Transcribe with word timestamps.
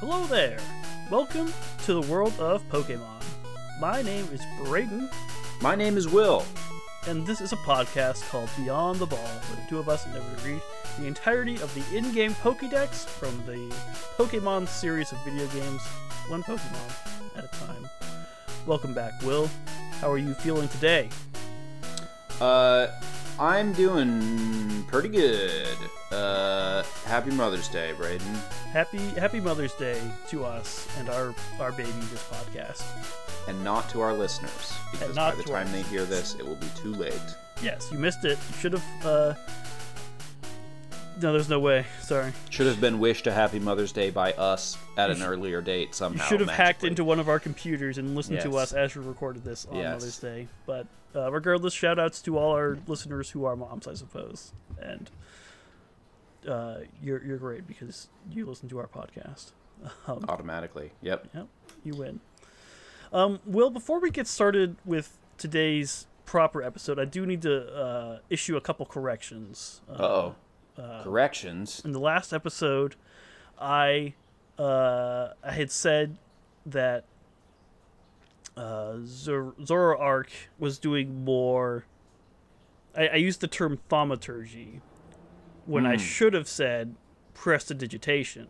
Hello 0.00 0.24
there! 0.26 0.58
Welcome 1.10 1.52
to 1.84 1.94
the 1.94 2.00
world 2.12 2.32
of 2.38 2.66
Pokemon. 2.68 3.22
My 3.80 4.02
name 4.02 4.26
is 4.32 4.40
Brayden, 4.60 5.10
My 5.60 5.74
name 5.74 5.96
is 5.96 6.08
Will. 6.08 6.44
and 7.06 7.26
this 7.26 7.40
is 7.40 7.52
a 7.52 7.56
podcast 7.56 8.28
called 8.30 8.48
Beyond 8.56 8.98
the 8.98 9.06
Ball, 9.06 9.18
where 9.18 9.56
the 9.56 9.68
two 9.68 9.78
of 9.78 9.88
us 9.88 10.06
endeavor 10.06 10.36
to 10.40 10.48
read 10.48 10.62
the 10.98 11.06
entirety 11.06 11.56
of 11.56 11.72
the 11.74 11.96
in 11.96 12.12
game 12.12 12.32
Pokedex 12.34 13.06
from 13.06 13.36
the 13.46 13.74
Pokemon 14.16 14.68
series 14.68 15.12
of 15.12 15.18
video 15.24 15.46
games, 15.48 15.82
one 16.28 16.42
Pokemon 16.42 17.36
at 17.36 17.44
a 17.44 17.66
time. 17.66 17.88
Welcome 18.66 18.94
back, 18.94 19.12
Will. 19.22 19.48
How 20.00 20.10
are 20.10 20.18
you 20.18 20.34
feeling 20.34 20.68
today? 20.68 21.08
Uh, 22.40 22.88
I'm 23.38 23.72
doing 23.72 24.84
pretty 24.88 25.08
good. 25.08 25.76
Uh, 26.12 26.82
happy 27.06 27.30
Mother's 27.30 27.68
Day, 27.68 27.92
Braden. 27.96 28.26
Happy 28.72 28.98
Happy 28.98 29.40
Mother's 29.40 29.72
Day 29.74 30.00
to 30.28 30.44
us 30.44 30.86
and 30.98 31.08
our 31.08 31.34
our 31.58 31.72
baby 31.72 31.90
this 32.10 32.22
podcast. 32.30 32.82
And 33.48 33.62
not 33.64 33.88
to 33.90 34.00
our 34.00 34.12
listeners, 34.12 34.74
because 34.92 35.16
by 35.16 35.34
the 35.34 35.42
time 35.42 35.70
they 35.72 35.82
hear 35.82 36.04
this, 36.04 36.34
it 36.34 36.46
will 36.46 36.56
be 36.56 36.66
too 36.76 36.92
late. 36.94 37.12
Yes, 37.62 37.88
you 37.90 37.98
missed 37.98 38.24
it. 38.24 38.38
You 38.50 38.56
should 38.58 38.72
have. 38.72 39.06
uh... 39.06 39.34
No, 41.22 41.32
there's 41.32 41.48
no 41.50 41.58
way. 41.60 41.84
Sorry. 42.00 42.32
Should 42.48 42.66
have 42.66 42.80
been 42.80 42.98
wished 42.98 43.26
a 43.26 43.32
happy 43.32 43.58
Mother's 43.58 43.92
Day 43.92 44.08
by 44.10 44.32
us 44.34 44.78
at 44.96 45.10
an 45.10 45.22
earlier 45.22 45.60
date 45.60 45.94
somehow. 45.94 46.24
You 46.24 46.28
should 46.28 46.40
have 46.40 46.48
hacked 46.50 46.82
into 46.84 47.04
one 47.04 47.20
of 47.20 47.28
our 47.28 47.38
computers 47.38 47.98
and 47.98 48.14
listened 48.14 48.40
to 48.40 48.56
us 48.56 48.72
as 48.72 48.94
we 48.96 49.04
recorded 49.04 49.44
this 49.44 49.66
on 49.70 49.76
Yes. 49.76 49.92
Mother's 50.00 50.18
Day. 50.18 50.48
But 50.64 50.86
uh, 51.14 51.30
regardless, 51.32 51.72
shout 51.74 51.98
outs 51.98 52.20
to 52.22 52.38
all 52.38 52.52
our 52.52 52.78
listeners 52.86 53.30
who 53.30 53.44
are 53.44 53.56
moms, 53.56 53.86
I 53.86 53.94
suppose. 53.94 54.52
And 54.80 55.10
uh, 56.48 56.78
you're, 57.02 57.22
you're 57.24 57.38
great 57.38 57.66
because 57.66 58.08
you 58.30 58.46
listen 58.46 58.68
to 58.70 58.78
our 58.78 58.86
podcast. 58.88 59.52
Um, 60.06 60.26
automatically. 60.28 60.90
Yep. 61.00 61.28
Yep, 61.34 61.46
you 61.84 61.94
win. 61.94 62.20
Um, 63.14 63.40
Will, 63.46 63.70
before 63.70 63.98
we 63.98 64.10
get 64.10 64.26
started 64.26 64.76
with 64.84 65.16
today's 65.38 66.06
proper 66.26 66.62
episode, 66.62 66.98
I 66.98 67.06
do 67.06 67.24
need 67.24 67.40
to 67.42 67.74
uh, 67.74 68.18
issue 68.28 68.58
a 68.58 68.60
couple 68.60 68.84
corrections. 68.84 69.80
Uh, 69.88 69.92
Uh 69.92 70.34
oh. 70.78 71.00
Corrections. 71.02 71.80
in 71.82 71.92
the 71.92 71.98
last 71.98 72.34
episode, 72.34 72.96
I 73.58 74.12
uh, 74.58 75.28
I 75.42 75.52
had 75.52 75.70
said 75.70 76.18
that 76.66 77.04
uh, 78.60 78.98
Zor- 79.04 79.54
Zoroark 79.60 80.28
was 80.58 80.78
doing 80.78 81.24
more. 81.24 81.84
I, 82.96 83.08
I 83.08 83.14
used 83.16 83.40
the 83.40 83.46
term 83.48 83.78
thaumaturgy 83.88 84.80
when 85.66 85.86
I 85.86 85.92
Hmm. 85.94 85.98
should 86.02 86.34
have 86.34 86.48
said 86.48 86.94
prestidigitation 87.34 88.48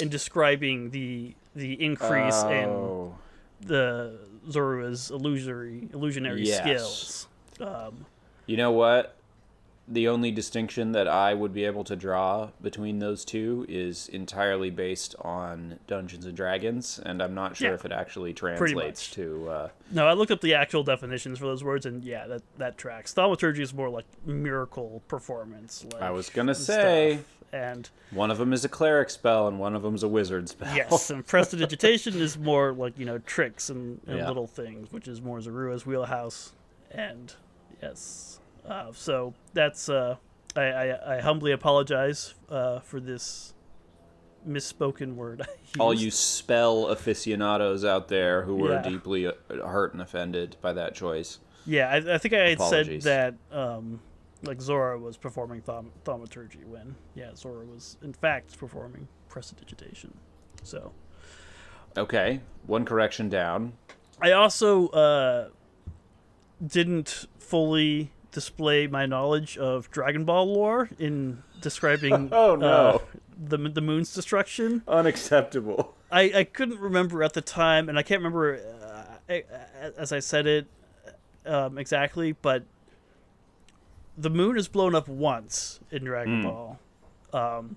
in 0.00 0.08
describing 0.08 0.90
the 0.90 1.34
the 1.56 1.74
increase 1.82 2.42
in 2.42 2.68
Oh. 2.68 3.16
the 3.60 4.18
Zorua's 4.50 5.10
illusory 5.10 5.88
illusionary 5.92 6.42
Yes. 6.42 6.58
skills. 6.58 7.28
Um, 7.60 8.06
You 8.46 8.56
know 8.56 8.72
what? 8.72 9.13
The 9.86 10.08
only 10.08 10.30
distinction 10.30 10.92
that 10.92 11.06
I 11.06 11.34
would 11.34 11.52
be 11.52 11.64
able 11.64 11.84
to 11.84 11.94
draw 11.94 12.48
between 12.62 13.00
those 13.00 13.22
two 13.22 13.66
is 13.68 14.08
entirely 14.08 14.70
based 14.70 15.14
on 15.20 15.78
Dungeons 15.86 16.24
and 16.24 16.34
Dragons, 16.34 16.98
and 17.04 17.22
I'm 17.22 17.34
not 17.34 17.54
sure 17.56 17.68
Yeah. 17.68 17.74
if 17.74 17.84
it 17.84 17.92
actually 17.92 18.32
translates 18.32 19.10
to. 19.10 19.48
Uh, 19.50 19.68
No, 19.90 20.06
I 20.08 20.14
looked 20.14 20.30
up 20.30 20.40
the 20.40 20.54
actual 20.54 20.84
definitions 20.84 21.38
for 21.38 21.44
those 21.44 21.62
words, 21.62 21.84
and 21.84 22.02
yeah, 22.02 22.26
that 22.26 22.42
that 22.56 22.78
tracks. 22.78 23.12
Thaumaturgy 23.12 23.62
is 23.62 23.74
more 23.74 23.90
like 23.90 24.06
miracle 24.24 25.02
performance. 25.06 25.84
Like, 25.92 26.00
I 26.02 26.10
was 26.10 26.30
gonna 26.30 26.54
say. 26.54 27.16
stuff. 27.16 27.26
and 27.52 27.88
one 28.10 28.30
of 28.32 28.38
them 28.38 28.52
is 28.52 28.64
a 28.64 28.68
cleric 28.68 29.10
spell, 29.10 29.46
and 29.46 29.60
one 29.60 29.76
of 29.76 29.82
them 29.82 29.94
is 29.94 30.02
a 30.02 30.08
wizard 30.08 30.48
spell. 30.48 30.74
yes, 30.74 31.10
and 31.10 31.24
prestidigitation 31.26 32.14
is 32.18 32.38
more 32.38 32.72
like 32.72 32.98
you 32.98 33.04
know 33.04 33.18
tricks 33.18 33.68
and, 33.68 34.00
and 34.06 34.16
Yeah. 34.18 34.28
little 34.28 34.46
things, 34.46 34.90
which 34.92 35.06
is 35.06 35.20
more 35.20 35.38
Zorua's 35.40 35.84
wheelhouse. 35.84 36.52
And 36.90 37.34
yes, 37.82 38.40
uh, 38.68 38.92
so 38.92 39.34
that's 39.52 39.88
uh, 39.88 40.16
I, 40.56 40.62
I 40.62 41.16
I 41.16 41.20
humbly 41.20 41.52
apologize 41.52 42.34
uh, 42.48 42.80
for 42.80 43.00
this 43.00 43.54
misspoken 44.46 45.14
word. 45.14 45.42
All 45.80 45.94
you 45.94 46.10
spell 46.10 46.86
aficionados 46.88 47.84
out 47.84 48.08
there 48.08 48.42
who 48.42 48.56
were 48.56 48.74
Yeah. 48.74 48.82
deeply 48.82 49.26
uh, 49.26 49.32
hurt 49.50 49.92
and 49.94 50.02
offended 50.02 50.56
by 50.60 50.72
that 50.74 50.94
choice. 50.94 51.38
Yeah, 51.66 51.88
I, 51.88 52.14
I 52.14 52.18
think 52.18 52.34
I 52.34 52.48
had 52.50 52.58
Apologies. 52.58 53.04
said 53.04 53.38
that 53.50 53.56
um, 53.56 54.00
like 54.42 54.58
Zorua 54.58 55.00
was 55.00 55.16
performing 55.16 55.62
thaumaturgy 56.04 56.64
when 56.66 56.94
yeah 57.14 57.30
Zorua 57.34 57.66
was 57.66 57.96
in 58.02 58.12
fact 58.12 58.58
performing 58.58 59.08
prestidigitation. 59.28 60.12
So 60.62 60.92
Okay, 61.96 62.40
one 62.66 62.84
correction 62.84 63.28
down. 63.28 63.72
I 64.20 64.32
also 64.32 64.88
uh, 64.88 65.48
didn't 66.64 67.26
fully 67.38 68.10
display 68.34 68.86
my 68.86 69.06
knowledge 69.06 69.56
of 69.56 69.90
Dragon 69.90 70.24
Ball 70.26 70.52
lore 70.52 70.90
in 70.98 71.42
describing 71.62 72.28
Oh, 72.32 72.54
no. 72.56 72.66
uh, 72.66 72.98
the 73.48 73.56
the 73.56 73.80
moon's 73.80 74.12
destruction. 74.12 74.82
Unacceptable. 74.86 75.94
I, 76.12 76.32
I 76.34 76.44
couldn't 76.44 76.78
remember 76.80 77.22
at 77.24 77.32
the 77.32 77.40
time, 77.40 77.88
and 77.88 77.98
I 77.98 78.02
can't 78.02 78.18
remember 78.20 78.60
uh, 78.84 79.32
I- 79.32 79.44
as 79.96 80.12
I 80.12 80.18
said 80.20 80.46
it 80.46 80.66
um, 81.46 81.78
exactly, 81.78 82.32
but 82.32 82.64
the 84.16 84.30
moon 84.30 84.56
is 84.56 84.68
blown 84.68 84.94
up 84.94 85.08
once 85.08 85.80
in 85.90 86.04
Dragon 86.04 86.42
Hmm. 86.42 86.46
Ball. 86.46 86.78
Um, 87.32 87.76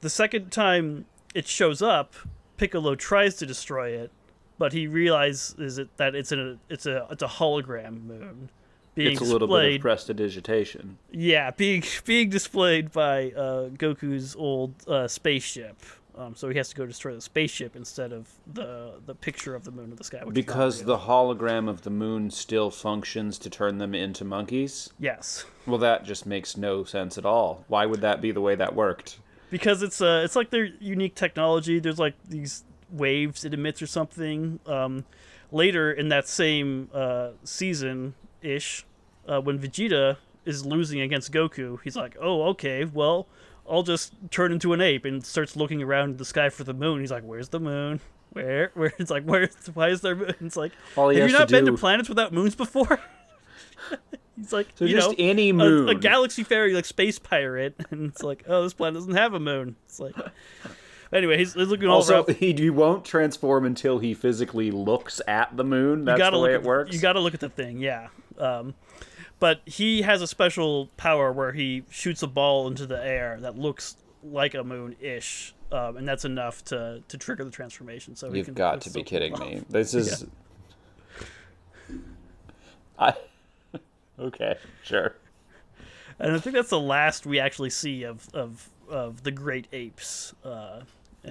the 0.00 0.10
second 0.10 0.50
time 0.50 1.06
it 1.34 1.46
shows 1.46 1.82
up, 1.82 2.14
Piccolo 2.56 2.94
tries 2.94 3.34
to 3.36 3.46
destroy 3.46 3.90
it, 3.90 4.10
but 4.58 4.72
he 4.72 4.86
realizes 4.86 5.78
it, 5.78 5.94
that 5.98 6.14
it's 6.14 6.32
a 6.32 6.58
it's 6.70 6.86
a 6.86 7.06
it's 7.10 7.22
a 7.22 7.26
hologram 7.28 8.04
moon 8.04 8.48
being 8.96 9.12
It's 9.12 9.20
a 9.20 9.24
little 9.24 9.46
bit 9.46 9.76
of 9.76 9.80
prestidigitation. 9.82 10.98
Yeah, 11.12 11.52
being 11.52 11.84
being 12.04 12.30
displayed 12.30 12.90
by 12.90 13.30
uh, 13.30 13.68
Goku's 13.68 14.34
old 14.34 14.74
uh, 14.88 15.06
spaceship. 15.06 15.76
Um, 16.18 16.34
so 16.34 16.48
he 16.48 16.56
has 16.56 16.70
to 16.70 16.76
go 16.76 16.86
destroy 16.86 17.14
the 17.14 17.20
spaceship 17.20 17.76
instead 17.76 18.10
of 18.12 18.26
the 18.52 18.94
the 19.04 19.14
picture 19.14 19.54
of 19.54 19.64
the 19.64 19.70
moon 19.70 19.92
of 19.92 19.98
the 19.98 20.04
sky. 20.04 20.24
Which 20.24 20.34
Because 20.34 20.82
the 20.84 20.96
hologram 20.98 21.68
of 21.68 21.82
the 21.82 21.90
moon 21.90 22.30
still 22.30 22.70
functions 22.70 23.38
to 23.40 23.50
turn 23.50 23.76
them 23.78 23.94
into 23.94 24.24
monkeys? 24.24 24.90
yes, 24.98 25.44
Well, 25.66 25.78
that 25.78 26.04
just 26.04 26.24
makes 26.26 26.56
no 26.56 26.84
sense 26.84 27.18
at 27.18 27.26
all. 27.26 27.64
Why 27.68 27.84
would 27.84 28.00
that 28.00 28.20
be 28.22 28.32
the 28.32 28.40
way 28.40 28.56
that 28.56 28.74
worked? 28.74 29.18
because 29.48 29.80
it's 29.80 30.00
uh 30.00 30.22
it's 30.24 30.34
like 30.34 30.50
their 30.50 30.64
unique 30.80 31.14
technology. 31.14 31.78
There's 31.78 31.98
like 32.00 32.14
these 32.26 32.64
waves 32.90 33.44
it 33.44 33.52
emits 33.54 33.80
or 33.82 33.86
something. 33.86 34.58
Um, 34.66 35.04
later 35.52 35.92
in 35.92 36.08
that 36.08 36.26
same 36.26 36.88
uh, 36.92 37.30
season 37.44 38.14
ish, 38.42 38.84
uh, 39.28 39.40
when 39.40 39.58
Vegeta 39.58 40.16
is 40.44 40.64
losing 40.64 41.00
against 41.00 41.32
Goku, 41.32 41.78
he's 41.82 41.96
like, 41.96 42.16
"Oh, 42.20 42.42
okay, 42.50 42.84
well." 42.84 43.26
I'll 43.68 43.82
just 43.82 44.12
turn 44.30 44.52
into 44.52 44.72
an 44.74 44.80
ape 44.80 45.04
and 45.04 45.26
starts 45.26 45.56
looking 45.56 45.82
around 45.82 46.18
the 46.18 46.24
sky 46.24 46.50
for 46.50 46.62
the 46.62 46.72
moon. 46.72 47.00
He's 47.00 47.10
like, 47.10 47.24
"Where's 47.24 47.48
the 47.48 47.58
moon? 47.58 47.98
Where? 48.30 48.70
Where?" 48.74 48.92
It's 49.00 49.10
like, 49.10 49.24
"Where? 49.24 49.50
Why 49.74 49.88
is 49.88 50.02
there?" 50.02 50.14
Moon? 50.14 50.34
It's 50.40 50.56
like, 50.56 50.70
have 50.94 51.12
you 51.12 51.26
to 51.26 51.32
not 51.32 51.48
been 51.48 51.64
to 51.66 51.72
planets 51.72 52.08
without 52.08 52.32
moons 52.32 52.54
before? 52.54 53.00
He's 54.36 54.52
like, 54.52 54.68
So 54.76 54.84
you 54.84 54.94
just 54.94 55.10
know, 55.10 55.16
any 55.18 55.48
a- 55.48 55.54
moon. 55.54 55.88
a, 55.88 55.94
galaxy 55.94 56.44
fairy 56.44 56.74
like 56.74 56.84
space 56.84 57.18
pirate, 57.18 57.74
and 57.90 58.10
it's 58.10 58.22
like, 58.22 58.44
oh, 58.46 58.62
this 58.62 58.72
planet 58.74 58.94
doesn't 58.94 59.14
have 59.16 59.34
a 59.34 59.40
moon. 59.40 59.74
It's 59.86 59.98
like, 59.98 60.14
anyway, 61.12 61.38
he's, 61.38 61.54
he's 61.54 61.68
looking 61.68 61.88
all 61.88 61.96
also, 61.96 62.24
around. 62.24 62.36
he, 62.36 62.52
he 62.52 62.70
won't 62.70 63.04
transform 63.04 63.64
until 63.64 63.98
he 63.98 64.14
physically 64.14 64.70
looks 64.70 65.20
at 65.26 65.56
the 65.56 65.64
moon. 65.64 66.04
That's 66.04 66.18
you 66.18 66.24
gotta 66.24 66.36
the 66.36 66.40
look 66.40 66.48
way 66.48 66.54
at 66.54 66.60
it 66.60 66.62
the- 66.62 66.68
works. 66.68 66.94
You 66.94 67.00
got 67.00 67.12
to 67.14 67.20
look 67.20 67.34
at 67.34 67.40
the 67.40 67.48
thing, 67.48 67.78
yeah. 67.78 68.08
Um, 68.38 68.74
but 69.38 69.60
he 69.66 70.02
has 70.02 70.22
a 70.22 70.26
special 70.26 70.88
power 70.96 71.32
where 71.32 71.52
he 71.52 71.84
shoots 71.90 72.22
a 72.22 72.26
ball 72.26 72.66
into 72.66 72.86
the 72.86 73.02
air 73.02 73.38
that 73.40 73.58
looks 73.58 73.96
like 74.22 74.54
a 74.54 74.64
moon 74.64 74.96
ish, 75.00 75.54
um, 75.70 75.96
and 75.96 76.08
that's 76.08 76.24
enough 76.24 76.64
to 76.66 77.02
to 77.08 77.18
trigger 77.18 77.44
the 77.44 77.50
transformation. 77.50 78.16
So 78.16 78.32
You've 78.32 78.46
can, 78.46 78.54
got 78.54 78.80
to 78.82 78.90
be 78.90 79.02
kidding 79.02 79.34
cool. 79.34 79.46
me. 79.46 79.62
This 79.68 79.94
is. 79.94 80.24
I. 82.98 83.14
okay, 84.18 84.56
sure. 84.82 85.14
And 86.18 86.32
I 86.32 86.38
think 86.38 86.56
that's 86.56 86.70
the 86.70 86.80
last 86.80 87.26
we 87.26 87.38
actually 87.38 87.70
see 87.70 88.04
of 88.04 88.26
of 88.34 88.68
of 88.88 89.22
the 89.22 89.30
great 89.30 89.66
apes. 89.72 90.34
Uh, 90.44 90.80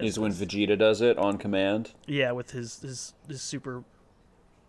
Is 0.04 0.20
when 0.20 0.32
Vegeta 0.32 0.78
does 0.78 1.02
it 1.02 1.18
on 1.18 1.38
command. 1.38 1.92
yeah, 2.08 2.32
with 2.32 2.52
his 2.52 2.80
his 2.82 3.14
his 3.28 3.42
super 3.42 3.84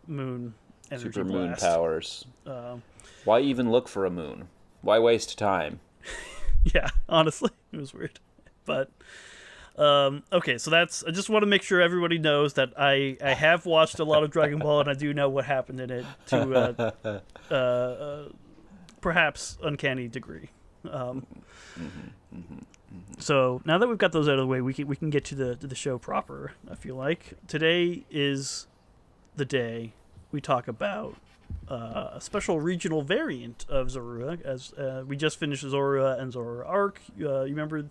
moon 0.07 0.55
energy 0.91 1.05
Super 1.13 1.25
moon 1.25 1.49
blast. 1.49 1.63
powers. 1.63 2.25
Um, 2.47 2.83
Why 3.25 3.41
even 3.41 3.71
look 3.71 3.89
for 3.89 4.05
a 4.05 4.11
moon? 4.11 4.49
Why 4.83 4.99
waste 4.99 5.37
time? 5.39 5.81
yeah, 6.75 6.89
honestly, 7.09 7.51
it 7.73 7.77
was 7.79 7.93
weird, 7.93 8.21
but 8.65 8.91
um, 9.77 10.23
okay. 10.33 10.59
So 10.59 10.71
that's. 10.71 11.03
I 11.05 11.11
just 11.11 11.29
want 11.29 11.43
to 11.43 11.47
make 11.47 11.63
sure 11.63 11.81
everybody 11.81 12.19
knows 12.19 12.55
that 12.55 12.73
I 12.79 13.17
I 13.23 13.35
have 13.35 13.67
watched 13.67 13.99
a 13.99 14.05
lot 14.05 14.23
of 14.23 14.31
Dragon 14.31 14.59
Ball 14.59 14.81
and 14.81 14.89
I 14.89 14.95
do 14.95 15.13
know 15.13 15.29
what 15.29 15.45
happened 15.45 15.81
in 15.81 15.91
it 15.91 16.07
to 16.29 16.55
uh, 17.05 17.21
uh, 17.51 17.55
uh, 17.55 18.29
perhaps 19.01 19.59
uncanny 19.63 20.09
degree. 20.09 20.51
Um, 20.89 21.27
So 23.19 23.63
now 23.65 23.79
that 23.79 23.89
we've 23.89 23.99
got 23.99 24.13
those 24.13 24.29
out 24.29 24.35
of 24.35 24.41
the 24.41 24.47
way, 24.47 24.61
we 24.61 24.75
can 24.75 24.87
we 24.87 24.97
can 24.97 25.11
get 25.11 25.25
to 25.27 25.35
the 25.35 25.57
to 25.57 25.67
the 25.67 25.75
show 25.75 25.99
proper. 25.99 26.53
I 26.71 26.75
feel 26.75 26.97
like 26.97 27.35
today 27.47 28.05
is 28.11 28.67
the 29.37 29.45
day 29.45 29.93
we 30.33 30.41
talk 30.41 30.69
about 30.69 31.17
uh, 31.71 32.11
a 32.15 32.21
special 32.21 32.61
regional 32.61 33.03
variant 33.03 33.67
of 33.69 33.89
Zorua. 33.89 34.43
As 34.43 34.73
uh, 34.75 35.05
we 35.07 35.17
just 35.17 35.39
finished 35.39 35.65
Zorua 35.65 36.21
and 36.21 36.33
Zoroark. 36.33 36.97
Uh, 37.21 37.43
you 37.43 37.55
remember 37.55 37.87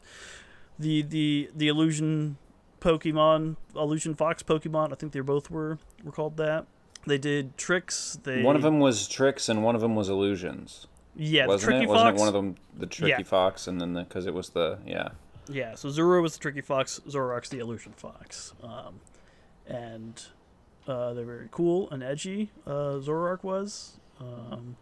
the 0.80 1.02
the 1.02 1.50
the 1.56 1.68
illusion 1.68 2.38
Pokemon, 2.80 3.56
illusion 3.76 4.16
Fox 4.16 4.44
Pokemon. 4.44 4.92
I 4.92 4.96
think 4.96 5.12
they 5.12 5.20
both 5.22 5.50
were 5.50 5.80
were 6.04 6.12
called 6.12 6.38
that. 6.38 6.66
They 7.08 7.18
did 7.18 7.58
tricks. 7.58 8.18
They 8.24 8.42
One 8.42 8.56
of 8.56 8.62
them 8.64 8.80
was 8.80 9.08
tricks 9.08 9.48
and 9.50 9.64
one 9.64 9.76
of 9.76 9.82
them 9.82 9.96
was 9.96 10.10
illusions. 10.10 10.88
Yeah, 11.16 11.46
wasn't 11.48 11.72
tricky 11.72 11.84
it? 11.86 11.88
fox. 11.88 11.98
Wasn't 11.98 12.18
it 12.18 12.20
one 12.20 12.28
of 12.28 12.34
them 12.34 12.56
the 12.78 12.86
tricky 12.88 13.10
Yeah. 13.12 13.24
fox 13.24 13.68
and 13.68 13.80
then 13.80 13.94
the 13.94 14.04
because 14.04 14.26
it 14.26 14.34
was 14.34 14.50
the 14.50 14.80
yeah. 14.86 15.10
Yeah, 15.48 15.76
so 15.76 15.90
Zorua 15.90 16.22
was 16.24 16.34
the 16.34 16.40
tricky 16.40 16.62
fox, 16.62 17.00
Zoroark's 17.08 17.50
the 17.50 17.60
illusion 17.60 17.94
fox, 17.96 18.54
um, 18.64 19.00
and 19.68 20.20
uh, 20.88 21.14
they're 21.14 21.24
very 21.24 21.48
cool 21.52 21.88
and 21.92 22.02
edgy. 22.02 22.52
Uh, 22.66 22.98
Zoroark 23.00 23.44
was, 23.44 24.00
um, 24.20 24.76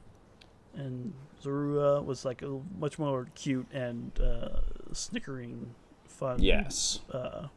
and 0.73 1.13
Zorua 1.43 2.03
was 2.05 2.23
like 2.23 2.41
a 2.43 2.61
much 2.79 2.97
more 2.97 3.27
cute 3.35 3.67
and 3.73 4.11
uh, 4.21 4.61
snickering, 4.93 5.75
fun. 6.07 6.41
Yes. 6.41 7.01
Uh, 7.11 7.47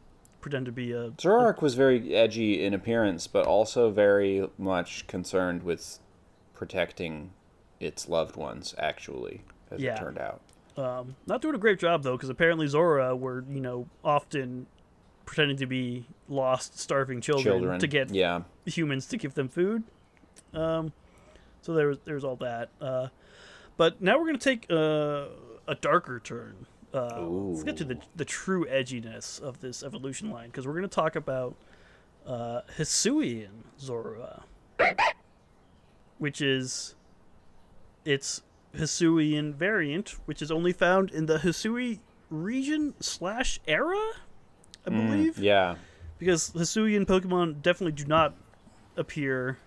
pretend 0.41 0.65
to 0.65 0.71
be 0.73 0.91
a 0.91 1.11
Zoroark 1.11 1.61
was 1.61 1.75
very 1.75 2.13
edgy 2.13 2.63
in 2.65 2.73
appearance, 2.73 3.25
but 3.27 3.45
also 3.45 3.89
very 3.89 4.49
much 4.57 5.07
concerned 5.07 5.63
with 5.63 5.99
protecting 6.53 7.31
its 7.79 8.07
loved 8.09 8.35
ones. 8.35 8.73
Actually, 8.77 9.41
as 9.71 9.79
Yeah. 9.81 9.95
it 9.95 9.99
turned 9.99 10.17
out. 10.19 10.41
Um, 10.77 11.15
not 11.25 11.41
doing 11.41 11.55
a 11.55 11.57
great 11.59 11.79
job 11.79 12.03
though, 12.03 12.15
because 12.15 12.29
apparently 12.29 12.67
Zorua 12.67 13.17
were 13.17 13.43
you 13.49 13.61
know 13.61 13.87
often 14.03 14.67
pretending 15.25 15.57
to 15.57 15.65
be 15.65 16.05
lost, 16.29 16.79
starving 16.79 17.19
children, 17.19 17.55
Children. 17.59 17.79
to 17.79 17.87
get 17.87 18.11
yeah. 18.13 18.41
humans 18.65 19.07
to 19.07 19.17
give 19.17 19.33
them 19.33 19.49
food. 19.49 19.83
Um, 20.53 20.93
so 21.61 21.73
there 21.73 21.87
was 21.87 21.97
there's 22.05 22.23
all 22.23 22.35
that. 22.37 22.69
Uh, 22.79 23.07
but 23.75 24.01
now 24.01 24.17
we're 24.19 24.27
gonna 24.27 24.37
take 24.37 24.67
uh, 24.69 25.25
a 25.67 25.75
darker 25.81 26.19
turn. 26.19 26.65
Uh, 26.93 27.21
let's 27.21 27.63
get 27.63 27.75
to 27.77 27.83
the 27.83 27.99
the 28.15 28.23
true 28.25 28.65
edginess 28.65 29.41
of 29.41 29.59
this 29.59 29.83
evolution 29.83 30.29
line 30.31 30.47
because 30.49 30.65
we're 30.65 30.73
gonna 30.75 30.87
talk 30.87 31.15
about 31.15 31.55
uh, 32.25 32.61
Hisuian 32.77 33.63
Zorua, 33.81 34.43
which 36.17 36.41
is 36.41 36.95
its 38.07 38.41
Hisuian 38.75 39.53
variant, 39.53 40.15
which 40.25 40.41
is 40.41 40.51
only 40.51 40.71
found 40.73 41.11
in 41.11 41.25
the 41.25 41.39
Hisui 41.39 41.99
region 42.29 42.93
slash 42.99 43.59
era, 43.67 43.97
I 44.85 44.89
believe 44.89 45.35
Mm, 45.35 45.43
Yeah. 45.43 45.75
because 46.19 46.51
Hisuian 46.51 47.05
Pokemon 47.05 47.61
definitely 47.61 47.91
do 47.93 48.05
not 48.05 48.35
appear 48.95 49.57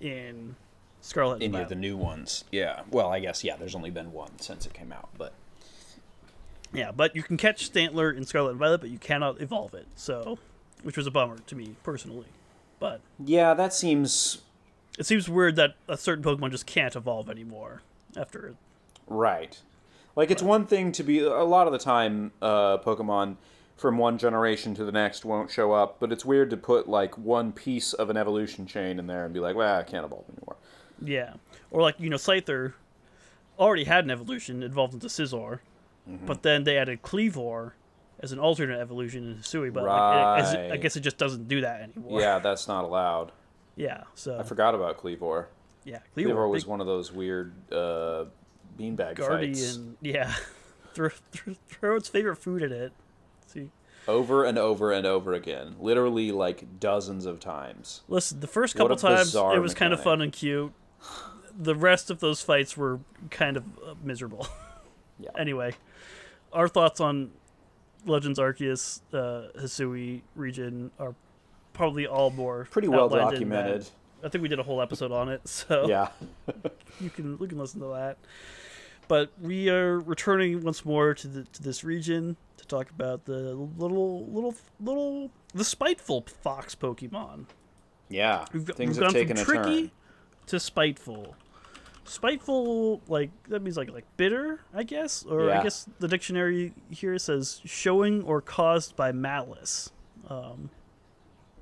in 0.00 0.56
Scarlet 1.00 1.34
and 1.34 1.42
Any 1.44 1.52
Violet. 1.52 1.62
of 1.64 1.68
the 1.70 1.74
new 1.76 1.96
ones. 1.96 2.44
Yeah. 2.52 2.82
Well, 2.90 3.08
I 3.10 3.20
guess 3.20 3.42
yeah. 3.44 3.56
There's 3.56 3.74
only 3.74 3.90
been 3.90 4.12
one 4.12 4.38
since 4.38 4.66
it 4.66 4.72
came 4.74 4.92
out, 4.92 5.08
but 5.16 5.32
Yeah, 6.72 6.92
but 6.92 7.16
you 7.16 7.22
can 7.22 7.36
catch 7.36 7.70
Stantler 7.72 8.14
in 8.16 8.24
Scarlet 8.24 8.50
and 8.50 8.58
Violet, 8.58 8.80
but 8.80 8.90
you 8.90 8.98
cannot 8.98 9.40
evolve 9.40 9.74
it. 9.74 9.86
So, 9.96 10.38
which 10.82 10.96
was 10.96 11.06
a 11.06 11.10
bummer 11.10 11.38
to 11.46 11.54
me 11.56 11.74
personally. 11.82 12.26
But 12.78 13.00
yeah, 13.18 13.54
that 13.54 13.72
seems 13.74 14.42
it 15.00 15.06
seems 15.06 15.28
weird 15.28 15.56
that 15.56 15.74
a 15.88 15.96
certain 15.96 16.22
Pokemon 16.22 16.50
just 16.52 16.66
can't 16.66 16.94
evolve 16.94 17.28
anymore 17.28 17.80
after. 18.16 18.54
Right. 19.08 19.58
Like 20.14 20.30
it's 20.30 20.42
one 20.42 20.66
thing 20.66 20.92
to 20.92 21.02
be 21.02 21.20
a 21.20 21.42
lot 21.42 21.66
of 21.66 21.72
the 21.72 21.78
time 21.78 22.32
uh, 22.42 22.78
Pokemon 22.78 23.36
from 23.76 23.96
one 23.96 24.18
generation 24.18 24.74
to 24.74 24.84
the 24.84 24.92
next 24.92 25.24
won't 25.24 25.50
show 25.50 25.72
up, 25.72 25.96
but 26.00 26.12
it's 26.12 26.24
weird 26.24 26.50
to 26.50 26.56
put 26.56 26.86
like 26.88 27.16
one 27.16 27.50
piece 27.50 27.94
of 27.94 28.10
an 28.10 28.16
evolution 28.18 28.66
chain 28.66 28.98
in 28.98 29.06
there 29.06 29.24
and 29.24 29.32
be 29.32 29.40
like, 29.40 29.56
well, 29.56 29.78
I 29.78 29.82
can't 29.82 30.04
evolve 30.04 30.24
anymore. 30.36 30.56
Yeah, 31.02 31.34
or 31.70 31.80
like 31.80 31.94
you 31.98 32.10
know, 32.10 32.18
Scyther 32.18 32.74
already 33.58 33.84
had 33.84 34.04
an 34.04 34.10
evolution, 34.10 34.62
evolved 34.62 34.94
into 34.94 35.06
Scizor, 35.08 35.60
Mm-hmm. 36.08 36.26
but 36.26 36.42
then 36.42 36.64
they 36.64 36.76
added 36.78 37.02
Kleavor 37.02 37.72
as 38.20 38.32
an 38.32 38.38
alternate 38.38 38.80
evolution 38.80 39.22
in 39.32 39.36
Hisui. 39.36 39.70
But 39.72 39.84
like, 39.84 40.44
it, 40.54 40.58
it- 40.58 40.72
I 40.72 40.76
guess 40.78 40.96
it 40.96 41.00
just 41.00 41.18
doesn't 41.18 41.46
do 41.46 41.60
that 41.60 41.82
anymore. 41.82 42.20
Yeah, 42.20 42.38
that's 42.38 42.66
not 42.68 42.84
allowed. 42.84 43.32
Yeah. 43.76 44.04
So 44.14 44.38
I 44.38 44.42
forgot 44.42 44.74
about 44.74 44.98
Kleavor. 44.98 45.46
yeah, 45.84 46.00
Kleavor 46.16 46.48
was 46.50 46.66
one 46.66 46.80
of 46.80 46.86
those 46.86 47.12
weird 47.12 47.52
uh, 47.72 48.26
beanbag 48.78 49.18
fights. 49.18 49.78
Yeah. 50.00 50.34
throw, 50.94 51.10
throw, 51.32 51.54
throw 51.68 51.96
its 51.96 52.08
favorite 52.08 52.36
food 52.36 52.62
at 52.62 52.72
it. 52.72 52.92
See. 53.46 53.70
Over 54.08 54.44
and 54.44 54.58
over 54.58 54.92
and 54.92 55.06
over 55.06 55.32
again. 55.34 55.76
Literally 55.78 56.32
like 56.32 56.80
dozens 56.80 57.26
of 57.26 57.38
times. 57.38 58.02
Listen, 58.08 58.40
the 58.40 58.46
first 58.46 58.74
couple 58.74 58.96
times 58.96 59.34
it 59.34 59.60
was 59.60 59.74
kind 59.74 59.92
of 59.92 60.02
fun 60.02 60.20
and 60.20 60.32
cute. 60.32 60.72
The 61.56 61.74
rest 61.74 62.10
of 62.10 62.20
those 62.20 62.40
fights 62.40 62.76
were 62.76 63.00
kind 63.30 63.56
of 63.56 63.64
uh, 63.86 63.94
miserable. 64.02 64.46
Yeah. 65.22 65.28
anyway, 65.38 65.74
our 66.50 66.66
thoughts 66.66 66.98
on 66.98 67.32
Legends 68.06 68.38
Arceus, 68.38 69.02
uh, 69.12 69.48
Hisui 69.60 70.22
region 70.34 70.90
are 70.98 71.14
probably 71.80 72.06
all 72.06 72.30
more 72.30 72.66
Pretty 72.70 72.88
well 72.88 73.04
outlined 73.04 73.42
in 73.42 73.48
that. 73.48 73.62
documented. 73.64 73.88
I 74.22 74.28
think 74.28 74.42
we 74.42 74.48
did 74.48 74.58
a 74.58 74.62
whole 74.62 74.82
episode 74.82 75.12
on 75.12 75.28
it, 75.30 75.46
so 75.48 75.88
Yeah. 75.88 76.08
you 77.00 77.10
can 77.10 77.38
you 77.40 77.46
can 77.46 77.58
listen 77.58 77.80
to 77.80 77.86
that. 77.88 78.18
But 79.08 79.32
we 79.40 79.68
are 79.70 79.98
returning 79.98 80.62
once 80.62 80.84
more 80.84 81.14
to 81.14 81.26
the 81.26 81.44
to 81.44 81.62
this 81.62 81.82
region 81.82 82.36
to 82.58 82.66
talk 82.66 82.90
about 82.90 83.24
the 83.24 83.54
little 83.54 84.26
little 84.26 84.54
little 84.78 85.30
the 85.54 85.64
spiteful 85.64 86.26
fox 86.42 86.74
Pokemon. 86.74 87.46
Yeah. 88.08 88.44
We've, 88.52 88.64
Things 88.66 88.98
we've 88.98 89.04
have 89.04 89.12
gone 89.12 89.20
taken 89.22 89.36
from 89.36 89.56
a 89.56 89.62
tricky 89.62 89.80
turn. 89.82 89.90
to 90.46 90.60
spiteful. 90.60 91.34
Spiteful, 92.04 93.00
like 93.08 93.30
that 93.48 93.62
means 93.62 93.76
like 93.76 93.90
like 93.92 94.04
bitter, 94.16 94.60
I 94.74 94.82
guess, 94.82 95.24
or 95.24 95.50
I 95.50 95.62
guess 95.62 95.86
the 96.00 96.08
dictionary 96.08 96.72
here 96.90 97.16
says 97.18 97.60
showing 97.64 98.22
or 98.24 98.40
caused 98.40 98.96
by 98.96 99.12
malice. 99.12 99.90
Um, 100.28 100.70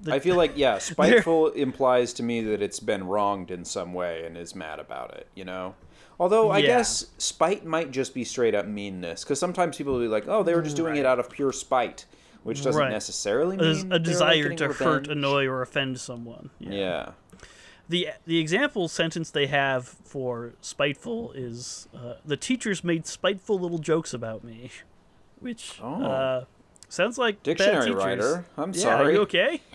the- 0.01 0.15
I 0.15 0.19
feel 0.21 0.37
like 0.37 0.53
yeah, 0.57 0.79
spiteful 0.79 1.49
implies 1.49 2.13
to 2.15 2.23
me 2.23 2.41
that 2.43 2.63
it's 2.63 2.81
been 2.81 3.05
wronged 3.07 3.51
in 3.51 3.65
some 3.65 3.93
way 3.95 4.25
and 4.25 4.37
is 4.37 4.55
mad 4.55 4.79
about 4.79 5.15
it. 5.15 5.29
You 5.35 5.45
know. 5.45 5.75
Although 6.21 6.51
I 6.51 6.59
Yeah. 6.59 6.67
guess 6.79 7.07
spite 7.19 7.65
might 7.65 7.93
just 7.93 8.13
be 8.13 8.25
straight 8.25 8.55
up 8.55 8.67
meanness, 8.67 9.23
because 9.23 9.39
sometimes 9.39 9.77
people 9.77 9.93
will 9.95 10.01
be 10.01 10.09
like, 10.09 10.27
"Oh, 10.27 10.43
they 10.43 10.55
were 10.55 10.63
just 10.63 10.77
doing 10.77 10.97
it 10.97 11.07
out 11.07 11.21
of 11.21 11.31
pure 11.31 11.53
spite," 11.53 12.07
which 12.43 12.63
doesn't 12.65 12.81
Right. 12.81 12.91
necessarily 12.91 13.57
mean 13.57 13.87
a 13.93 13.95
like, 13.95 14.03
desire 14.03 14.43
getting 14.49 14.59
to 14.59 14.73
hurt, 14.73 15.07
annoy, 15.09 15.47
or 15.47 15.63
offend 15.63 16.01
someone. 16.01 16.51
Yeah. 16.59 17.11
The 17.89 18.09
the 18.27 18.39
example 18.39 18.89
sentence 18.89 19.31
they 19.31 19.47
have 19.47 19.87
for 19.87 20.55
spiteful 20.61 21.33
is 21.33 21.87
uh, 21.95 22.15
the 22.25 22.37
teachers 22.37 22.83
made 22.83 23.07
spiteful 23.07 23.59
little 23.59 23.79
jokes 23.79 24.13
about 24.13 24.43
me, 24.45 24.71
which 25.39 25.79
Oh. 25.83 26.03
uh, 26.03 26.45
sounds 26.89 27.17
like 27.17 27.37
bad 27.45 27.57
Dictionary 27.57 27.93
writer. 27.93 28.45
I'm 28.57 28.73
yeah, 28.75 28.81
sorry. 28.83 29.07
Are 29.07 29.13
you 29.13 29.21
okay? 29.23 29.63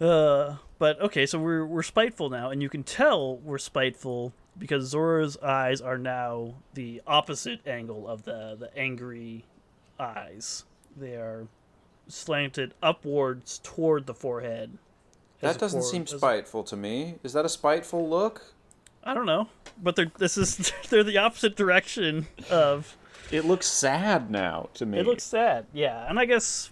uh, 0.00 0.56
but 0.78 1.00
okay, 1.00 1.26
so 1.26 1.38
we're 1.38 1.64
we're 1.64 1.82
spiteful 1.82 2.30
now, 2.30 2.50
and 2.50 2.62
you 2.62 2.68
can 2.68 2.82
tell 2.82 3.36
we're 3.38 3.58
spiteful 3.58 4.32
because 4.58 4.92
Zorua's 4.92 5.36
eyes 5.38 5.80
are 5.80 5.98
now 5.98 6.54
the 6.74 7.02
opposite 7.06 7.66
angle 7.66 8.08
of 8.08 8.24
the 8.24 8.56
the 8.58 8.76
angry 8.78 9.44
eyes. 9.98 10.64
They 10.96 11.14
are 11.14 11.46
slanted 12.08 12.74
upwards 12.82 13.60
toward 13.62 14.06
the 14.06 14.14
forehead. 14.14 14.78
That 15.40 15.58
doesn't 15.58 15.82
seem 15.82 16.06
spiteful 16.06 16.64
to 16.64 16.76
me. 16.76 17.16
Is 17.22 17.32
that 17.34 17.44
a 17.44 17.48
spiteful 17.48 18.08
look? 18.08 18.54
I 19.04 19.14
don't 19.14 19.26
know, 19.26 19.48
but 19.82 19.96
they're 19.96 20.10
this 20.18 20.36
is 20.36 20.72
they're 20.90 21.04
the 21.04 21.18
opposite 21.18 21.56
direction 21.56 22.26
of. 22.50 22.96
It 23.30 23.44
looks 23.44 23.66
sad 23.66 24.30
now 24.30 24.68
to 24.74 24.86
me. 24.86 24.98
It 24.98 25.06
looks 25.06 25.24
sad, 25.24 25.66
yeah, 25.72 26.08
and 26.08 26.18
I 26.18 26.26
guess, 26.26 26.70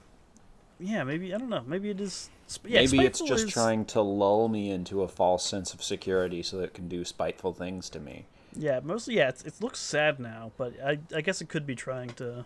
yeah, 0.78 1.02
maybe 1.02 1.34
I 1.34 1.38
don't 1.38 1.48
know, 1.48 1.64
maybe 1.66 1.90
it 1.90 2.00
is. 2.00 2.30
Sp- 2.46 2.68
Yeah, 2.68 2.80
Maybe 2.82 3.00
it's 3.06 3.20
just 3.20 3.44
is- 3.46 3.52
trying 3.52 3.84
to 3.86 4.00
lull 4.00 4.48
me 4.48 4.70
into 4.70 5.02
a 5.02 5.08
false 5.08 5.44
sense 5.44 5.72
of 5.74 5.82
security 5.82 6.42
so 6.42 6.56
that 6.58 6.64
it 6.64 6.74
can 6.74 6.88
do 6.88 7.04
spiteful 7.04 7.52
things 7.52 7.88
to 7.90 8.00
me. 8.00 8.26
Yeah, 8.56 8.80
mostly 8.82 9.16
yeah. 9.16 9.28
It's, 9.30 9.42
it 9.44 9.54
looks 9.60 9.80
sad 9.80 10.20
now, 10.20 10.52
but 10.56 10.74
I 10.84 10.98
I 11.14 11.20
guess 11.22 11.40
it 11.40 11.48
could 11.48 11.66
be 11.66 11.74
trying 11.74 12.10
to 12.10 12.44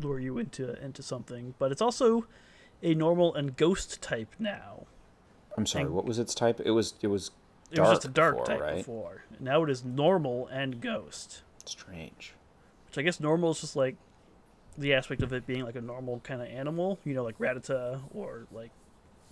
lure 0.00 0.18
you 0.20 0.38
into 0.38 0.80
into 0.82 1.02
something. 1.02 1.54
But 1.58 1.72
it's 1.72 1.82
also 1.82 2.26
a 2.82 2.94
normal 2.94 3.34
and 3.34 3.56
ghost 3.56 4.00
type 4.00 4.34
now. 4.38 4.86
I'm 5.56 5.66
sorry, 5.66 5.84
And- 5.86 5.94
what 5.94 6.04
was 6.04 6.18
its 6.18 6.34
type? 6.34 6.60
It 6.64 6.70
was 6.70 6.94
it 7.02 7.08
was 7.08 7.30
It 7.70 7.80
was 7.80 7.90
just 7.90 8.04
a 8.06 8.08
dark 8.08 8.34
before, 8.36 8.46
type 8.46 8.60
right? 8.60 8.76
before. 8.76 9.24
Now 9.40 9.62
it 9.64 9.70
is 9.70 9.84
normal 9.84 10.46
and 10.48 10.80
ghost. 10.80 11.42
Strange. 11.66 12.32
Which 12.86 12.96
I 12.96 13.02
guess 13.02 13.20
normal 13.20 13.50
is 13.50 13.60
just 13.60 13.76
like 13.76 13.96
the 14.78 14.94
aspect 14.94 15.22
of 15.22 15.32
it 15.32 15.46
being 15.46 15.64
like 15.64 15.76
a 15.76 15.80
normal 15.80 16.20
kind 16.20 16.40
of 16.40 16.48
animal, 16.48 16.98
you 17.04 17.12
know, 17.14 17.24
like 17.24 17.38
Rattata 17.38 18.00
or 18.14 18.46
like 18.52 18.70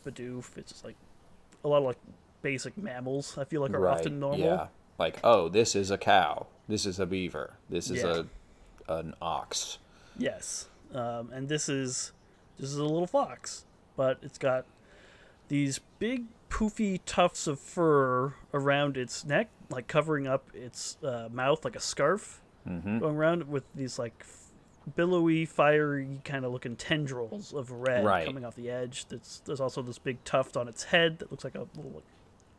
Bidoof. 0.04 0.56
It's 0.58 0.72
just 0.72 0.84
like 0.84 0.96
a 1.64 1.68
lot 1.68 1.78
of 1.78 1.84
like 1.84 1.98
basic 2.42 2.76
mammals. 2.76 3.38
I 3.38 3.44
feel 3.44 3.62
like 3.62 3.72
are 3.72 3.80
right. 3.80 3.98
often 3.98 4.20
normal. 4.20 4.40
Yeah. 4.46 4.66
Like, 4.98 5.18
oh, 5.24 5.48
this 5.48 5.74
is 5.76 5.90
a 5.90 5.98
cow. 5.98 6.46
This 6.68 6.84
is 6.84 6.98
a 6.98 7.06
beaver. 7.06 7.54
This 7.70 7.90
is 7.90 8.02
Yeah. 8.02 8.22
a 8.88 8.92
an 8.92 9.14
ox. 9.20 9.78
Yes, 10.18 10.68
um, 10.94 11.30
and 11.32 11.48
this 11.48 11.68
is 11.68 12.12
this 12.58 12.70
is 12.70 12.76
a 12.76 12.84
little 12.84 13.06
fox, 13.06 13.64
but 13.96 14.18
it's 14.22 14.38
got 14.38 14.64
these 15.48 15.80
big 15.98 16.24
poofy 16.50 17.00
tufts 17.04 17.46
of 17.46 17.58
fur 17.60 18.34
around 18.54 18.96
its 18.96 19.24
neck, 19.24 19.48
like 19.70 19.86
covering 19.88 20.26
up 20.26 20.48
its 20.54 20.96
uh, 21.02 21.28
mouth 21.30 21.64
like 21.64 21.76
a 21.76 21.80
scarf, 21.80 22.40
Mm-hmm. 22.66 22.98
going 22.98 23.16
around 23.16 23.48
with 23.48 23.62
these 23.76 23.96
like 23.98 24.24
billowy, 24.94 25.44
fiery 25.44 26.20
kind 26.24 26.44
of 26.44 26.52
looking 26.52 26.76
tendrils 26.76 27.52
of 27.52 27.70
red 27.70 28.04
Right. 28.04 28.26
coming 28.26 28.44
off 28.44 28.54
the 28.54 28.70
edge. 28.70 29.06
That's, 29.08 29.40
there's 29.40 29.60
also 29.60 29.82
this 29.82 29.98
big 29.98 30.22
tuft 30.24 30.56
on 30.56 30.68
its 30.68 30.84
head 30.84 31.18
that 31.18 31.30
looks 31.30 31.44
like 31.44 31.54
a 31.54 31.66
little 31.76 31.90
like, 31.94 32.04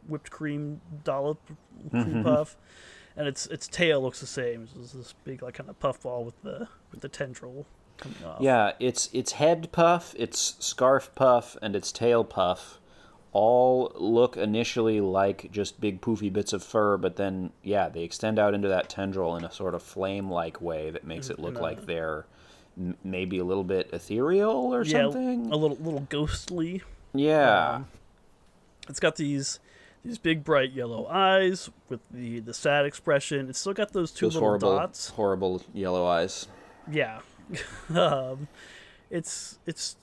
whipped 0.08 0.30
cream 0.32 0.82
dollop 1.04 1.40
cream 1.90 2.04
Mm-hmm. 2.06 2.24
puff, 2.24 2.58
and 3.16 3.28
its 3.28 3.46
its 3.48 3.68
tail 3.68 4.02
looks 4.02 4.20
the 4.20 4.28
same. 4.28 4.68
It's 4.80 4.94
this 4.94 5.14
big 5.24 5.42
like 5.42 5.54
kind 5.56 5.70
of 5.70 5.80
puffball 5.80 6.24
with 6.26 6.42
the 6.44 6.68
with 6.92 7.02
the 7.02 7.10
tendril 7.10 7.66
coming 7.98 8.18
off. 8.26 8.42
Yeah, 8.42 8.74
its 8.80 9.10
its 9.14 9.34
head 9.34 9.72
puff, 9.72 10.14
its 10.18 10.56
scarf 10.60 11.12
puff, 11.16 11.56
and 11.62 11.76
its 11.76 11.92
tail 11.92 12.24
puff 12.24 12.80
all 13.40 13.92
look 13.96 14.36
initially 14.36 15.00
like 15.00 15.52
just 15.52 15.80
big 15.80 16.02
poofy 16.02 16.34
bits 16.34 16.54
of 16.54 16.64
fur, 16.64 16.98
but 16.98 17.16
then 17.18 17.52
yeah, 17.62 17.88
they 17.88 18.02
extend 18.02 18.40
out 18.40 18.54
into 18.56 18.68
that 18.68 18.90
tendril 18.90 19.36
in 19.36 19.44
a 19.46 19.52
sort 19.52 19.76
of 19.76 19.84
flame-like 19.84 20.60
way 20.60 20.90
that 20.90 21.06
makes 21.06 21.30
it 21.30 21.38
look 21.38 21.58
a- 21.60 21.62
like 21.62 21.86
they're 21.86 22.26
m- 22.78 22.98
maybe 23.04 23.38
a 23.38 23.44
little 23.44 23.64
bit 23.64 23.90
ethereal 23.94 24.74
or 24.74 24.84
yeah, 24.84 25.04
something. 25.04 25.52
a 25.52 25.56
little 25.56 25.78
little 25.78 26.08
ghostly. 26.10 26.82
yeah. 27.14 27.76
um, 27.76 27.88
It's 28.90 29.00
got 29.00 29.18
these 29.18 29.60
these 30.04 30.18
big 30.18 30.44
bright 30.44 30.72
yellow 30.72 31.06
eyes 31.08 31.70
with 31.90 32.00
the 32.10 32.40
the 32.40 32.54
sad 32.56 32.86
expression. 32.86 33.50
It's 33.50 33.60
still 33.60 33.74
got 33.74 33.94
those 33.94 34.12
two 34.12 34.26
Those 34.26 34.34
little 34.36 34.50
horrible, 34.50 34.76
dots. 34.78 35.10
horrible 35.10 35.62
yellow 35.74 36.06
eyes. 36.08 36.48
Yeah. 36.92 37.20
um, 37.96 38.48
it's 39.12 39.60
it's 39.66 39.96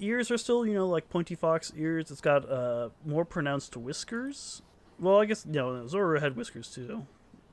ears 0.00 0.30
are 0.30 0.38
still 0.38 0.66
you 0.66 0.74
know 0.74 0.86
like 0.86 1.08
pointy 1.10 1.34
fox 1.34 1.72
ears. 1.76 2.10
It's 2.10 2.20
got 2.20 2.48
uh 2.50 2.90
more 3.04 3.24
pronounced 3.24 3.76
whiskers. 3.76 4.62
Well, 4.98 5.20
I 5.20 5.26
guess 5.26 5.46
no, 5.46 5.84
Zorua 5.86 6.20
had 6.20 6.36
whiskers 6.36 6.68
too. 6.70 7.06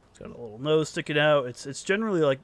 It's 0.10 0.20
got 0.20 0.28
a 0.28 0.42
little 0.42 0.60
nose 0.60 0.90
sticking 0.90 1.18
out. 1.18 1.46
It's 1.46 1.66
it's 1.66 1.84
generally 1.84 2.22
like 2.22 2.40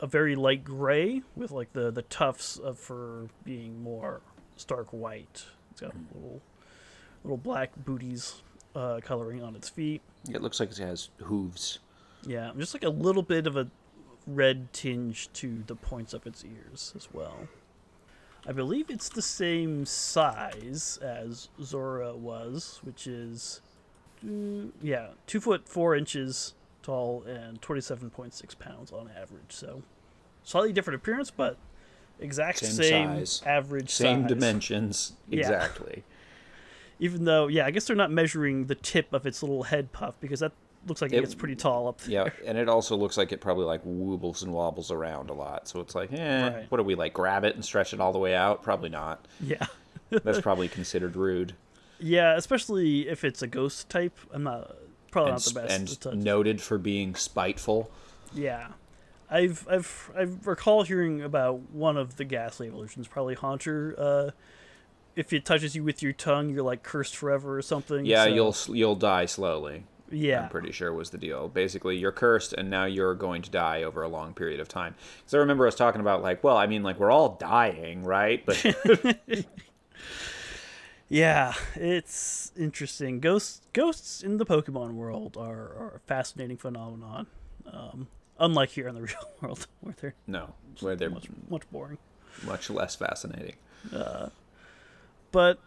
a 0.00 0.06
very 0.06 0.36
light 0.36 0.64
gray 0.64 1.22
with 1.34 1.50
like 1.50 1.72
the 1.72 1.90
the 1.90 2.02
tufts 2.02 2.58
of 2.58 2.78
fur 2.78 3.28
being 3.44 3.82
more 3.82 4.20
stark 4.56 4.88
white. 4.90 5.44
It's 5.70 5.80
got 5.80 5.94
little 6.14 6.42
little 7.24 7.36
black 7.36 7.72
booties 7.76 8.42
uh, 8.74 9.00
coloring 9.02 9.42
on 9.42 9.56
its 9.56 9.68
feet. 9.68 10.02
It 10.30 10.42
looks 10.42 10.60
like 10.60 10.70
it 10.70 10.78
has 10.78 11.10
hooves. 11.22 11.78
Yeah, 12.26 12.52
just 12.58 12.74
like 12.74 12.84
a 12.84 12.90
little 12.90 13.22
bit 13.22 13.46
of 13.46 13.56
a 13.56 13.68
red 14.26 14.72
tinge 14.72 15.32
to 15.34 15.62
the 15.66 15.76
points 15.76 16.12
of 16.12 16.26
its 16.26 16.44
ears 16.44 16.92
as 16.96 17.08
well. 17.12 17.48
I 18.48 18.52
believe 18.52 18.90
it's 18.90 19.08
the 19.08 19.22
same 19.22 19.84
size 19.86 20.98
as 21.02 21.48
Zorua 21.60 22.16
was, 22.16 22.80
which 22.82 23.06
is, 23.06 23.60
mm, 24.24 24.70
yeah, 24.82 25.08
two 25.26 25.40
foot 25.40 25.68
four 25.68 25.94
inches 25.96 26.54
tall 26.82 27.22
and 27.24 27.60
twenty-seven 27.60 28.10
point 28.10 28.34
six 28.34 28.54
pounds 28.54 28.92
on 28.92 29.10
average. 29.20 29.50
So, 29.50 29.82
slightly 30.44 30.72
different 30.72 30.96
appearance, 31.02 31.30
but 31.30 31.56
exact 32.20 32.58
Same 32.58 32.70
same, 32.70 33.08
size. 33.08 33.42
average 33.44 33.90
Same 33.90 34.22
size. 34.22 34.28
dimensions. 34.28 35.12
Yeah. 35.28 35.40
Exactly. 35.40 36.04
Even 36.98 37.24
though, 37.24 37.46
yeah, 37.46 37.66
I 37.66 37.72
guess 37.72 37.86
they're 37.86 37.96
not 37.96 38.10
measuring 38.10 38.66
the 38.66 38.74
tip 38.74 39.12
of 39.12 39.26
its 39.26 39.42
little 39.42 39.64
head 39.64 39.92
puff 39.92 40.14
because 40.18 40.40
that 40.40 40.52
looks 40.86 41.02
like 41.02 41.12
it, 41.12 41.16
It- 41.16 41.20
gets 41.20 41.34
pretty 41.34 41.56
tall 41.56 41.88
up 41.88 42.00
there. 42.02 42.10
Yeah, 42.26 42.30
and 42.48 42.56
it 42.58 42.68
also 42.68 42.96
looks 42.96 43.16
like 43.16 43.32
it 43.32 43.40
probably 43.40 43.64
like 43.64 43.80
wobbles 43.84 44.42
and 44.42 44.52
wobbles 44.52 44.90
around 44.90 45.30
a 45.30 45.34
lot. 45.34 45.68
So 45.68 45.80
it's 45.80 45.94
like, 45.94 46.12
eh, 46.12 46.48
Right. 46.48 46.66
what 46.70 46.78
do 46.78 46.84
we 46.84 46.94
like? 46.94 47.12
Grab 47.12 47.44
it 47.44 47.54
and 47.54 47.64
stretch 47.64 47.92
it 47.92 48.00
all 48.00 48.12
the 48.12 48.18
way 48.18 48.34
out? 48.34 48.62
Probably 48.62 48.88
not. 48.88 49.26
Yeah. 49.40 49.66
That's 50.10 50.40
probably 50.42 50.68
considered 50.68 51.16
rude. 51.16 51.54
Yeah, 51.98 52.36
especially 52.36 53.08
if 53.08 53.24
it's 53.24 53.42
a 53.42 53.46
ghost 53.46 53.88
type. 53.88 54.16
I'm 54.32 54.42
not 54.44 54.76
probably 55.10 55.32
and, 55.32 55.40
not 55.40 55.54
the 55.54 55.60
best 55.60 55.78
and 55.78 55.88
to 55.88 55.96
touch. 55.98 56.14
noted 56.14 56.60
for 56.60 56.76
being 56.78 57.14
spiteful. 57.14 57.90
Yeah, 58.34 58.68
I've 59.30 59.66
I've 59.70 60.10
I 60.16 60.22
recall 60.44 60.82
hearing 60.84 61.22
about 61.22 61.60
one 61.72 61.96
of 61.96 62.16
the 62.18 62.24
Gastly 62.24 62.68
evolutions, 62.68 63.08
probably 63.08 63.34
Haunter. 63.34 63.94
Uh, 63.98 64.30
if 65.16 65.32
it 65.32 65.46
touches 65.46 65.74
you 65.74 65.82
with 65.82 66.02
your 66.02 66.12
tongue, 66.12 66.50
you're 66.50 66.62
like 66.62 66.82
cursed 66.82 67.16
forever 67.16 67.56
or 67.56 67.62
something. 67.62 68.04
Yeah, 68.04 68.24
so- 68.24 68.34
you'll 68.34 68.56
you'll 68.76 68.94
die 68.96 69.24
slowly. 69.24 69.84
Yeah, 70.10 70.42
I'm 70.42 70.48
pretty 70.48 70.72
sure 70.72 70.92
was 70.92 71.10
the 71.10 71.18
deal. 71.18 71.48
Basically, 71.48 71.96
you're 71.96 72.12
cursed, 72.12 72.52
and 72.52 72.70
now 72.70 72.84
you're 72.84 73.14
going 73.14 73.42
to 73.42 73.50
die 73.50 73.82
over 73.82 74.02
a 74.02 74.08
long 74.08 74.34
period 74.34 74.60
of 74.60 74.68
time. 74.68 74.94
Because 75.18 75.34
I 75.34 75.38
remember 75.38 75.66
us 75.66 75.74
talking 75.74 76.00
about 76.00 76.22
like, 76.22 76.44
well, 76.44 76.56
I 76.56 76.66
mean, 76.66 76.82
like 76.82 76.98
we're 76.98 77.10
all 77.10 77.36
dying, 77.40 78.04
right? 78.04 78.44
But 78.46 78.64
yeah. 81.08 81.54
It's 81.74 82.52
interesting. 82.56 83.20
Ghosts 83.20 83.62
ghosts 83.72 84.22
in 84.22 84.36
the 84.36 84.46
Pokemon 84.46 84.92
world 84.94 85.36
are, 85.36 85.74
are 85.76 85.92
a 85.96 86.00
fascinating 86.08 86.56
phenomenon. 86.56 87.26
Um, 87.70 88.08
unlike 88.38 88.70
here 88.70 88.88
in 88.88 88.94
the 88.94 89.02
real 89.02 89.30
world, 89.40 89.66
where 89.80 89.94
they're 90.00 90.14
no, 90.26 90.54
where 90.80 90.96
they're 90.96 91.10
much 91.10 91.28
much 91.48 91.68
boring. 91.70 91.98
much 92.44 92.70
less 92.70 92.94
fascinating. 92.94 93.56
but 95.32 95.58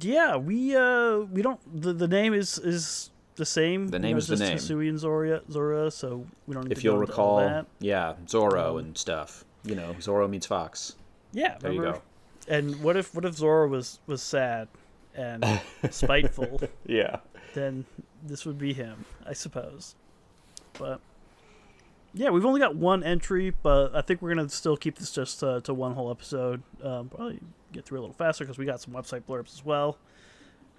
yeah, 0.00 0.36
we 0.36 0.76
uh 0.76 1.18
we 1.18 1.42
don't 1.42 1.60
the, 1.82 1.92
the 1.92 2.08
name 2.08 2.34
is 2.34 2.58
is 2.58 3.10
the 3.38 3.46
same. 3.46 3.88
The 3.88 3.96
you 3.96 4.02
name 4.02 4.12
know, 4.12 4.18
is 4.18 4.26
the 4.26 4.36
name. 4.36 4.58
Hisui 4.58 4.88
and 4.90 4.98
Zora, 4.98 5.40
Zorua, 5.50 5.90
so 5.92 6.26
we 6.46 6.54
don't 6.54 6.64
need 6.64 6.72
If 6.72 6.78
to 6.78 6.84
you'll 6.84 6.98
recall, 6.98 7.38
that. 7.38 7.66
yeah, 7.80 8.14
Zorro 8.26 8.72
Um, 8.72 8.76
and 8.78 8.98
stuff. 8.98 9.44
You 9.64 9.74
know, 9.74 9.94
Zorro 9.98 10.28
meets 10.28 10.46
Fox. 10.46 10.94
Yeah, 11.32 11.56
There 11.58 11.72
you 11.72 11.80
go. 11.82 12.02
And 12.48 12.82
what 12.82 12.96
if 12.96 13.14
what 13.14 13.24
if 13.24 13.36
Zorua 13.36 13.68
was 13.68 13.98
was 14.06 14.22
sad 14.22 14.68
and 15.14 15.44
spiteful? 15.90 16.60
Yeah. 16.86 17.16
Then 17.54 17.84
this 18.22 18.44
would 18.46 18.58
be 18.58 18.72
him, 18.72 19.04
I 19.26 19.32
suppose. 19.32 19.94
But 20.78 21.00
yeah, 22.14 22.30
we've 22.30 22.44
only 22.46 22.60
got 22.60 22.74
one 22.76 23.02
entry, 23.04 23.52
but 23.62 23.94
I 23.94 24.00
think 24.00 24.22
we're 24.22 24.34
gonna 24.34 24.48
still 24.48 24.76
keep 24.76 24.98
this 24.98 25.12
just 25.12 25.42
uh, 25.44 25.60
to 25.60 25.74
one 25.74 25.92
whole 25.94 26.10
episode. 26.10 26.62
Um, 26.82 27.08
probably 27.10 27.40
get 27.72 27.84
through 27.84 27.98
a 27.98 28.02
little 28.02 28.14
faster 28.14 28.44
because 28.44 28.56
we 28.58 28.64
got 28.64 28.80
some 28.80 28.94
website 28.94 29.22
blurbs 29.28 29.52
as 29.52 29.62
well, 29.64 29.98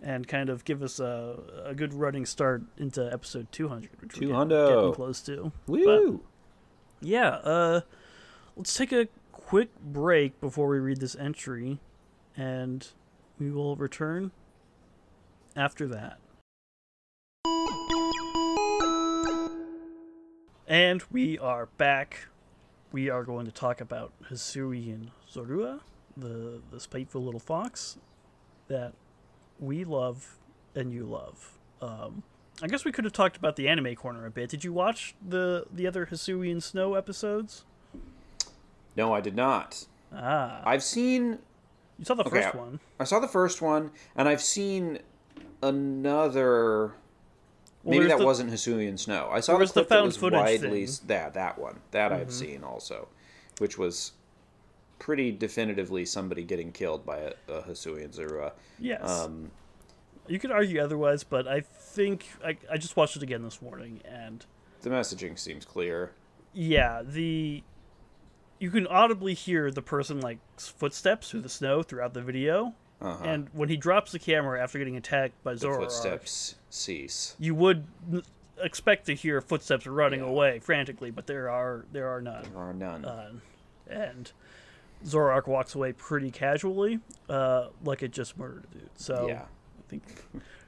and 0.02 0.28
kind 0.28 0.50
of 0.50 0.64
give 0.64 0.82
us 0.82 1.00
a, 1.00 1.40
a 1.66 1.76
good 1.76 1.94
running 1.94 2.26
start 2.26 2.64
into 2.78 3.12
episode 3.12 3.52
200, 3.52 3.90
which 4.02 4.16
we're 4.16 4.28
getting, 4.28 4.34
getting 4.68 4.94
close 4.94 5.22
to. 5.22 5.52
Woo! 5.68 6.22
Yeah, 7.02 7.30
uh, 7.30 7.82
let's 8.56 8.74
take 8.74 8.92
a 8.92 9.08
quick 9.32 9.70
break 9.82 10.40
before 10.42 10.68
we 10.68 10.80
read 10.80 11.00
this 11.00 11.16
entry, 11.16 11.80
and 12.36 12.88
we 13.40 13.52
will 13.52 13.76
return 13.76 14.32
after 15.56 15.88
that. 15.88 16.20
And 20.68 21.04
we 21.12 21.40
are 21.40 21.66
back. 21.78 22.28
We 22.92 23.10
are 23.10 23.24
going 23.24 23.46
to 23.48 23.52
talk 23.52 23.82
about 23.82 24.14
Hisuian 24.30 25.10
Zorua, 25.32 25.80
the, 26.16 26.62
the 26.70 26.80
spiteful 26.80 27.24
little 27.24 27.40
fox 27.40 27.98
that 28.68 28.94
we 29.60 29.84
love 29.84 30.38
and 30.76 30.92
you 30.94 31.04
love. 31.06 31.58
Um, 31.82 32.24
I 32.62 32.68
guess 32.68 32.84
we 32.84 32.92
could 32.92 33.06
have 33.06 33.14
talked 33.14 33.38
about 33.38 33.56
the 33.56 33.68
anime 33.68 33.96
corner 33.96 34.26
a 34.26 34.32
bit. 34.32 34.50
Did 34.50 34.64
you 34.64 34.74
watch 34.74 35.16
the 35.26 35.66
the 35.74 35.88
other 35.88 36.06
Hisuian 36.06 36.62
Snow 36.62 36.96
episodes? 36.96 37.64
No, 38.96 39.14
I 39.14 39.22
did 39.22 39.36
not. 39.36 39.86
Ah, 40.14 40.62
I've 40.66 40.84
seen. 40.84 41.40
you 41.98 42.06
saw 42.06 42.16
the 42.16 42.24
okay, 42.24 42.42
first 42.42 42.56
one. 42.56 42.80
I 43.00 43.04
saw 43.06 43.20
the 43.20 43.28
first 43.28 43.62
one, 43.62 43.92
and 44.16 44.28
I've 44.28 44.42
seen 44.42 45.00
another. 45.62 46.94
Well, 47.84 47.98
Maybe 47.98 48.08
that 48.08 48.18
the- 48.20 48.26
wasn't 48.26 48.52
Hisuian 48.52 49.00
Snow. 49.00 49.30
I 49.32 49.40
saw 49.40 49.54
the 49.54 49.60
was 49.60 49.72
the 49.72 49.82
clip 49.82 49.90
that 49.90 50.04
was 50.04 50.18
footage 50.18 50.38
widely 50.38 50.86
thing. 50.86 50.96
Mm-hmm. 50.96 51.08
that 51.08 51.34
that 51.36 51.60
one 51.60 51.80
that 51.92 52.12
I've 52.12 52.32
seen 52.32 52.64
also, 52.64 53.08
which 53.60 53.78
was 53.78 54.12
pretty 55.00 55.32
definitively 55.32 56.06
somebody 56.06 56.44
getting 56.44 56.72
killed 56.72 57.06
by 57.06 57.18
a, 57.18 57.32
a 57.48 57.62
Hisuian 57.64 58.16
Zorua. 58.16 58.52
Yes. 58.78 59.10
Um, 59.10 59.52
you 60.28 60.38
could 60.40 60.52
argue 60.52 60.80
otherwise, 60.82 61.24
but 61.24 61.48
I 61.48 61.62
think 61.62 62.28
I, 62.46 62.58
I 62.72 62.78
just 62.78 62.96
watched 62.96 63.16
it 63.16 63.24
again 63.24 63.42
this 63.44 63.62
morning, 63.62 64.02
and 64.06 64.46
the 64.82 64.90
messaging 64.92 65.40
seems 65.40 65.66
clear. 65.66 66.12
yeah, 66.54 67.02
the 67.04 67.64
you 68.60 68.70
can 68.70 68.86
audibly 68.88 69.34
hear 69.34 69.72
the 69.72 69.82
person 69.82 70.20
like 70.20 70.38
footsteps 70.58 71.32
through 71.32 71.42
the 71.42 71.50
snow 71.50 71.82
throughout 71.82 72.14
the 72.14 72.22
video, 72.22 72.74
Uh-huh. 73.02 73.24
and 73.24 73.48
when 73.54 73.70
he 73.70 73.78
drops 73.78 74.12
the 74.12 74.20
camera 74.20 74.62
after 74.62 74.78
getting 74.78 74.98
attacked 74.98 75.42
by 75.44 75.54
the 75.54 75.66
Zorua, 75.66 75.78
footsteps 75.78 76.56
cease. 76.70 77.36
you 77.40 77.56
would 77.56 77.88
n- 78.12 78.22
expect 78.62 79.06
to 79.08 79.16
hear 79.16 79.40
footsteps 79.42 79.88
running 79.88 80.20
Yeah. 80.20 80.26
away 80.28 80.60
frantically, 80.60 81.10
but 81.10 81.26
there 81.26 81.50
are 81.50 81.86
there 81.92 82.10
are 82.10 82.22
none. 82.22 82.44
There 82.44 82.62
are 82.62 82.74
none. 82.74 83.06
uh, 83.06 83.32
and 83.90 84.32
Zoroark 85.06 85.48
walks 85.48 85.76
away 85.76 85.94
pretty 85.94 86.32
casually, 86.32 87.00
uh, 87.30 87.68
like 87.84 88.04
it 88.04 88.12
just 88.12 88.38
murdered 88.38 88.66
a 88.72 88.78
dude. 88.78 88.90
So 88.96 89.28
yeah. 89.28 89.44
I 89.44 89.90
think 89.90 90.04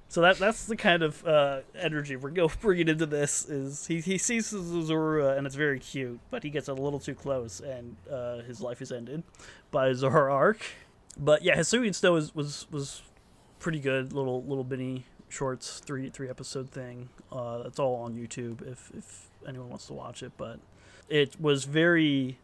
So 0.07 0.21
that 0.21 0.37
that's 0.37 0.65
the 0.65 0.75
kind 0.75 1.03
of 1.03 1.25
uh, 1.25 1.61
energy 1.73 2.15
we're 2.15 2.31
going 2.31 2.51
bringing 2.61 2.87
into 2.89 3.05
this. 3.05 3.47
Is 3.47 3.87
he 3.87 4.01
he 4.01 4.17
sees 4.17 4.51
Zorua 4.51 5.37
and 5.37 5.47
it's 5.47 5.55
very 5.55 5.79
cute, 5.79 6.19
but 6.29 6.43
he 6.43 6.49
gets 6.49 6.67
a 6.67 6.73
little 6.73 6.99
too 6.99 7.15
close 7.15 7.59
and 7.61 7.95
uh, 8.11 8.39
his 8.39 8.61
life 8.61 8.81
is 8.81 8.91
ended 8.91 9.23
by 9.71 9.89
Zoroark. 9.91 10.61
But 11.17 11.43
yeah, 11.43 11.57
Hisuian 11.57 11.95
Snow 11.95 12.13
was 12.13 12.33
was 12.35 12.67
was 12.71 13.01
pretty 13.59 13.79
good. 13.79 14.11
Little 14.13 14.43
little 14.43 14.63
mini 14.63 15.05
shorts, 15.29 15.79
three 15.79 16.09
three 16.09 16.29
episode 16.29 16.69
thing. 16.69 17.09
Uh, 17.31 17.63
that's 17.63 17.79
all 17.79 17.95
on 17.95 18.15
YouTube 18.15 18.61
if 18.69 18.91
if 18.97 19.29
anyone 19.47 19.69
wants 19.69 19.87
to 19.87 19.93
watch 19.93 20.23
it. 20.23 20.33
But 20.37 20.59
it 21.09 21.39
was 21.39 21.65
very 21.65 22.37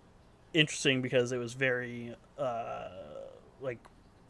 interesting 0.59 1.01
because 1.01 1.31
it 1.31 1.37
was 1.37 1.53
very 1.53 2.15
uh, 2.37 2.87
like 3.61 3.79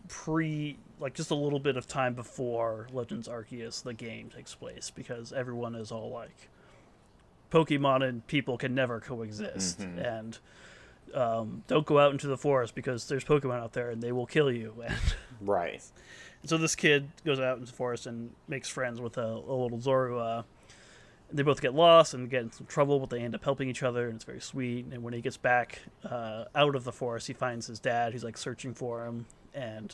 pre 0.08 0.78
like 1.00 1.14
just 1.14 1.32
a 1.32 1.36
little 1.36 1.60
bit 1.60 1.78
of 1.78 1.88
time 1.88 2.14
before 2.14 2.88
Legends 2.92 3.28
Arceus 3.28 3.84
the 3.84 3.94
game 3.94 4.30
takes 4.30 4.56
place 4.56 4.90
because 4.90 5.32
everyone 5.34 5.76
is 5.76 5.92
all 5.92 6.10
like 6.12 6.50
Pokemon 7.52 8.08
and 8.08 8.26
people 8.28 8.58
can 8.58 8.76
never 8.76 9.00
coexist 9.00 9.80
Mhm. 9.80 10.18
and 10.18 10.40
um, 11.14 11.64
don't 11.68 11.86
go 11.86 12.00
out 12.00 12.12
into 12.12 12.28
the 12.28 12.38
forest 12.38 12.76
because 12.76 13.08
there's 13.08 13.24
Pokemon 13.24 13.60
out 13.62 13.74
there 13.74 13.90
and 13.90 14.02
they 14.04 14.12
will 14.12 14.26
kill 14.26 14.52
you 14.52 14.74
and 14.86 14.98
Right. 15.40 15.82
so 16.46 16.58
this 16.58 16.76
kid 16.76 17.10
goes 17.26 17.40
out 17.40 17.58
into 17.58 17.72
the 17.72 17.78
forest 17.78 18.06
and 18.08 18.32
makes 18.48 18.68
friends 18.68 19.00
with 19.00 19.18
a, 19.18 19.22
a 19.26 19.56
little 19.56 19.78
Zorua. 19.80 20.44
They 21.32 21.44
both 21.44 21.62
get 21.62 21.74
lost 21.74 22.14
and 22.14 22.30
get 22.30 22.42
in 22.44 22.52
some 22.54 22.68
trouble, 22.68 23.00
but 23.00 23.10
they 23.10 23.20
end 23.20 23.36
up 23.36 23.44
helping 23.44 23.68
each 23.70 23.84
other, 23.84 24.06
and 24.08 24.16
it's 24.16 24.24
very 24.24 24.40
sweet. 24.40 24.86
And 24.92 25.04
when 25.04 25.14
he 25.14 25.20
gets 25.22 25.36
back 25.38 25.82
uh, 26.10 26.46
out 26.56 26.74
of 26.76 26.84
the 26.86 26.94
forest, 26.94 27.28
he 27.28 27.34
finds 27.34 27.68
his 27.68 27.80
dad. 27.80 28.14
He's 28.14 28.24
like 28.24 28.38
searching 28.38 28.74
for 28.74 29.06
him, 29.06 29.26
and 29.54 29.94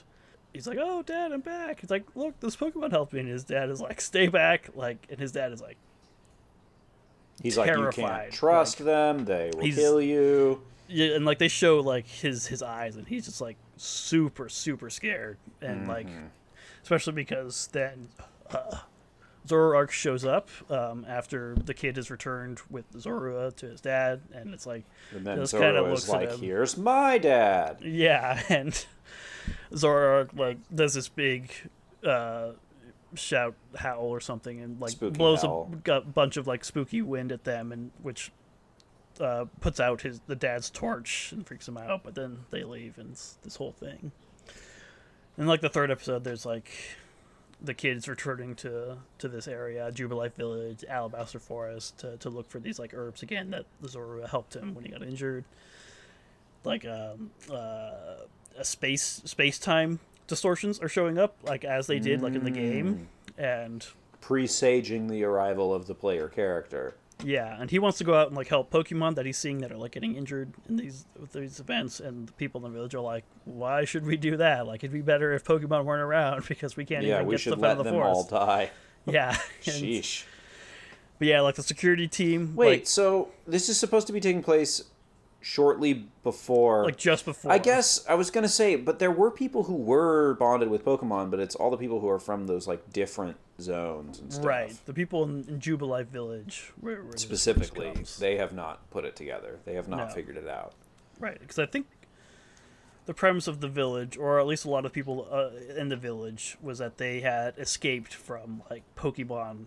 he's 0.53 0.67
like, 0.67 0.77
"Oh, 0.79 1.01
Dad, 1.01 1.31
I'm 1.31 1.41
back." 1.41 1.81
He's 1.81 1.89
like, 1.89 2.03
"Look, 2.15 2.39
this 2.39 2.55
Pokemon 2.55 2.91
helped 2.91 3.13
me." 3.13 3.21
And 3.21 3.29
his 3.29 3.43
dad 3.43 3.69
is 3.71 3.81
like, 3.81 3.99
"Stay 3.99 4.27
back!" 4.27 4.69
Like, 4.75 5.07
and 5.09 5.19
his 5.19 5.31
dad 5.31 5.51
is 5.51 5.59
like, 5.61 5.77
He's 7.41 7.57
like, 7.57 7.67
you 7.67 7.73
Terrified, 7.75 8.21
can't 8.21 8.31
trust 8.33 8.77
them. 8.77 9.25
They 9.25 9.49
will 9.55 9.63
kill 9.71 9.99
you. 9.99 10.61
yeah, 10.87 11.15
and 11.15 11.25
like 11.25 11.39
they 11.39 11.47
show 11.47 11.79
like 11.79 12.05
his 12.05 12.45
his 12.45 12.61
eyes, 12.61 12.95
and 12.95 13.07
he's 13.07 13.25
just 13.25 13.41
like 13.41 13.57
super 13.75 14.49
super 14.49 14.91
scared, 14.91 15.37
and 15.61 15.87
like 15.87 16.07
Mhm. 16.07 16.27
especially 16.83 17.13
because 17.13 17.69
then 17.71 18.09
uh, 18.51 18.77
Zoroark 19.47 19.91
shows 19.91 20.23
up 20.23 20.49
um, 20.69 21.05
after 21.07 21.55
the 21.55 21.73
kid 21.73 21.97
has 21.97 22.09
returned 22.09 22.61
with 22.69 22.89
Zorua 22.93 23.55
to 23.57 23.67
his 23.67 23.81
dad, 23.81 24.21
and 24.33 24.53
it's 24.53 24.65
like, 24.65 24.85
And 25.11 25.25
then 25.25 25.37
looks 25.39 26.07
like, 26.09 26.39
"Here's 26.39 26.77
my 26.77 27.17
dad." 27.17 27.79
yeah, 27.81 28.41
and 28.49 28.85
Zoroark 29.73 30.37
like 30.37 30.57
does 30.73 30.93
this 30.93 31.09
big 31.09 31.51
uh, 32.05 32.51
shout 33.15 33.55
howl 33.75 34.05
or 34.05 34.21
something, 34.21 34.61
and 34.61 34.79
like 34.79 34.91
Spooky 34.91 35.17
blows 35.17 35.41
howl. 35.41 35.71
a 35.87 36.01
bunch 36.01 36.37
of 36.37 36.47
like 36.47 36.63
spooky 36.63 37.01
wind 37.01 37.31
at 37.31 37.43
them, 37.43 37.71
and 37.71 37.91
which 38.01 38.31
uh, 39.19 39.45
puts 39.59 39.79
out 39.79 40.01
his 40.01 40.21
the 40.27 40.35
dad's 40.35 40.69
torch 40.69 41.31
and 41.31 41.45
freaks 41.45 41.67
him 41.67 41.77
out. 41.77 42.03
But 42.03 42.15
then 42.15 42.39
they 42.49 42.63
leave, 42.63 42.97
and 42.97 43.11
it's 43.11 43.37
this 43.43 43.57
whole 43.57 43.73
thing. 43.73 44.11
And 45.37 45.47
like 45.47 45.61
the 45.61 45.69
third 45.69 45.91
episode, 45.91 46.23
there's 46.23 46.45
like 46.45 46.69
the 47.63 47.73
kids 47.73 48.07
returning 48.07 48.55
to 48.55 48.97
to 49.19 49.27
this 49.27 49.47
area, 49.47 49.89
Jubilife 49.91 50.33
Village, 50.33 50.83
Alabaster 50.87 51.39
Forest, 51.39 51.97
to, 51.99 52.17
to 52.17 52.29
look 52.29 52.49
for 52.49 52.59
these 52.59 52.77
like 52.77 52.93
herbs 52.93 53.23
again 53.23 53.51
that 53.51 53.65
Zorua 53.83 54.29
helped 54.29 54.55
him 54.55 54.75
when 54.75 54.83
he 54.83 54.91
got 54.91 55.01
injured. 55.01 55.45
Like 56.63 56.85
um, 56.85 57.31
uh, 57.49 58.25
a 58.57 58.65
space 58.65 59.21
space 59.25 59.57
time 59.59 59.99
distortions 60.27 60.79
are 60.79 60.89
showing 60.89 61.17
up, 61.17 61.35
like 61.43 61.63
as 61.63 61.87
they 61.87 61.99
did 61.99 62.21
like 62.21 62.35
in 62.35 62.43
the 62.43 62.51
game, 62.51 63.07
and 63.37 63.85
Presaging 64.21 65.07
the 65.07 65.23
arrival 65.25 65.73
of 65.73 65.87
the 65.87 65.95
player 65.95 66.29
character. 66.29 66.95
Yeah, 67.23 67.57
and 67.59 67.69
he 67.69 67.79
wants 67.79 67.97
to 67.99 68.03
go 68.03 68.13
out 68.13 68.27
and 68.27 68.35
like 68.35 68.47
help 68.47 68.71
Pokemon 68.71 69.15
that 69.15 69.25
he's 69.25 69.37
seeing 69.37 69.59
that 69.59 69.71
are 69.71 69.77
like 69.77 69.91
getting 69.91 70.15
injured 70.15 70.53
in 70.67 70.77
these 70.77 71.05
with 71.19 71.33
these 71.33 71.59
events, 71.59 71.99
and 71.99 72.27
the 72.27 72.33
people 72.33 72.65
in 72.65 72.71
the 72.71 72.77
village 72.77 72.95
are 72.95 73.01
like, 73.01 73.23
"Why 73.45 73.85
should 73.85 74.05
we 74.05 74.17
do 74.17 74.37
that? 74.37 74.67
Like, 74.67 74.83
it'd 74.83 74.93
be 74.93 75.01
better 75.01 75.33
if 75.33 75.43
Pokemon 75.43 75.85
weren't 75.85 76.01
around 76.01 76.45
because 76.47 76.75
we 76.75 76.85
can't 76.85 77.05
yeah, 77.05 77.15
even 77.15 77.27
we 77.27 77.33
get 77.33 77.41
should 77.41 77.53
stuff 77.53 77.63
out 77.63 77.77
of 77.77 77.83
the 77.85 77.91
them 77.91 77.95
all 78.01 78.23
forest." 78.23 78.29
die. 78.29 78.71
Yeah, 79.05 79.33
Sheesh. 79.61 80.23
but 81.19 81.27
yeah, 81.27 81.41
like 81.41 81.55
the 81.55 81.63
security 81.63 82.07
team, 82.07 82.55
Wait, 82.55 82.69
like, 82.69 82.87
so 82.87 83.31
this 83.45 83.67
is 83.67 83.77
supposed 83.77 84.07
to 84.07 84.13
be 84.13 84.21
taking 84.21 84.41
place 84.41 84.81
shortly 85.41 86.05
before. 86.23 86.85
like 86.85 86.95
just 86.97 87.25
before. 87.25 87.51
I 87.51 87.57
guess 87.57 88.05
I 88.07 88.13
was 88.13 88.31
gonna 88.31 88.47
say, 88.47 88.77
but 88.77 88.99
there 88.99 89.11
were 89.11 89.29
people 89.29 89.63
who 89.63 89.75
were 89.75 90.35
bonded 90.35 90.69
with 90.69 90.85
Pokemon, 90.85 91.31
but 91.31 91.41
it's 91.41 91.53
all 91.53 91.69
the 91.69 91.75
people 91.75 91.99
who 91.99 92.07
are 92.07 92.17
from 92.19 92.47
those 92.47 92.65
like 92.65 92.93
different 92.93 93.35
zones 93.63 94.19
and 94.19 94.31
stuff. 94.31 94.45
right, 94.45 94.75
the 94.85 94.93
people 94.93 95.23
in, 95.23 95.45
in 95.47 95.59
Jubilife 95.59 96.07
Village, 96.07 96.71
where, 96.79 97.01
where 97.03 97.17
Specifically, 97.17 97.91
they 98.19 98.37
have 98.37 98.53
not 98.53 98.89
put 98.91 99.05
it 99.05 99.15
together. 99.15 99.59
They 99.65 99.73
have 99.75 99.87
not 99.87 100.09
No. 100.09 100.13
figured 100.13 100.37
it 100.37 100.47
out. 100.47 100.73
Right, 101.19 101.39
because 101.39 101.57
I 101.59 101.65
think 101.65 101.87
the 103.05 103.13
premise 103.13 103.47
of 103.47 103.59
the 103.61 103.67
village, 103.67 104.17
or 104.17 104.39
at 104.39 104.45
least 104.47 104.65
a 104.65 104.69
lot 104.69 104.85
of 104.85 104.93
people 104.93 105.27
uh, 105.31 105.49
in 105.75 105.89
the 105.89 105.97
village, 105.97 106.57
was 106.61 106.77
that 106.79 106.97
they 106.97 107.19
had 107.21 107.53
escaped 107.57 108.13
from 108.13 108.61
like 108.69 108.83
Pokemon 108.95 109.65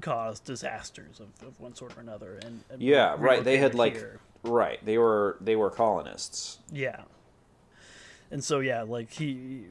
caused 0.00 0.44
disasters 0.44 1.20
of, 1.20 1.28
of 1.46 1.60
one 1.60 1.74
sort 1.74 1.96
or 1.96 2.00
another, 2.00 2.38
and, 2.44 2.64
and 2.70 2.80
Yeah, 2.82 3.16
right. 3.18 3.44
They 3.44 3.58
had 3.58 3.74
like 3.74 3.94
here. 3.96 4.20
right. 4.44 4.82
They 4.84 4.96
were 4.98 5.36
they 5.40 5.56
were 5.56 5.70
colonists. 5.70 6.58
yeah, 6.72 7.02
and 8.30 8.42
so 8.42 8.60
yeah, 8.60 8.82
like 8.82 9.10
he 9.12 9.64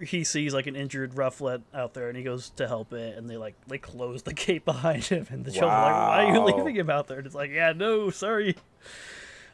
he 0.00 0.24
sees 0.24 0.52
like 0.54 0.66
an 0.66 0.76
injured 0.76 1.12
Rufflet 1.14 1.62
out 1.74 1.94
there, 1.94 2.08
and 2.08 2.16
he 2.16 2.22
goes 2.22 2.50
to 2.50 2.66
help 2.68 2.92
it, 2.92 3.16
and 3.16 3.28
they 3.30 3.36
like 3.36 3.54
they 3.66 3.78
close 3.78 4.22
the 4.22 4.34
gate 4.46 4.64
behind 4.64 5.04
him, 5.04 5.26
and 5.30 5.44
the 5.44 5.50
children 5.50 5.70
are 5.72 5.82
like, 5.82 6.08
"Why 6.08 6.24
are 6.24 6.34
you 6.34 6.56
leaving 6.56 6.76
him 6.76 6.90
out 6.90 7.06
there?" 7.08 7.18
And 7.18 7.26
it's 7.26 7.34
like, 7.34 7.50
"Yeah, 7.50 7.72
no, 7.72 8.10
sorry." 8.10 8.56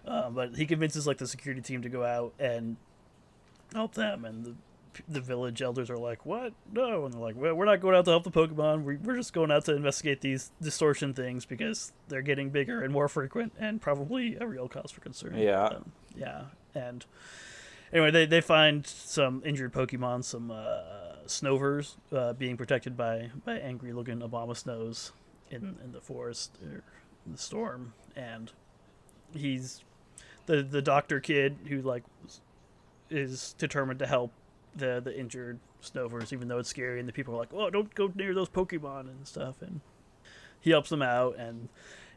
Uh, 0.06 0.30
but 0.30 0.56
he 0.56 0.66
convinces 0.66 1.06
like 1.06 1.18
the 1.18 1.26
security 1.28 1.60
team 1.62 1.82
to 1.82 1.88
go 1.88 2.04
out 2.04 2.34
and 2.38 2.76
help 3.72 3.94
them, 3.94 4.24
and 4.24 4.44
the 4.44 4.54
the 5.08 5.20
village 5.22 5.62
elders 5.62 5.88
are 5.88 5.96
like, 5.96 6.26
"What? 6.26 6.52
No!" 6.70 7.04
And 7.06 7.14
they're 7.14 7.20
like, 7.20 7.36
well, 7.36 7.54
"We're 7.54 7.64
not 7.64 7.80
going 7.80 7.94
out 7.96 8.04
to 8.06 8.10
help 8.10 8.24
the 8.24 8.30
Pokemon. 8.30 8.82
We- 8.84 8.96
We're 8.98 9.16
just 9.16 9.32
going 9.32 9.50
out 9.50 9.64
to 9.66 9.74
investigate 9.76 10.20
these 10.20 10.50
distortion 10.60 11.14
things 11.14 11.46
because 11.46 11.92
they're 12.08 12.20
getting 12.20 12.50
bigger 12.50 12.82
and 12.82 12.92
more 12.92 13.08
frequent, 13.08 13.52
and 13.58 13.80
probably 13.80 14.36
a 14.40 14.46
real 14.46 14.68
cause 14.68 14.90
for 14.90 15.00
concern." 15.00 15.36
Yeah. 15.38 15.64
Um, 15.66 15.92
yeah. 16.16 16.42
And 16.74 17.06
anyway, 17.92 18.10
they 18.10 18.26
they 18.26 18.40
find 18.40 18.86
some 18.86 19.42
injured 19.44 19.72
Pokemon, 19.72 20.24
some 20.24 20.50
uh, 20.50 20.82
Snovers, 21.26 21.96
uh, 22.12 22.32
being 22.32 22.56
protected 22.56 22.96
by 22.96 23.30
by 23.44 23.58
angry 23.58 23.92
looking 23.92 24.20
Abomasnows 24.20 25.12
in 25.50 25.76
in 25.84 25.92
the 25.92 26.00
forest 26.00 26.56
or 26.62 26.82
in 27.26 27.32
the 27.32 27.38
storm, 27.38 27.94
and 28.16 28.52
he's 29.34 29.84
the 30.46 30.62
the 30.62 30.82
doctor 30.82 31.20
kid 31.20 31.58
who 31.68 31.82
like 31.82 32.04
is 33.10 33.54
determined 33.58 33.98
to 33.98 34.06
help 34.06 34.32
the 34.74 35.00
the 35.02 35.18
injured 35.18 35.60
Snovers, 35.82 36.32
even 36.32 36.48
though 36.48 36.58
it's 36.58 36.68
scary, 36.68 37.00
and 37.00 37.08
the 37.08 37.12
people 37.12 37.34
are 37.34 37.38
like, 37.38 37.52
"Oh, 37.52 37.70
don't 37.70 37.94
go 37.94 38.10
near 38.14 38.34
those 38.34 38.48
Pokemon 38.48 39.00
and 39.02 39.26
stuff." 39.26 39.60
And 39.60 39.80
he 40.60 40.70
helps 40.70 40.90
them 40.90 41.02
out, 41.02 41.36
and 41.36 41.68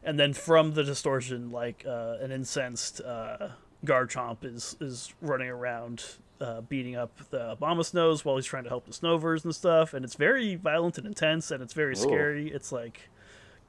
and 0.02 0.18
then 0.20 0.32
from 0.32 0.74
the 0.74 0.84
distortion, 0.84 1.50
like 1.50 1.84
uh, 1.86 2.16
an 2.20 2.30
incensed 2.30 3.00
uh, 3.00 3.48
Garchomp 3.86 4.44
is 4.44 4.76
is 4.80 5.14
running 5.20 5.48
around. 5.48 6.04
Uh, 6.38 6.60
beating 6.60 6.96
up 6.96 7.18
the 7.30 7.56
Abomasnows 7.58 8.22
while 8.22 8.36
he's 8.36 8.44
trying 8.44 8.64
to 8.64 8.68
help 8.68 8.84
the 8.84 8.92
Snovers 8.92 9.42
and 9.46 9.54
stuff, 9.54 9.94
and 9.94 10.04
it's 10.04 10.16
very 10.16 10.54
violent 10.54 10.98
and 10.98 11.06
intense, 11.06 11.50
and 11.50 11.62
it's 11.62 11.72
very 11.72 11.92
Ooh. 11.92 11.96
scary. 11.96 12.50
It's 12.50 12.70
like, 12.70 13.08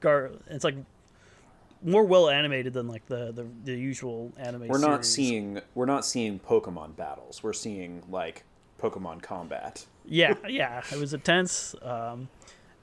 Gar, 0.02 0.32
it's 0.50 0.66
like 0.66 0.76
more 1.82 2.04
well 2.04 2.30
animated 2.30 2.74
than 2.74 2.88
like 2.90 3.06
the 3.06 3.32
the, 3.32 3.48
the 3.64 3.74
usual 3.74 4.34
anime. 4.38 4.68
We're 4.68 4.80
not 4.80 5.06
series. 5.06 5.30
seeing 5.30 5.62
we're 5.76 5.86
not 5.86 6.06
seeing 6.06 6.40
Pokemon 6.40 6.98
battles. 6.98 7.42
We're 7.42 7.54
seeing 7.54 8.04
like 8.10 8.44
Pokemon 8.82 9.22
combat. 9.22 9.86
yeah, 10.06 10.34
yeah, 10.48 10.82
it 10.92 11.00
was 11.00 11.14
intense. 11.14 11.74
Um, 11.82 12.28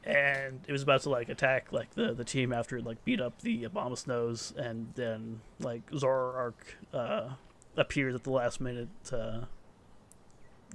and 0.04 0.60
it 0.68 0.72
was 0.72 0.82
about 0.82 1.02
to 1.02 1.10
like 1.10 1.28
attack 1.28 1.72
like 1.72 1.94
the 1.94 2.12
the 2.12 2.24
team 2.24 2.52
after 2.52 2.76
it 2.76 2.84
like 2.84 3.04
beat 3.04 3.20
up 3.20 3.40
the 3.40 3.64
Abomasnows, 3.64 4.54
and 4.56 4.92
then 4.94 5.40
like 5.60 5.90
Zoroark 5.90 6.54
uh, 6.92 7.30
appears 7.76 8.14
at 8.14 8.24
the 8.24 8.30
last 8.30 8.60
minute 8.60 8.88
to 9.04 9.48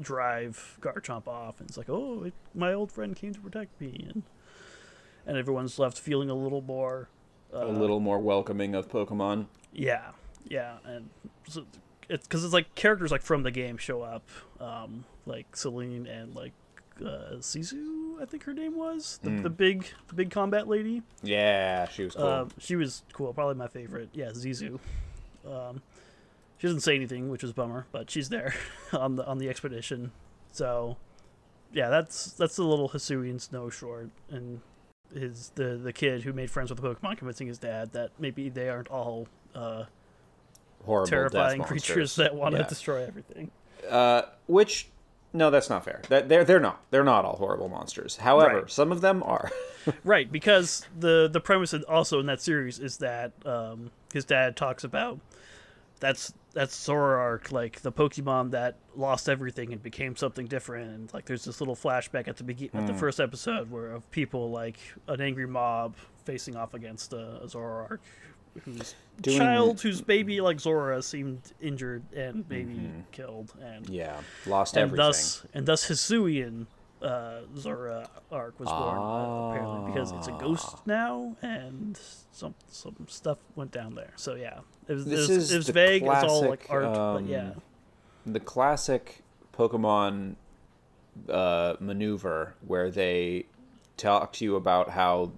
drive 0.02 0.78
Garchomp 0.82 1.28
off, 1.28 1.60
and 1.60 1.70
it's 1.70 1.78
like, 1.78 1.90
oh, 1.90 2.24
it, 2.24 2.34
my 2.56 2.74
old 2.74 2.92
friend 2.92 3.16
came 3.16 3.34
to 3.34 3.40
protect 3.40 3.80
me, 3.80 4.08
and 4.10 4.24
and 5.28 5.38
everyone's 5.38 5.78
left 5.78 6.00
feeling 6.00 6.30
a 6.30 6.36
little 6.36 6.62
more 6.62 7.10
uh, 7.54 7.66
a 7.66 7.68
little 7.68 8.00
more 8.00 8.20
welcoming 8.20 8.74
of 8.74 8.90
Pokemon. 8.90 9.46
Yeah, 9.72 10.12
yeah, 10.48 10.78
and 10.86 11.10
so 11.48 11.66
it's 12.10 12.28
because 12.28 12.44
it's 12.44 12.54
like 12.54 12.74
characters 12.74 13.12
like 13.12 13.22
from 13.22 13.44
the 13.44 13.52
game 13.52 13.78
show 13.78 14.02
up, 14.02 14.28
um, 14.60 15.06
like 15.26 15.52
Cyllene 15.52 16.10
and 16.10 16.36
like 16.36 16.54
uh, 17.02 17.36
Zisu, 17.40 18.22
I 18.22 18.26
think 18.26 18.44
her 18.44 18.54
name 18.54 18.76
was 18.78 19.20
the, 19.24 19.30
Mm. 19.30 19.44
the 19.44 19.50
big 19.50 19.86
the 20.08 20.14
big 20.16 20.30
combat 20.32 20.68
lady. 20.68 21.02
Yeah, 21.24 21.88
she 21.88 22.04
was 22.04 22.16
cool. 22.16 22.26
Um, 22.26 22.50
she 22.60 22.76
was 22.76 23.04
cool, 23.14 23.34
probably 23.34 23.56
my 23.56 23.68
favorite. 23.68 24.10
Yeah, 24.14 24.30
Zisu. 24.30 24.80
Um, 25.50 25.82
she 26.58 26.68
doesn't 26.68 26.82
say 26.82 26.96
anything, 26.96 27.30
which 27.30 27.44
is 27.44 27.52
a 27.52 27.54
bummer, 27.54 27.86
but 27.92 28.10
she's 28.12 28.30
there 28.30 28.54
on 28.94 29.16
the 29.16 29.26
on 29.26 29.38
the 29.38 29.50
expedition. 29.50 30.12
So 30.52 30.98
yeah, 31.74 31.90
that's 31.90 32.32
that's 32.34 32.56
the 32.56 32.64
little 32.64 32.90
Hisuian 32.90 33.40
snow 33.40 33.70
short, 33.70 34.10
and 34.30 34.62
his 35.14 35.52
the 35.56 35.76
the 35.82 35.94
kid 35.94 36.24
who 36.24 36.34
made 36.34 36.52
friends 36.52 36.70
with 36.70 36.82
the 36.82 36.88
Pokemon 36.96 37.18
convincing 37.18 37.48
his 37.48 37.58
dad 37.58 37.94
that 37.94 38.12
maybe 38.20 38.50
they 38.50 38.70
aren't 38.70 38.90
all 38.90 39.28
uh, 39.56 39.86
Horrible 40.86 41.08
terrifying 41.10 41.62
creatures 41.64 42.16
that 42.18 42.36
want 42.36 42.56
to 42.56 42.62
Yeah. 42.62 42.68
destroy 42.68 43.04
everything. 43.06 43.52
Uh, 43.90 44.24
which 44.48 44.90
no, 45.34 45.50
that's 45.52 45.70
not 45.70 45.86
fair. 45.86 46.02
That 46.10 46.28
they're 46.30 46.44
they're 46.44 46.60
not. 46.60 46.82
They're 46.92 47.04
not 47.04 47.26
all 47.26 47.36
horrible 47.38 47.70
monsters. 47.70 48.18
However, 48.18 48.62
Right. 48.62 48.72
some 48.72 48.92
of 48.92 49.02
them 49.02 49.22
are. 49.24 49.50
Right, 50.04 50.30
because 50.32 50.86
the 51.00 51.30
the 51.32 51.40
premise 51.40 51.74
also 51.88 52.20
in 52.20 52.26
that 52.28 52.42
series 52.42 52.80
is 52.80 52.98
that 52.98 53.32
um, 53.46 53.92
his 54.14 54.26
dad 54.26 54.56
talks 54.58 54.84
about 54.84 55.20
that's 56.00 56.34
that's 56.54 56.76
Zoroark, 56.76 57.52
like 57.52 57.82
the 57.82 57.92
Pokemon 57.92 58.52
that 58.52 58.76
lost 58.96 59.30
everything 59.30 59.72
and 59.72 59.82
became 59.82 60.16
something 60.16 60.48
different. 60.48 60.92
And 60.92 61.14
like, 61.14 61.26
there's 61.26 61.46
this 61.46 61.62
little 61.62 61.76
flashback 61.76 62.28
at 62.28 62.38
the 62.38 62.44
begin 62.44 62.70
at 62.74 62.88
the 62.88 62.94
Hmm. 62.94 63.00
first 63.00 63.20
episode 63.20 63.72
where 63.72 63.92
of 63.92 64.10
people 64.12 64.52
like 64.52 64.78
an 65.08 65.22
angry 65.22 65.48
mob 65.48 65.96
facing 66.26 66.56
off 66.56 66.74
against 66.74 67.14
a, 67.14 67.38
a 67.42 67.46
Zoroark 67.48 68.00
whose 68.66 68.96
child, 69.24 69.82
whose 69.82 70.02
baby 70.02 70.42
like 70.42 70.58
Zorua 70.58 71.04
seemed 71.04 71.52
injured 71.62 72.04
and 72.14 72.46
maybe 72.50 72.92
killed, 73.12 73.54
and 73.62 73.88
yeah, 73.90 74.22
lost 74.46 74.76
and 74.76 74.92
Mm-hmm. 74.92 75.00
everything. 75.00 75.08
thus 75.08 75.46
and 75.54 75.66
thus 75.66 75.88
Hisuian 75.88 76.68
uh, 77.02 77.42
Zora 77.58 78.10
arc 78.32 78.60
was 78.60 78.70
born 78.70 78.98
uh, 79.00 79.50
apparently 79.52 79.92
because 79.92 80.12
it's 80.12 80.28
a 80.28 80.34
ghost 80.34 80.68
Ah. 80.74 80.80
now 80.86 81.38
and 81.42 81.98
some 82.32 82.56
some 82.70 82.96
stuff 83.08 83.38
went 83.56 83.72
down 83.72 83.96
there. 83.96 84.12
So 84.18 84.36
yeah, 84.36 84.60
it 84.88 84.94
was 84.94 85.06
This 85.06 85.30
it 85.30 85.34
was, 85.36 85.44
is 85.46 85.52
it 85.54 85.58
was 85.58 85.70
vague. 85.70 86.04
It's 86.04 86.24
all 86.24 86.50
like 86.50 86.68
classic, 86.68 86.70
art, 86.70 86.94
but 86.94 87.00
um, 87.24 87.28
yeah, 87.28 87.52
the 88.26 88.40
classic 88.42 89.24
Pokemon 89.54 90.36
uh, 91.30 91.76
maneuver 91.80 92.56
where 92.66 92.90
they 92.92 93.46
talk 93.98 94.32
to 94.34 94.46
you 94.46 94.56
about 94.56 94.90
how 94.92 95.32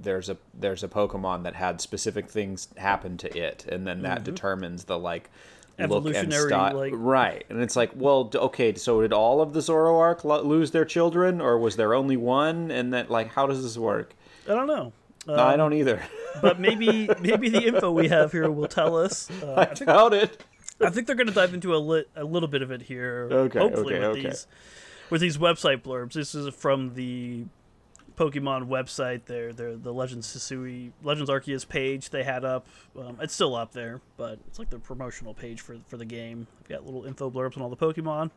there's 0.00 0.28
a 0.28 0.36
there's 0.52 0.82
a 0.82 0.88
Pokemon 0.88 1.44
that 1.44 1.54
had 1.54 1.80
specific 1.80 2.28
things 2.28 2.68
happen 2.76 3.16
to 3.18 3.36
it, 3.38 3.66
and 3.70 3.86
then 3.86 4.02
that 4.02 4.24
determines 4.24 4.84
the 4.84 4.98
like 4.98 5.24
look 5.24 5.30
and 5.78 5.90
Mm-hmm. 5.90 6.08
Evolutionary, 6.08 6.48
style. 6.48 6.74
like- 6.76 6.92
right, 6.94 7.44
and 7.48 7.60
it's 7.60 7.74
like, 7.76 7.90
well, 7.94 8.30
okay, 8.34 8.74
so 8.74 9.00
did 9.00 9.12
all 9.12 9.40
of 9.40 9.52
the 9.52 9.60
Zoroark 9.60 10.22
lo- 10.24 10.42
lose 10.42 10.70
their 10.70 10.84
children, 10.84 11.40
or 11.40 11.58
was 11.58 11.74
there 11.76 11.94
only 11.94 12.16
one? 12.16 12.70
And 12.70 12.92
that 12.94 13.10
like, 13.10 13.32
how 13.32 13.46
does 13.46 13.62
this 13.62 13.76
work? 13.76 14.14
I 14.48 14.54
don't 14.54 14.66
know. 14.68 14.92
Uh, 15.26 15.34
I 15.42 15.56
don't 15.56 15.72
either. 15.72 16.02
but 16.42 16.60
maybe 16.60 17.08
maybe 17.20 17.48
the 17.48 17.66
info 17.66 17.90
we 17.90 18.08
have 18.08 18.30
here 18.30 18.50
will 18.50 18.68
tell 18.68 18.96
us. 18.96 19.30
Uh, 19.42 19.54
I 19.54 19.64
think 19.66 19.86
Doubt 19.86 20.12
it. 20.14 20.44
I 20.80 20.90
think 20.90 21.06
they're 21.06 21.16
going 21.16 21.28
to 21.28 21.32
dive 21.32 21.54
into 21.54 21.74
a, 21.74 21.78
lit, 21.78 22.08
a 22.16 22.24
little 22.24 22.48
bit 22.48 22.60
of 22.60 22.70
it 22.70 22.82
here. 22.82 23.28
Okay, 23.30 23.58
hopefully 23.58 23.94
okay, 23.94 24.08
with 24.08 24.18
okay. 24.18 24.28
these 24.28 24.46
with 25.10 25.20
these 25.20 25.38
website 25.38 25.82
blurbs. 25.82 26.12
This 26.12 26.34
is 26.34 26.52
from 26.54 26.94
the 26.94 27.44
Pokemon 28.16 28.68
website. 28.68 29.24
Their 29.24 29.52
their 29.52 29.76
the 29.76 29.92
Legends 29.92 30.34
Hisui 30.36 30.92
Legends 31.02 31.30
Arceus 31.30 31.66
page 31.68 32.10
they 32.10 32.22
had 32.24 32.44
up. 32.44 32.66
Um, 32.98 33.18
it's 33.20 33.34
still 33.34 33.54
up 33.54 33.72
there, 33.72 34.00
but 34.16 34.38
it's 34.46 34.58
like 34.58 34.70
the 34.70 34.78
promotional 34.78 35.34
page 35.34 35.60
for 35.60 35.76
for 35.86 35.96
the 35.96 36.04
game. 36.04 36.46
They've 36.60 36.76
got 36.78 36.84
little 36.86 37.04
info 37.04 37.30
blurbs 37.30 37.56
on 37.56 37.62
all 37.62 37.70
the 37.70 37.76
Pokemon. 37.76 38.30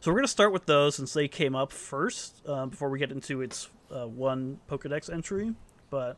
So 0.00 0.10
we're 0.10 0.16
gonna 0.18 0.28
start 0.28 0.52
with 0.52 0.66
those 0.66 0.94
since 0.96 1.12
they 1.12 1.28
came 1.28 1.54
up 1.54 1.72
first 1.72 2.46
um, 2.48 2.70
before 2.70 2.90
we 2.90 2.98
get 2.98 3.12
into 3.12 3.40
its 3.42 3.68
uh, 3.90 4.06
one 4.06 4.58
Pokedex 4.68 5.12
entry. 5.12 5.54
But 5.90 6.16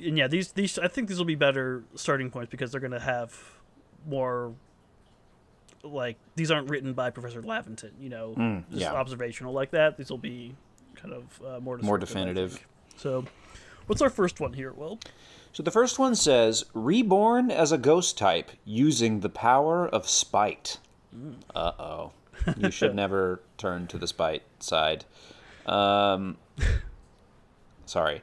and 0.00 0.16
yeah, 0.18 0.28
these 0.28 0.52
these 0.52 0.78
I 0.78 0.88
think 0.88 1.08
these 1.08 1.18
will 1.18 1.24
be 1.24 1.34
better 1.34 1.84
starting 1.94 2.30
points 2.30 2.50
because 2.50 2.70
they're 2.72 2.80
gonna 2.80 3.00
have 3.00 3.34
more 4.06 4.54
like 5.82 6.16
these 6.36 6.50
aren't 6.50 6.70
written 6.70 6.92
by 6.94 7.10
Professor 7.10 7.42
Laventon, 7.42 7.90
you 8.00 8.08
know, 8.08 8.34
Mm, 8.36 8.64
just 8.70 8.80
yeah. 8.80 8.92
observational 8.92 9.52
like 9.52 9.70
that. 9.72 9.96
These 9.98 10.10
will 10.10 10.18
be 10.18 10.54
kind 11.04 11.14
of 11.14 11.42
uh, 11.46 11.60
more 11.60 11.78
More 11.78 11.98
definitive. 11.98 12.66
So, 12.96 13.24
what's 13.86 14.00
our 14.00 14.10
first 14.10 14.40
one 14.40 14.52
here? 14.52 14.72
Well, 14.72 14.98
So 15.52 15.62
the 15.62 15.70
first 15.70 15.98
one 15.98 16.14
says, 16.14 16.64
reborn 16.72 17.50
as 17.50 17.72
a 17.72 17.78
ghost 17.78 18.16
type 18.16 18.50
using 18.64 19.20
the 19.20 19.28
power 19.28 19.86
of 19.86 20.08
spite. 20.08 20.78
Uh 21.54 21.72
oh. 21.78 22.12
You 22.56 22.70
should 22.70 22.94
never 23.04 23.40
turn 23.58 23.86
to 23.88 23.98
the 23.98 24.06
spite 24.06 24.42
side. 24.58 25.04
Um, 25.66 26.36
sorry. 27.86 28.22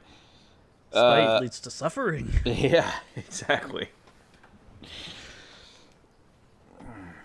spite 0.90 1.26
Uh, 1.26 1.38
leads 1.40 1.60
to 1.60 1.70
suffering. 1.70 2.30
Yeah, 2.44 2.92
exactly. 3.16 3.88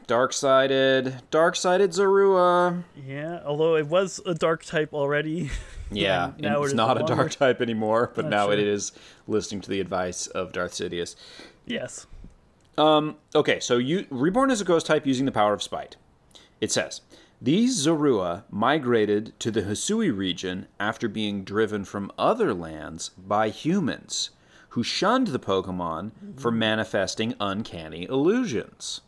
Dark 0.08 0.32
sided. 0.34 1.22
Dark 1.32 1.56
sided 1.58 1.92
Zorua. 1.92 2.84
yeah, 3.06 3.42
although 3.46 3.76
it 3.76 3.88
was 3.88 4.22
a 4.26 4.34
dark 4.34 4.64
type 4.66 4.94
already. 4.94 5.50
Yeah, 5.90 6.34
now 6.38 6.64
it's 6.64 6.72
is 6.72 6.74
not 6.76 6.98
a 6.98 7.00
longer. 7.00 7.16
dark 7.16 7.32
type 7.32 7.62
anymore, 7.62 8.12
but 8.14 8.26
Oh, 8.26 8.28
now 8.28 8.50
it 8.50 8.58
sure. 8.60 8.68
is 8.68 8.92
listening 9.26 9.62
to 9.62 9.70
the 9.70 9.80
advice 9.80 10.28
of 10.28 10.52
Darth 10.52 10.74
Sidious. 10.74 11.16
yes. 11.66 12.06
Um, 12.78 13.16
okay, 13.34 13.62
so 13.62 13.78
you 13.78 14.06
reborn 14.10 14.52
as 14.52 14.60
a 14.60 14.66
ghost 14.66 14.86
type 14.86 15.06
using 15.08 15.26
the 15.26 15.32
power 15.32 15.54
of 15.54 15.64
spite. 15.64 15.96
It 16.60 16.74
says 16.74 17.00
these 17.42 17.88
Zorua 17.88 18.44
migrated 18.50 19.32
to 19.40 19.50
the 19.50 19.62
Hisui 19.62 20.14
region 20.14 20.68
after 20.78 21.08
being 21.08 21.46
driven 21.46 21.86
from 21.86 22.12
other 22.20 22.54
lands 22.54 23.12
by 23.18 23.48
humans, 23.48 24.32
who 24.72 24.84
shunned 24.84 25.28
the 25.28 25.40
Pokemon 25.40 26.12
for 26.38 26.52
manifesting 26.52 27.34
uncanny 27.40 28.04
illusions. 28.10 29.00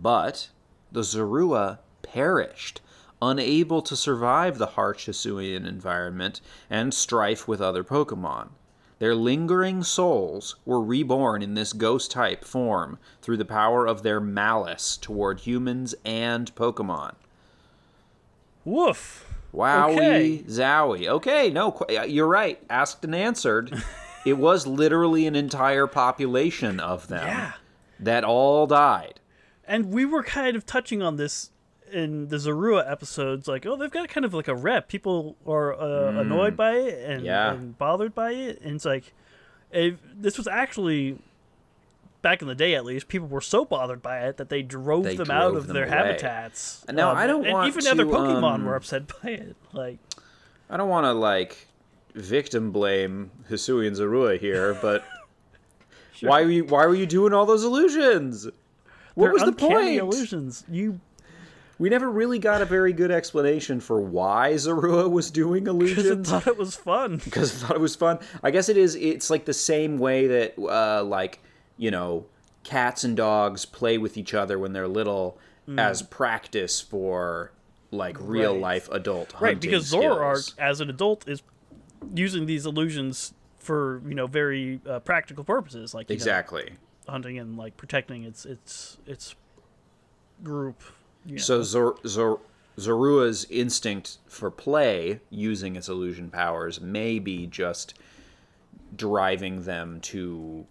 But 0.00 0.48
the 0.90 1.00
Zorua 1.02 1.78
perished, 2.02 2.80
unable 3.20 3.82
to 3.82 3.96
survive 3.96 4.58
the 4.58 4.66
harsh 4.66 5.08
Hisuian 5.08 5.66
environment 5.66 6.40
and 6.68 6.92
strife 6.92 7.46
with 7.46 7.60
other 7.60 7.84
Pokemon. 7.84 8.48
Their 8.98 9.14
lingering 9.14 9.82
souls 9.82 10.56
were 10.64 10.80
reborn 10.80 11.42
in 11.42 11.54
this 11.54 11.72
ghost 11.72 12.10
type 12.12 12.44
form 12.44 12.98
through 13.20 13.36
the 13.36 13.44
power 13.44 13.86
of 13.86 14.02
their 14.02 14.20
malice 14.20 14.96
toward 14.96 15.40
humans 15.40 15.94
and 16.04 16.54
Pokemon. 16.54 17.14
Woof. 18.64 19.26
Wowie, 19.54 19.96
Okay. 19.96 20.38
zowie. 20.46 21.08
Okay, 21.08 21.50
no, 21.50 21.78
you're 22.06 22.26
right. 22.28 22.62
Asked 22.70 23.04
and 23.04 23.14
answered. 23.14 23.82
it 24.24 24.38
was 24.38 24.66
literally 24.66 25.26
an 25.26 25.36
entire 25.36 25.86
population 25.86 26.80
of 26.80 27.08
them 27.08 27.26
Yeah. 27.26 27.52
that 28.00 28.24
all 28.24 28.66
died. 28.66 29.20
And 29.66 29.92
we 29.92 30.04
were 30.04 30.22
kind 30.22 30.56
of 30.56 30.66
touching 30.66 31.02
on 31.02 31.16
this 31.16 31.50
in 31.92 32.28
the 32.28 32.36
Zorua 32.36 32.90
episodes, 32.90 33.46
like, 33.46 33.66
oh, 33.66 33.76
they've 33.76 33.90
got 33.90 34.08
kind 34.08 34.24
of 34.24 34.32
like 34.34 34.48
a 34.48 34.54
rep. 34.54 34.88
People 34.88 35.36
are 35.46 35.74
uh, 35.74 36.20
annoyed 36.20 36.56
by 36.56 36.72
it 36.72 37.08
and, 37.08 37.22
Mm. 37.22 37.26
Yeah. 37.26 37.52
and 37.52 37.76
bothered 37.78 38.14
by 38.14 38.32
it, 38.32 38.60
and 38.62 38.76
it's 38.76 38.84
like, 38.84 39.12
if, 39.70 39.96
this 40.14 40.36
was 40.38 40.46
actually 40.48 41.18
back 42.22 42.40
in 42.40 42.48
the 42.48 42.54
day, 42.54 42.74
at 42.74 42.84
least, 42.84 43.08
people 43.08 43.28
were 43.28 43.40
so 43.40 43.64
bothered 43.64 44.00
by 44.00 44.20
it 44.20 44.36
that 44.38 44.48
they 44.48 44.62
drove 44.62 45.04
They 45.04 45.16
them 45.16 45.30
out 45.30 45.54
of 45.54 45.66
them 45.66 45.74
their 45.74 45.84
away. 45.86 45.96
habitats. 45.96 46.84
Um, 46.88 46.94
Now, 46.96 47.12
I 47.14 47.26
don't 47.26 47.44
and 47.44 47.52
want 47.52 47.68
even 47.68 47.86
other 47.88 48.06
Pokemon 48.06 48.54
um, 48.54 48.64
were 48.64 48.74
upset 48.76 49.02
by 49.22 49.30
it. 49.30 49.56
Like, 49.72 49.98
I 50.70 50.76
don't 50.78 50.88
want 50.88 51.04
to 51.04 51.12
like 51.12 51.66
victim 52.14 52.70
blame 52.72 53.30
Hisuian 53.50 53.92
Zorua 53.92 54.38
here, 54.38 54.74
but 54.80 55.04
why 56.20 56.42
were 56.44 56.50
you 56.50 56.64
why 56.64 56.86
were 56.86 56.94
you 56.94 57.06
doing 57.06 57.32
all 57.32 57.44
those 57.46 57.64
illusions? 57.64 58.46
What 59.14 59.26
they're 59.26 59.32
was 59.34 59.42
the 59.44 59.52
point? 59.52 59.96
illusions. 59.98 60.64
You 60.70 61.00
We 61.78 61.88
never 61.88 62.10
really 62.10 62.38
got 62.38 62.62
a 62.62 62.64
very 62.64 62.92
good 62.92 63.10
explanation 63.10 63.80
for 63.80 64.00
why 64.00 64.52
Zorua 64.54 65.10
was 65.10 65.30
doing 65.30 65.66
illusions. 65.66 65.96
because 65.96 66.06
it 66.06 66.12
illusions. 66.12 66.28
thought 66.30 66.46
it 66.46 66.58
was 66.58 66.76
fun. 66.76 67.16
because 67.24 67.62
I 67.64 67.66
thought 67.66 67.76
it 67.76 67.80
was 67.80 67.96
fun. 67.96 68.18
I 68.42 68.50
guess 68.50 68.68
it 68.68 68.76
is. 68.76 68.94
It's 68.96 69.30
like 69.30 69.44
the 69.44 69.52
same 69.54 69.98
way 69.98 70.26
that, 70.28 70.54
uh, 70.58 71.02
like 71.04 71.40
you 71.76 71.90
know, 71.90 72.26
cats 72.64 73.02
and 73.04 73.16
dogs 73.16 73.64
play 73.64 73.98
with 73.98 74.16
each 74.16 74.34
other 74.34 74.58
when 74.58 74.72
they're 74.72 74.88
little 74.88 75.38
as 75.78 76.02
practice 76.02 76.80
for 76.80 77.52
like 77.90 78.16
real 78.20 78.52
Right. 78.52 78.60
life 78.60 78.88
adult 78.90 79.32
Right, 79.40 79.58
because 79.60 79.88
skills. 79.88 80.04
Zoroark, 80.04 80.54
as 80.58 80.80
an 80.80 80.90
adult, 80.90 81.26
is 81.28 81.42
using 82.14 82.46
these 82.46 82.66
illusions 82.66 83.32
for 83.58 84.02
you 84.06 84.14
know 84.14 84.26
very 84.26 84.80
uh, 84.88 84.98
practical 85.00 85.44
purposes, 85.44 85.94
like 85.94 86.08
you 86.10 86.14
know, 86.14 86.18
exactly. 86.18 86.72
Hunting 87.08 87.38
and 87.38 87.56
like 87.56 87.76
protecting 87.76 88.24
its 88.24 88.44
its 88.44 88.98
its 89.06 89.34
group. 90.42 90.82
you 91.24 91.36
know. 91.36 91.38
So 91.42 91.62
Zor- 91.62 91.98
Zor- 92.06 92.40
Zorua's 92.78 93.46
instinct 93.50 94.18
for 94.26 94.50
play, 94.50 95.20
using 95.30 95.76
its 95.76 95.88
illusion 95.88 96.30
powers, 96.30 96.80
may 96.80 97.18
be 97.18 97.46
just 97.46 97.94
driving 98.96 99.62
them 99.62 100.00
to 100.00 100.66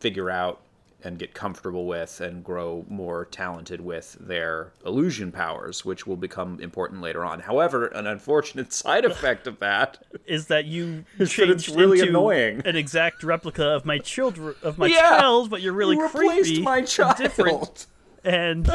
figure 0.00 0.30
out 0.30 0.60
and 1.04 1.18
get 1.18 1.34
comfortable 1.34 1.86
with 1.86 2.20
and 2.20 2.42
grow 2.42 2.84
more 2.88 3.24
talented 3.26 3.80
with 3.80 4.16
their 4.20 4.72
illusion 4.84 5.30
powers, 5.32 5.84
which 5.84 6.06
will 6.06 6.16
become 6.16 6.58
important 6.60 7.00
later 7.02 7.24
on. 7.24 7.40
However, 7.40 7.86
an 7.88 8.06
unfortunate 8.06 8.72
side 8.82 9.04
effect 9.04 9.46
of 9.46 9.58
that 9.60 9.98
is 10.26 10.46
that 10.46 10.64
you 10.64 11.04
that 11.18 11.38
it's 11.38 11.68
really 11.68 11.98
into 12.00 12.10
annoying. 12.10 12.62
an 12.64 12.76
exact 12.76 13.22
replica 13.22 13.64
of 13.66 13.84
my 13.84 13.98
children 13.98 14.54
of 14.62 14.78
my 14.78 14.86
Yeah, 14.86 15.18
child, 15.18 15.50
but 15.50 15.60
you're 15.62 15.72
really 15.72 15.96
you 15.96 16.02
replaced 16.02 16.44
creepy 16.44 16.62
my 16.62 16.78
and 16.78 16.88
child. 16.88 17.16
different 17.16 17.86
and 18.24 18.74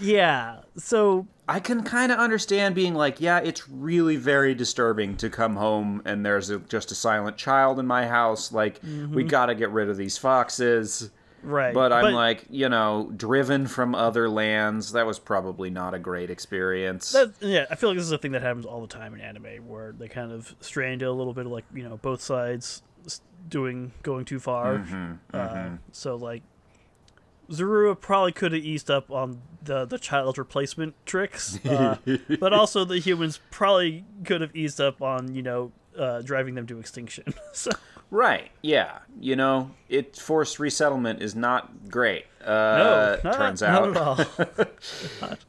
yeah 0.00 0.60
so 0.76 1.26
I 1.46 1.60
can 1.60 1.82
kind 1.82 2.10
of 2.10 2.18
understand 2.18 2.74
being 2.74 2.94
like, 2.94 3.20
yeah, 3.20 3.38
it's 3.38 3.68
really 3.68 4.16
very 4.16 4.54
disturbing 4.54 5.16
to 5.18 5.28
come 5.28 5.56
home 5.56 6.00
and 6.04 6.24
there's 6.24 6.48
a, 6.50 6.58
just 6.58 6.90
a 6.90 6.94
silent 6.94 7.36
child 7.36 7.78
in 7.78 7.86
my 7.86 8.06
house. 8.06 8.50
Like, 8.52 8.80
we 8.82 9.24
got 9.24 9.46
to 9.46 9.54
get 9.54 9.70
rid 9.70 9.88
of 9.90 9.96
these 9.96 10.16
foxes. 10.16 11.10
Right. 11.42 11.74
But 11.74 11.92
I'm 11.92 12.14
like, 12.14 12.46
you 12.48 12.70
know, 12.70 13.12
driven 13.14 13.66
from 13.66 13.94
other 13.94 14.30
lands. 14.30 14.92
That 14.92 15.04
was 15.06 15.18
probably 15.18 15.68
not 15.68 15.92
a 15.92 15.98
great 15.98 16.30
experience. 16.30 17.12
That, 17.12 17.34
yeah, 17.40 17.66
I 17.70 17.74
feel 17.74 17.90
like 17.90 17.98
this 17.98 18.06
is 18.06 18.12
a 18.12 18.18
thing 18.18 18.32
that 18.32 18.40
happens 18.40 18.64
all 18.64 18.80
the 18.80 18.86
time 18.86 19.12
in 19.14 19.20
anime, 19.20 19.68
where 19.68 19.92
they 19.92 20.08
kind 20.08 20.32
of 20.32 20.54
stray 20.60 20.90
into 20.94 21.06
a 21.06 21.12
little 21.12 21.34
bit 21.34 21.44
of 21.44 21.52
like 21.52 21.64
you 21.74 21.82
know 21.82 21.98
both 21.98 22.22
sides 22.22 22.82
doing 23.46 23.92
going 24.02 24.24
too 24.24 24.40
far. 24.40 24.78
Mm-hmm, 24.78 25.12
Uh, 25.34 25.68
so 25.92 26.16
like, 26.16 26.42
Zorua 27.50 27.98
probably 27.98 28.32
could 28.32 28.52
have 28.52 28.64
eased 28.64 28.90
up 28.90 29.10
on 29.10 29.42
the 29.62 29.84
the 29.84 29.98
child 29.98 30.38
replacement 30.38 30.94
tricks, 31.06 31.64
uh, 31.66 31.96
but 32.40 32.52
also 32.52 32.84
the 32.84 32.98
humans 32.98 33.40
probably 33.50 34.04
could 34.24 34.40
have 34.40 34.54
eased 34.54 34.80
up 34.80 35.02
on 35.02 35.34
you 35.34 35.42
know 35.42 35.72
uh, 35.98 36.22
driving 36.22 36.54
them 36.54 36.66
to 36.66 36.78
extinction. 36.78 37.34
so 37.52 37.70
right. 38.10 38.50
Yeah. 38.62 38.98
You 39.20 39.36
know, 39.36 39.70
it 39.88 40.16
forced 40.16 40.58
resettlement 40.58 41.22
is 41.22 41.34
not 41.34 41.88
great. 41.88 42.26
Uh, 42.42 42.46
no, 42.46 43.20
not, 43.24 43.36
turns 43.36 43.62
not 43.62 43.70
out. 43.70 43.90
at 43.90 43.96
all. 43.96 44.48
Not. 45.20 45.44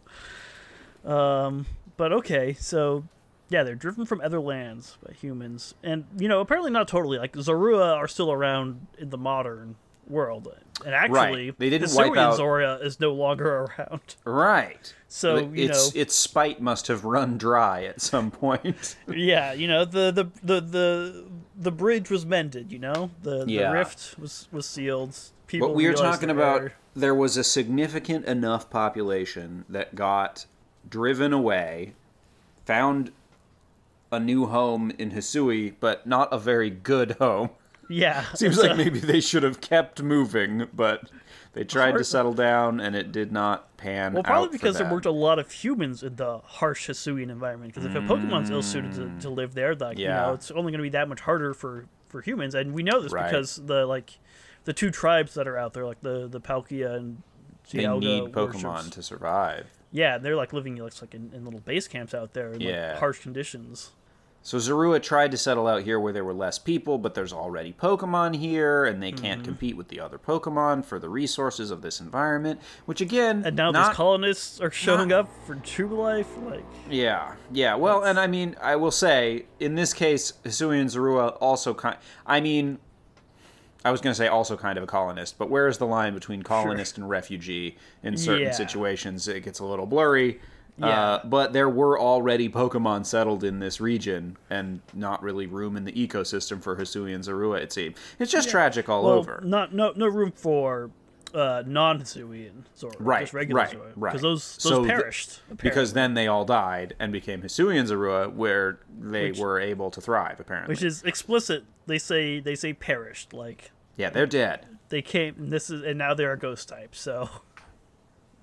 Um, 1.06 1.68
but 1.98 2.12
okay, 2.12 2.54
so 2.54 3.04
yeah, 3.50 3.64
they're 3.64 3.76
driven 3.76 4.06
from 4.08 4.22
other 4.22 4.40
lands 4.40 4.98
by 5.06 5.14
humans, 5.14 5.76
and 5.84 6.06
you 6.18 6.28
know, 6.28 6.40
apparently 6.42 6.72
not 6.72 6.88
totally. 6.88 7.20
Like 7.20 7.34
Zorua 7.34 7.96
are 7.96 8.08
still 8.08 8.32
around 8.32 8.88
in 8.98 9.12
the 9.12 9.18
modern 9.18 9.76
world, 10.08 10.54
and 10.86 10.94
actually, 10.94 11.52
They 11.58 11.70
didn't 11.70 11.94
wipe 11.96 12.16
out- 12.18 12.40
Zorua 12.40 12.84
is 12.84 13.00
no 13.00 13.14
longer 13.14 13.66
around. 13.80 14.16
Right. 14.26 14.94
So 15.08 15.38
It- 15.38 15.50
you 15.56 15.66
its 15.70 15.96
know, 15.96 16.02
its 16.02 16.16
spite 16.16 16.62
must 16.62 16.88
have 16.88 17.06
run 17.06 17.38
dry 17.38 17.84
at 17.86 18.02
some 18.02 18.32
point. 18.32 18.96
yeah, 19.08 19.54
you 19.54 19.68
know, 19.68 19.86
the 19.86 20.12
the 20.12 20.26
the 20.44 20.62
the 20.62 21.24
the 21.58 21.72
bridge 21.72 22.10
was 22.10 22.26
mended. 22.26 22.72
You 22.72 22.80
know, 22.80 23.12
the, 23.24 23.46
Yeah. 23.48 23.70
the 23.70 23.74
rift 23.78 24.20
was 24.20 24.48
was 24.52 24.66
sealed. 24.68 25.18
People 25.48 25.70
what 25.70 25.78
we 25.78 25.86
are 25.86 25.94
talking 25.94 26.30
about, 26.30 26.60
error. 26.62 26.74
there 26.96 27.16
was 27.16 27.38
a 27.38 27.44
significant 27.44 28.26
enough 28.26 28.70
population 28.70 29.64
that 29.70 29.96
got 29.96 30.46
driven 30.90 31.32
away, 31.34 31.94
found 32.66 33.12
a 34.12 34.20
new 34.20 34.48
home 34.48 34.92
in 34.98 35.12
Hisui, 35.12 35.74
but 35.80 36.06
not 36.08 36.32
a 36.34 36.38
very 36.40 36.70
good 36.70 37.12
home. 37.20 37.50
Yeah, 37.90 38.24
Seems 38.34 38.58
like 38.58 38.72
uh, 38.72 38.76
maybe 38.76 39.00
they 39.00 39.20
should 39.22 39.44
have 39.44 39.62
kept 39.62 40.02
moving, 40.02 40.68
but 40.74 41.10
they 41.54 41.64
tried 41.64 41.94
to 41.94 42.04
settle 42.04 42.34
down 42.34 42.80
and 42.80 42.96
it 42.96 43.12
did 43.12 43.32
not 43.32 43.76
pan 43.78 44.14
Well, 44.14 44.24
probably 44.24 44.50
because 44.50 44.78
there 44.78 44.90
weren't 44.92 45.06
a 45.06 45.12
lot 45.12 45.40
of 45.40 45.52
humans 45.52 46.04
in 46.04 46.16
the 46.16 46.40
harsh 46.40 46.90
Hisuian 46.90 47.30
environment. 47.30 47.74
Because 47.74 47.86
if 47.86 47.96
a 47.96 48.00
Pokemon's 48.02 48.50
ill 48.50 48.62
suited 48.64 48.94
to, 48.96 49.12
to 49.22 49.30
live 49.30 49.54
there, 49.54 49.76
like 49.76 49.98
you 49.98 50.08
Mm. 50.08 50.28
Know, 50.28 50.34
it's 50.34 50.52
only 50.52 50.72
going 50.72 50.80
to 50.80 50.84
be 50.84 50.90
that 50.90 51.08
much 51.08 51.22
harder 51.22 51.54
for 51.54 51.86
for 52.08 52.22
humans. 52.22 52.56
And 52.56 52.74
we 52.74 52.84
know 52.84 53.00
this 53.02 53.12
Right. 53.14 53.30
because 53.30 53.56
the 53.66 53.86
like 53.86 54.18
the 54.66 54.74
two 54.74 54.90
tribes 54.92 55.34
that 55.36 55.48
are 55.48 55.58
out 55.58 55.74
there, 55.74 55.86
like 55.86 56.02
the 56.02 56.28
the 56.28 56.42
Palkia 56.42 56.96
and 56.96 57.22
They 57.72 57.84
Dialga 57.84 58.00
need 58.02 58.36
worships- 58.36 58.64
Pokemon 58.64 58.92
to 58.92 59.04
survive. 59.04 59.68
Yeah, 59.92 60.18
they're 60.18 60.36
like 60.36 60.52
living 60.52 60.76
like 60.78 61.14
in, 61.14 61.32
in 61.34 61.46
little 61.46 61.62
base 61.62 61.88
camps 61.88 62.14
out 62.14 62.34
there 62.34 62.52
in 62.52 62.60
Yeah. 62.62 62.90
like, 62.92 63.00
harsh 63.00 63.20
conditions. 63.22 63.92
So 64.46 64.60
Zorua 64.60 65.02
tried 65.02 65.32
to 65.32 65.38
settle 65.38 65.66
out 65.68 65.82
here 65.82 66.00
where 66.00 66.14
there 66.14 66.24
were 66.24 66.32
less 66.32 66.60
people, 66.60 67.00
but 67.00 67.16
there's 67.16 67.34
already 67.34 67.74
Pokemon 67.74 68.36
here, 68.36 68.86
and 68.86 69.02
they 69.02 69.12
can't 69.12 69.40
Mm-hmm. 69.42 69.46
compete 69.46 69.76
with 69.76 69.88
the 69.88 70.00
other 70.00 70.20
Pokemon 70.20 70.86
for 70.86 71.00
the 71.00 71.10
resources 71.10 71.72
of 71.72 71.82
this 71.82 72.00
environment. 72.00 72.62
Which 72.86 73.02
again, 73.02 73.42
And 73.44 73.56
now 73.56 73.72
not, 73.72 73.88
these 73.90 73.96
colonists 73.96 74.62
are 74.62 74.70
showing 74.70 75.08
not- 75.08 75.22
up 75.22 75.30
for 75.48 75.56
true 75.56 75.88
life. 76.00 76.28
Like, 76.46 76.64
yeah, 76.88 77.34
yeah. 77.52 77.74
Well, 77.74 78.04
and 78.04 78.20
I 78.20 78.28
mean, 78.28 78.56
I 78.62 78.76
will 78.76 78.92
say 78.92 79.48
in 79.60 79.74
this 79.74 79.94
case, 79.94 80.34
Hisuian 80.44 80.86
Zorua 80.96 81.38
also 81.42 81.74
kind. 81.74 81.98
I 82.28 82.40
mean, 82.40 82.78
I 83.84 83.90
was 83.90 84.00
going 84.00 84.12
to 84.12 84.16
say 84.18 84.28
also 84.28 84.56
kind 84.56 84.78
of 84.78 84.84
a 84.84 84.88
colonist, 84.88 85.40
but 85.40 85.50
where 85.50 85.68
is 85.68 85.80
the 85.80 85.88
line 85.88 86.14
between 86.14 86.44
colonist 86.44 86.98
and 87.00 87.10
refugee? 87.10 87.78
In 88.04 88.16
certain 88.16 88.44
Yeah. 88.44 88.52
situations, 88.52 89.28
it 89.28 89.42
gets 89.44 89.58
a 89.58 89.66
little 89.66 89.88
blurry. 89.88 90.40
Yeah. 90.78 90.88
Uh, 90.88 91.26
but 91.26 91.54
there 91.54 91.70
were 91.70 91.98
already 92.00 92.50
Pokemon 92.50 93.06
settled 93.06 93.44
in 93.46 93.60
this 93.60 93.80
region, 93.80 94.36
and 94.50 94.82
not 94.94 95.24
really 95.24 95.48
room 95.48 95.78
in 95.78 95.86
the 95.86 95.94
ecosystem 95.94 96.62
for 96.62 96.76
Hisuian 96.76 97.20
Zorua. 97.26 97.62
It 97.62 97.72
seemed 97.72 97.96
it's 98.20 98.32
just 98.32 98.50
tragic 98.50 98.90
all 98.90 99.04
well, 99.06 99.14
over. 99.14 99.42
not 99.44 99.74
no 99.74 99.94
no 99.96 100.08
room 100.08 100.32
for 100.34 100.92
uh, 101.34 101.64
non-Hisuian 101.66 102.64
Zorua, 102.78 102.96
Right, 103.00 103.22
just 103.22 103.34
regular 103.34 103.62
right, 103.62 103.74
Zorua, 103.74 103.92
right. 103.96 104.10
because 104.12 104.22
those 104.22 104.58
those 104.58 104.72
So 104.74 104.86
perished. 104.86 105.40
because 105.62 105.94
then 105.94 106.14
they 106.14 106.28
all 106.28 106.44
died 106.46 106.94
and 107.00 107.12
became 107.14 107.42
Hisuian 107.42 107.88
Zorua, 107.88 108.34
where 108.34 108.80
they 109.00 109.30
Which- 109.32 109.40
were 109.40 109.60
able 109.62 109.92
to 109.92 110.02
thrive. 110.02 110.40
Apparently, 110.42 110.74
which 110.74 110.84
is 110.84 111.04
explicit. 111.04 111.64
They 111.88 112.00
say 112.00 112.40
they 112.42 112.56
say 112.56 112.74
perished, 112.74 113.32
like 113.34 113.72
yeah, 113.96 114.10
they're 114.10 114.26
dead. 114.28 114.66
they 114.90 115.02
came. 115.02 115.50
This 115.50 115.70
is 115.70 115.84
and 115.84 115.98
now 115.98 116.14
they're 116.14 116.34
a 116.34 116.38
ghost 116.38 116.68
type. 116.68 116.96
So, 116.96 117.30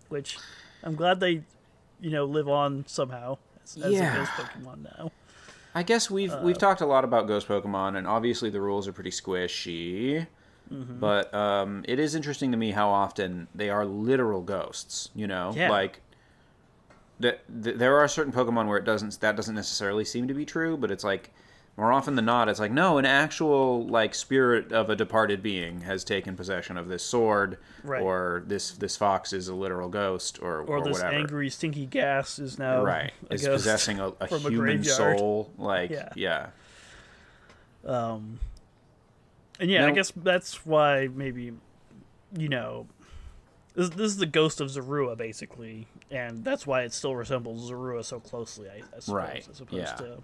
which 0.08 0.38
I'm 0.82 0.94
glad 0.94 1.20
they, 1.20 1.42
you 2.02 2.10
know, 2.10 2.26
live 2.26 2.48
on 2.48 2.84
somehow 2.86 3.38
as, 3.64 3.76
as 3.78 3.92
Yeah. 3.92 4.12
a 4.14 4.16
ghost 4.18 4.32
Pokemon 4.32 4.82
now. 4.98 5.12
I 5.74 5.82
guess 5.82 6.10
we've 6.10 6.30
Uh, 6.32 6.40
we've 6.42 6.58
talked 6.58 6.82
a 6.82 6.86
lot 6.86 7.02
about 7.04 7.26
Ghost 7.26 7.48
Pokemon, 7.48 7.96
and 7.96 8.06
obviously 8.06 8.50
the 8.50 8.60
rules 8.60 8.86
are 8.86 8.92
pretty 8.92 9.10
squishy. 9.10 10.26
Mm-hmm. 10.70 10.98
But 11.00 11.32
um, 11.34 11.82
it 11.88 11.98
is 11.98 12.14
interesting 12.14 12.50
to 12.52 12.58
me 12.58 12.72
how 12.72 12.90
often 12.90 13.48
they 13.54 13.70
are 13.70 13.84
literal 13.86 14.42
ghosts. 14.42 15.08
You 15.14 15.26
know, 15.28 15.52
Yeah. 15.56 15.70
like 15.70 16.00
that. 17.20 17.40
Th- 17.62 17.76
there 17.76 17.96
are 17.98 18.08
certain 18.08 18.32
Pokemon 18.32 18.66
where 18.66 18.78
it 18.78 18.84
doesn't 18.84 19.18
that 19.20 19.36
doesn't 19.36 19.54
necessarily 19.54 20.04
seem 20.04 20.28
to 20.28 20.34
be 20.34 20.44
true, 20.44 20.76
but 20.76 20.90
it's 20.90 21.04
like 21.04 21.32
more 21.76 21.90
often 21.92 22.16
than 22.16 22.24
not, 22.26 22.48
it's 22.48 22.60
like 22.60 22.70
no, 22.70 22.98
an 22.98 23.06
actual 23.06 23.86
like 23.86 24.14
spirit 24.14 24.72
of 24.72 24.90
a 24.90 24.96
departed 24.96 25.42
being 25.42 25.80
has 25.82 26.04
taken 26.04 26.36
possession 26.36 26.76
of 26.76 26.88
this 26.88 27.02
sword, 27.02 27.58
Right. 27.82 28.02
or 28.02 28.42
this 28.46 28.72
this 28.72 28.96
fox 28.96 29.32
is 29.32 29.48
a 29.48 29.54
literal 29.54 29.88
ghost, 29.88 30.38
or 30.42 30.60
Or, 30.60 30.82
this 30.84 30.98
whatever. 30.98 31.14
angry, 31.16 31.48
stinky 31.50 31.86
gas 31.86 32.38
is 32.38 32.58
now 32.58 32.82
right 32.82 33.12
a 33.30 33.34
is 33.34 33.42
ghost 33.44 33.62
possessing 33.64 34.00
a, 34.00 34.08
a 34.20 34.28
from 34.28 34.44
a 34.46 34.50
human 34.50 34.84
soul. 34.84 35.50
Like 35.56 35.90
Yeah. 35.90 36.08
yeah. 36.14 36.46
Um, 37.84 38.38
and 39.58 39.70
yeah, 39.70 39.86
I 39.86 39.90
guess 39.90 40.12
that's 40.14 40.64
why 40.64 41.08
maybe, 41.12 41.52
you 42.36 42.48
know, 42.48 42.86
this, 43.74 43.88
this 43.90 44.06
is 44.06 44.16
the 44.18 44.26
ghost 44.26 44.60
of 44.60 44.68
Zorua 44.68 45.16
basically, 45.16 45.86
and 46.10 46.44
that's 46.44 46.66
why 46.66 46.82
it 46.82 46.92
still 46.92 47.16
resembles 47.16 47.70
Zorua 47.70 48.04
so 48.04 48.20
closely. 48.20 48.68
I, 48.68 48.76
I 48.76 49.00
suppose, 49.00 49.08
Right, 49.08 49.48
as 49.50 49.60
opposed 49.60 49.82
yeah. 49.82 49.94
to, 49.94 50.22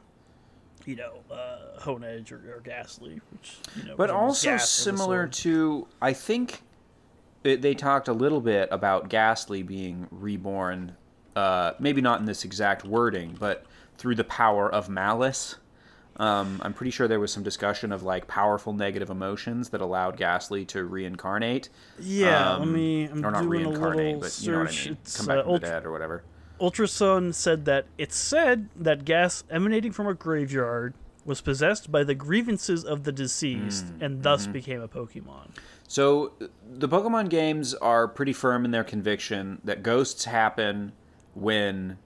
you 0.89 0.97
know, 0.97 1.19
uh, 1.31 1.79
Honedge 1.81 2.33
or, 2.33 2.37
or 2.57 2.61
Gastly, 2.65 3.21
which 3.31 3.59
you 3.77 3.85
know, 3.85 3.95
but 3.95 4.09
also 4.09 4.55
a 4.55 4.59
similar 4.59 5.27
to 5.27 5.87
I 6.01 6.15
think 6.15 6.63
it, 7.45 7.61
they 7.61 7.75
talked 7.75 8.09
a 8.09 8.15
little 8.15 8.41
bit 8.41 8.71
about 8.73 9.11
Gastly 9.11 9.63
being 9.63 10.09
reborn, 10.11 10.97
uh, 11.37 11.73
maybe 11.79 12.01
not 12.01 12.21
in 12.21 12.27
this 12.27 12.43
exact 12.43 12.87
wording, 12.87 13.37
but 13.39 13.67
through 13.99 14.15
the 14.15 14.25
power 14.25 14.73
of 14.73 14.89
malice. 14.89 15.57
Um, 16.17 16.59
I'm 16.65 16.73
pretty 16.73 16.91
sure 16.91 17.07
there 17.07 17.21
was 17.21 17.33
some 17.33 17.43
discussion 17.43 17.93
of 17.93 18.03
like 18.03 18.27
powerful 18.27 18.73
negative 18.73 19.11
emotions 19.11 19.69
that 19.69 19.83
allowed 19.83 20.17
Gastly 20.17 20.65
to 20.67 20.85
reincarnate. 20.85 21.69
Yeah, 22.01 22.53
let 22.55 22.63
Um, 22.63 22.73
me. 22.73 23.05
I'm 23.05 23.25
or 23.25 23.31
not 23.31 23.43
doing 23.43 23.67
a 23.67 23.69
reincarnate, 23.69 23.97
little 24.07 24.21
but 24.21 24.41
you 24.41 24.53
know 24.53 24.59
what 24.61 24.69
I 24.69 24.85
mean. 24.85 24.93
It's, 25.03 25.17
Come 25.19 25.27
back 25.27 25.37
uh, 25.37 25.43
from 25.43 25.51
Ult- 25.53 25.61
the 25.61 25.67
dead 25.67 25.85
or 25.85 25.93
whatever. 25.93 26.25
Ultra 26.61 26.89
Sun 26.89 27.33
said 27.33 27.65
that 27.67 27.87
it's 27.97 28.17
said 28.17 28.69
that 28.77 29.05
gas 29.05 29.45
emanating 29.51 29.93
from 29.93 30.07
a 30.07 30.15
graveyard 30.15 30.95
was 31.25 31.41
possessed 31.41 31.93
by 31.93 32.03
the 32.05 32.15
grievances 32.15 32.85
of 32.85 33.05
the 33.05 33.13
deceased 33.13 33.87
Mm, 33.87 34.03
and 34.03 34.23
thus 34.23 34.45
mm-hmm. 34.45 34.53
became 34.53 34.81
a 34.81 34.89
Pokemon. 34.89 35.51
So 35.87 36.33
the 36.71 36.89
Pokemon 36.89 37.29
games 37.29 37.75
are 37.75 38.09
pretty 38.09 38.33
firm 38.33 38.65
in 38.65 38.71
their 38.71 38.85
conviction 38.85 39.61
that 39.65 39.83
ghosts 39.83 40.25
happen 40.25 40.93
when 41.35 41.99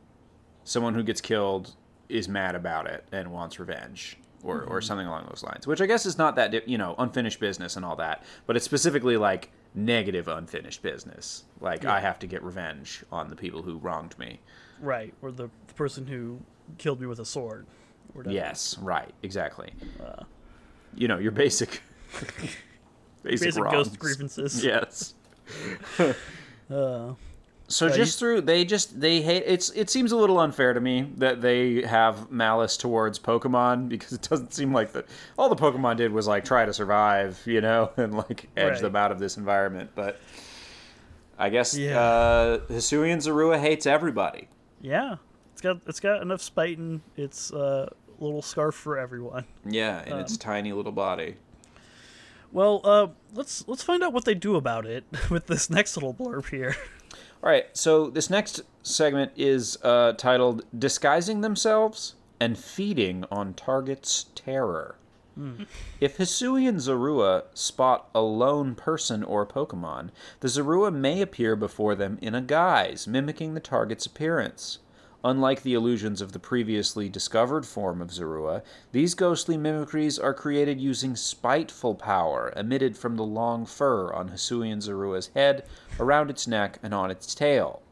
someone 0.65 0.95
who 0.95 1.03
gets 1.03 1.21
killed 1.21 1.75
is 2.09 2.29
mad 2.29 2.55
about 2.55 2.87
it 2.87 3.05
and 3.13 3.33
wants 3.33 3.59
revenge 3.59 4.19
or, 4.43 4.63
or 4.63 4.81
something 4.81 5.07
along 5.07 5.27
those 5.29 5.43
lines. 5.43 5.67
Which 5.67 5.81
I 5.81 5.87
guess 5.87 6.05
is 6.05 6.19
not 6.19 6.37
that 6.37 6.69
you 6.69 6.79
know 6.79 6.95
unfinished 6.99 7.41
business 7.41 7.77
and 7.77 7.85
all 7.85 7.97
that, 7.97 8.25
but 8.47 8.57
it's 8.57 8.65
specifically 8.65 9.17
like 9.17 9.51
negative 9.75 10.29
unfinished 10.29 10.83
business. 10.83 11.45
Like 11.61 11.85
I 11.85 12.01
have 12.01 12.19
to 12.21 12.27
get 12.27 12.43
revenge 12.43 13.05
on 13.11 13.29
the 13.29 13.37
people 13.37 13.63
who 13.63 13.79
wronged 13.79 14.19
me. 14.19 14.41
Right, 14.81 15.15
or 15.23 15.31
the, 15.31 15.49
the 15.69 15.75
person 15.75 16.07
who 16.07 16.41
killed 16.79 17.01
me 17.01 17.07
with 17.07 17.19
a 17.21 17.25
sword. 17.25 17.67
or. 18.15 18.25
Yes, 18.29 18.77
right, 18.79 19.13
exactly. 19.23 19.73
you 20.95 21.09
know 21.09 21.19
your 21.19 21.33
basic 21.33 21.83
basic, 23.23 23.47
Basic 23.47 23.63
wrongs. 23.63 23.89
ghost 23.89 23.99
grievances. 23.99 24.65
Yes. 24.65 25.15
Uh, 26.71 27.13
So 27.73 27.89
just 27.89 28.19
through 28.19 28.43
they 28.43 28.65
just 28.67 29.01
they 29.01 29.23
hate 29.23 29.45
it's 29.47 29.71
it 29.71 29.89
seems 29.89 30.13
a 30.13 30.17
little 30.17 30.39
unfair 30.39 30.75
to 30.75 30.81
me 30.81 31.11
that 31.17 31.41
they 31.41 31.83
have 31.83 32.31
malice 32.31 32.77
towards 32.77 33.19
Pokemon 33.19 33.89
because 33.95 34.13
it 34.13 34.23
doesn't 34.29 34.53
seem 34.53 34.73
like 34.75 34.93
that 34.93 35.07
all 35.39 35.49
the 35.49 35.57
Pokemon 35.57 35.97
did 35.97 36.13
was 36.13 36.27
like 36.29 36.45
try 36.45 36.67
to 36.67 36.73
survive, 36.73 37.41
you 37.47 37.61
know, 37.63 37.91
and 37.97 38.15
like 38.15 38.49
edge 38.57 38.73
Right. 38.75 38.81
them 38.83 38.95
out 38.97 39.11
of 39.11 39.19
this 39.19 39.37
environment. 39.39 39.91
But 39.95 40.21
I 41.39 41.49
guess 41.49 41.77
Yeah. 41.77 41.99
uh 41.99 42.59
Hisuian 42.69 43.17
Zorua 43.19 43.59
hates 43.59 43.87
everybody. 43.87 44.49
Yeah, 44.83 45.17
it's 45.53 45.61
got 45.63 45.81
it's 45.87 46.01
got 46.01 46.21
enough 46.21 46.43
spite 46.43 46.77
in 46.79 47.01
its 47.17 47.53
uh, 47.53 47.89
little 48.19 48.43
scarf 48.43 48.75
for 48.75 48.99
everyone. 48.99 49.47
Yeah, 49.65 50.05
in 50.05 50.19
its 50.19 50.37
tiny 50.37 50.73
little 50.73 50.93
body. 50.93 51.37
Well, 52.53 52.81
uh, 52.85 53.07
let's 53.33 53.67
let's 53.67 53.83
find 53.83 54.03
out 54.03 54.13
what 54.13 54.27
they 54.27 54.35
do 54.35 54.57
about 54.57 54.85
it 54.85 55.05
with 55.31 55.47
this 55.47 55.71
next 55.71 55.97
little 55.97 56.13
blurb 56.13 56.51
here. 56.51 56.77
All 57.43 57.51
right, 57.51 57.67
so 57.77 58.09
this 58.09 58.31
next 58.31 58.61
segment 58.83 59.33
is 59.37 59.77
uh, 59.83 60.13
titled 60.13 60.65
Disguising 60.79 61.41
Themselves 61.41 62.15
and 62.39 62.57
Feeding 62.57 63.25
on 63.33 63.55
Target's 63.55 64.27
Terror. 64.37 64.95
If 66.01 66.19
Hisuian 66.19 66.77
Zorua 66.77 67.45
spot 67.55 68.11
a 68.15 68.21
lone 68.21 68.75
person 68.75 69.25
or 69.25 69.47
Pokemon, 69.47 70.11
the 70.41 70.49
Zorua 70.49 70.95
may 70.95 71.21
appear 71.21 71.57
before 71.57 71.95
them 71.95 72.19
in 72.21 72.35
a 72.35 72.43
guise, 72.43 73.09
mimicking 73.09 73.55
the 73.55 73.61
target's 73.61 74.07
appearance. 74.07 74.79
Unlike 75.25 75.63
the 75.63 75.75
illusions 75.75 76.21
of 76.21 76.33
the 76.33 76.41
previously 76.41 77.09
discovered 77.09 77.65
form 77.65 78.03
of 78.03 78.11
Zorua, 78.11 78.63
these 78.91 79.15
ghostly 79.15 79.57
mimicries 79.57 80.19
are 80.19 80.35
created 80.35 80.81
using 80.81 81.15
spiteful 81.15 81.95
power 81.95 82.53
emitted 82.57 82.97
from 82.97 83.17
the 83.17 83.25
long 83.25 83.65
fur 83.65 84.13
on 84.13 84.31
Hisuian 84.31 84.79
Zorua's 84.79 85.29
head, 85.29 85.65
around 86.01 86.29
its 86.29 86.49
neck, 86.49 86.79
and 86.83 86.93
on 86.93 87.11
its 87.11 87.35
tail. 87.35 87.83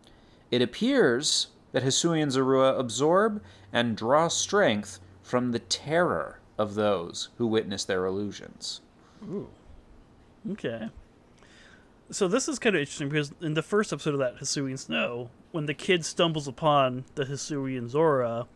It 0.51 0.61
appears 0.61 1.49
that 1.71 1.85
Hisui 1.85 2.21
and 2.21 2.33
Zorua 2.33 2.77
absorb 2.77 3.41
and 3.73 3.97
draw 3.97 4.27
strength 4.27 4.99
from 5.23 5.53
the 5.53 5.61
terror 5.61 6.41
of 6.59 6.75
those 6.75 7.29
who 7.39 7.47
witness 7.47 7.85
their 7.85 8.07
illusions. 8.07 8.81
Ooh. 9.25 9.49
Okay. 10.51 10.89
So 12.11 12.27
this 12.29 12.49
is 12.49 12.59
kind 12.59 12.75
of 12.75 12.81
interesting 12.81 13.09
because 13.09 13.33
in 13.41 13.55
the 13.55 13.63
first 13.63 13.93
episode 13.93 14.15
of 14.15 14.21
that 14.21 14.39
Hisuian 14.39 14.79
Snow, 14.79 15.31
when 15.53 15.67
the 15.67 15.75
kid 15.75 16.05
stumbles 16.05 16.49
upon 16.49 17.05
the 17.15 17.25
Hisuian 17.25 17.91
Zorua, 17.91 18.47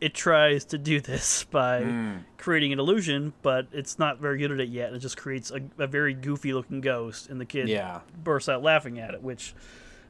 it 0.00 0.14
tries 0.14 0.64
to 0.66 0.78
do 0.78 1.00
this 1.10 1.44
by 1.44 1.82
Hmm. 1.82 2.12
creating 2.36 2.72
an 2.72 2.78
illusion, 2.78 3.32
but 3.42 3.66
it's 3.72 3.98
not 3.98 4.18
very 4.18 4.36
good 4.38 4.50
at 4.52 4.60
it 4.60 4.68
yet. 4.68 4.92
It 4.92 4.98
just 4.98 5.16
creates 5.16 5.50
a, 5.50 5.60
a 5.82 5.86
very 5.86 6.12
goofy 6.12 6.52
looking 6.52 6.80
ghost, 6.82 7.30
and 7.30 7.40
the 7.40 7.46
kid 7.46 7.68
Yeah. 7.68 8.00
bursts 8.22 8.48
out 8.48 8.62
laughing 8.62 8.98
at 8.98 9.14
it, 9.14 9.22
which 9.22 9.54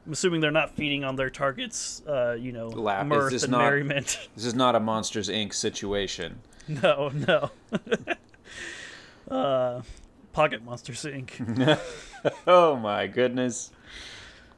I'm 0.05 0.11
assuming 0.11 0.41
they're 0.41 0.51
not 0.51 0.75
feeding 0.75 1.05
on 1.05 1.15
their 1.15 1.29
targets, 1.29 2.01
uh, 2.05 2.35
you 2.37 2.51
know, 2.51 2.67
is 2.69 2.75
mirth 3.05 3.31
this 3.31 3.43
and 3.43 3.51
not- 3.53 3.59
merriment. 3.61 4.27
This 4.35 4.45
is 4.45 4.55
not 4.55 4.75
a 4.75 4.79
Monsters 4.81 5.29
Inc. 5.29 5.53
situation. 5.53 6.39
no, 6.67 7.09
no. 7.13 7.51
uh, 9.33 9.81
Pocket 10.33 10.63
Monster 10.63 10.93
Inc. 10.93 11.79
Oh 12.47 12.75
my 12.77 13.07
goodness. 13.07 13.71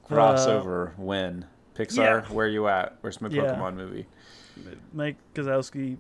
Crossover 0.10 0.98
win. 0.98 1.46
Pixar, 1.76 1.98
yeah. 1.98 2.34
where 2.34 2.48
you 2.48 2.68
at? 2.68 2.98
Where's 3.02 3.20
my 3.22 3.28
Yeah. 3.30 3.42
Pokemon 3.44 3.76
movie? 3.76 4.06
Mike 4.94 5.18
Wazowski, 5.34 5.98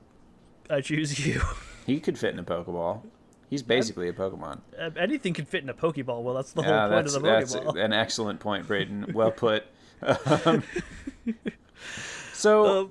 I 0.70 0.82
choose 0.82 1.26
you. 1.26 1.42
He 1.86 2.00
could 2.00 2.18
fit 2.18 2.34
in 2.34 2.40
a 2.40 2.44
Pokeball. 2.44 3.02
He's 3.48 3.62
basically 3.62 4.10
a 4.10 4.14
Pokemon. 4.14 4.62
Uh, 4.80 4.90
Anything 4.98 5.36
can 5.36 5.46
fit 5.46 5.62
in 5.62 5.70
a 5.70 5.74
Pokeball. 5.76 6.24
Well, 6.24 6.34
that's 6.34 6.52
the 6.54 6.64
whole 6.64 6.72
Yeah, 6.74 6.88
point 6.88 7.06
of 7.06 7.14
the 7.14 7.20
that's 7.20 7.56
Pokeball. 7.56 7.84
an 7.86 7.94
excellent 7.94 8.40
point, 8.40 8.66
Braden. 8.66 9.12
Well 9.14 9.30
put. 9.30 9.66
Um, 10.46 10.64
so, 12.34 12.66
Uh, 12.66 12.88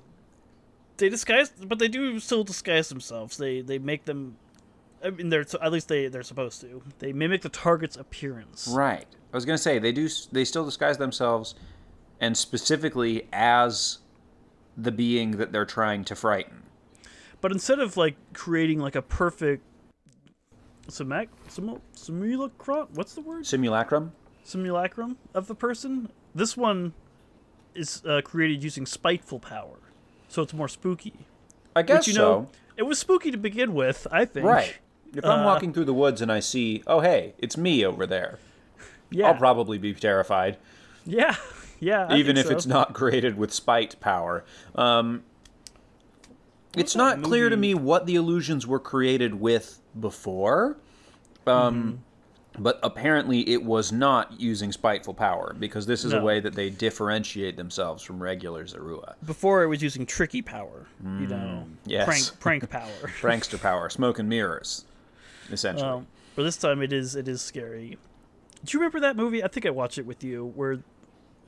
they 0.97 1.09
disguise, 1.09 1.49
but 1.49 1.77
they 1.79 1.89
do 1.89 2.19
still 2.21 2.45
disguise 2.45 2.87
themselves. 2.87 3.35
They 3.37 3.59
they 3.61 3.79
make 3.79 4.05
them. 4.05 4.37
I 5.05 5.11
mean, 5.11 5.29
they're 5.29 5.45
at 5.61 5.71
least 5.71 5.87
they 5.87 6.07
they're 6.07 6.23
supposed 6.23 6.61
to. 6.61 6.81
They 6.99 7.13
mimic 7.13 7.41
the 7.43 7.49
target's 7.49 7.95
appearance. 7.95 8.67
right. 8.67 9.05
I 9.31 9.37
was 9.37 9.45
gonna 9.45 9.57
say 9.57 9.79
they 9.79 9.91
do. 9.91 10.09
They 10.31 10.45
still 10.45 10.65
disguise 10.65 10.97
themselves, 10.97 11.55
and 12.19 12.35
specifically 12.35 13.27
as 13.31 13.99
the 14.77 14.91
being 14.91 15.31
that 15.31 15.51
they're 15.51 15.65
trying 15.65 16.03
to 16.05 16.15
frighten. 16.15 16.63
But 17.41 17.51
instead 17.51 17.79
of 17.79 17.97
like 17.97 18.15
creating 18.33 18.79
like 18.79 18.95
a 18.95 19.01
perfect 19.01 19.63
simac 20.87 21.27
simul- 21.47 21.81
simulacrum, 21.93 22.87
what's 22.93 23.13
the 23.13 23.21
word? 23.21 23.45
Simulacrum. 23.45 24.13
Simulacrum 24.43 25.17
of 25.33 25.47
the 25.47 25.55
person. 25.55 26.09
This 26.33 26.57
one 26.57 26.93
is 27.73 28.01
uh, 28.05 28.21
created 28.23 28.63
using 28.63 28.85
spiteful 28.85 29.39
power, 29.39 29.77
so 30.27 30.41
it's 30.41 30.53
more 30.53 30.67
spooky. 30.67 31.13
I 31.75 31.81
guess 31.81 32.01
Which 32.01 32.07
you 32.09 32.13
so. 32.13 32.21
know, 32.21 32.49
it 32.77 32.83
was 32.83 32.99
spooky 32.99 33.31
to 33.31 33.37
begin 33.37 33.73
with. 33.73 34.07
I 34.11 34.25
think. 34.25 34.45
Right. 34.45 34.77
If 35.15 35.25
I'm 35.25 35.39
Uh, 35.41 35.45
walking 35.45 35.73
through 35.73 35.85
the 35.85 35.93
woods 35.93 36.21
and 36.21 36.31
I 36.31 36.39
see, 36.39 36.83
oh 36.87 36.99
hey, 36.99 37.33
it's 37.37 37.57
me 37.57 37.85
over 37.85 38.05
there, 38.05 38.39
Yeah. 39.09 39.27
I'll 39.27 39.35
probably 39.35 39.77
be 39.77 39.93
terrified, 39.93 40.57
yeah. 41.05 41.35
Yeah. 41.79 42.07
I 42.09 42.15
even 42.17 42.37
if 42.37 42.47
so. 42.47 42.53
it's 42.53 42.65
not 42.65 42.93
created 42.93 43.37
with 43.37 43.53
spite 43.53 43.99
power. 43.99 44.45
Um, 44.75 45.23
it's 46.77 46.95
not 46.95 47.21
clear 47.21 47.49
to 47.49 47.57
me 47.57 47.73
what 47.73 48.05
the 48.05 48.15
illusions 48.15 48.65
were 48.65 48.79
created 48.79 49.35
with 49.39 49.79
before. 49.99 50.77
Um, 51.45 51.75
Mm-hmm. 51.75 51.95
But 52.63 52.79
apparently, 52.83 53.49
it 53.49 53.65
was 53.65 53.91
not 53.91 54.39
using 54.39 54.71
spiteful 54.71 55.13
power 55.13 55.53
because 55.59 55.85
this 55.87 56.05
is 56.05 56.13
a 56.13 56.21
way 56.21 56.39
that 56.39 56.55
they 56.55 56.69
differentiate 56.69 57.57
themselves 57.57 58.01
from 58.01 58.23
regular 58.23 58.63
Zorua. 58.63 59.15
Before 59.25 59.61
it 59.63 59.67
was 59.67 59.83
using 59.83 60.05
tricky 60.05 60.41
power, 60.41 60.85
you 61.03 61.27
know, 61.27 61.35
Mm, 61.35 61.67
yes. 61.85 62.05
prank 62.05 62.39
prank 62.39 62.69
power. 62.79 63.09
Prankster 63.19 63.61
power, 63.61 63.89
smoke 63.89 64.19
and 64.19 64.29
mirrors, 64.29 64.85
essentially. 65.51 65.87
um, 65.87 66.07
but 66.35 66.43
this 66.43 66.57
time 66.57 66.81
it 66.81 66.91
is 66.93 67.15
it 67.15 67.27
is 67.27 67.41
scary. 67.41 67.97
Do 68.63 68.75
you 68.77 68.79
remember 68.79 68.99
that 69.01 69.15
movie? 69.15 69.43
I 69.43 69.47
think 69.47 69.65
I 69.65 69.69
watched 69.69 69.97
it 69.97 70.05
with 70.05 70.23
you, 70.23 70.51
where 70.55 70.73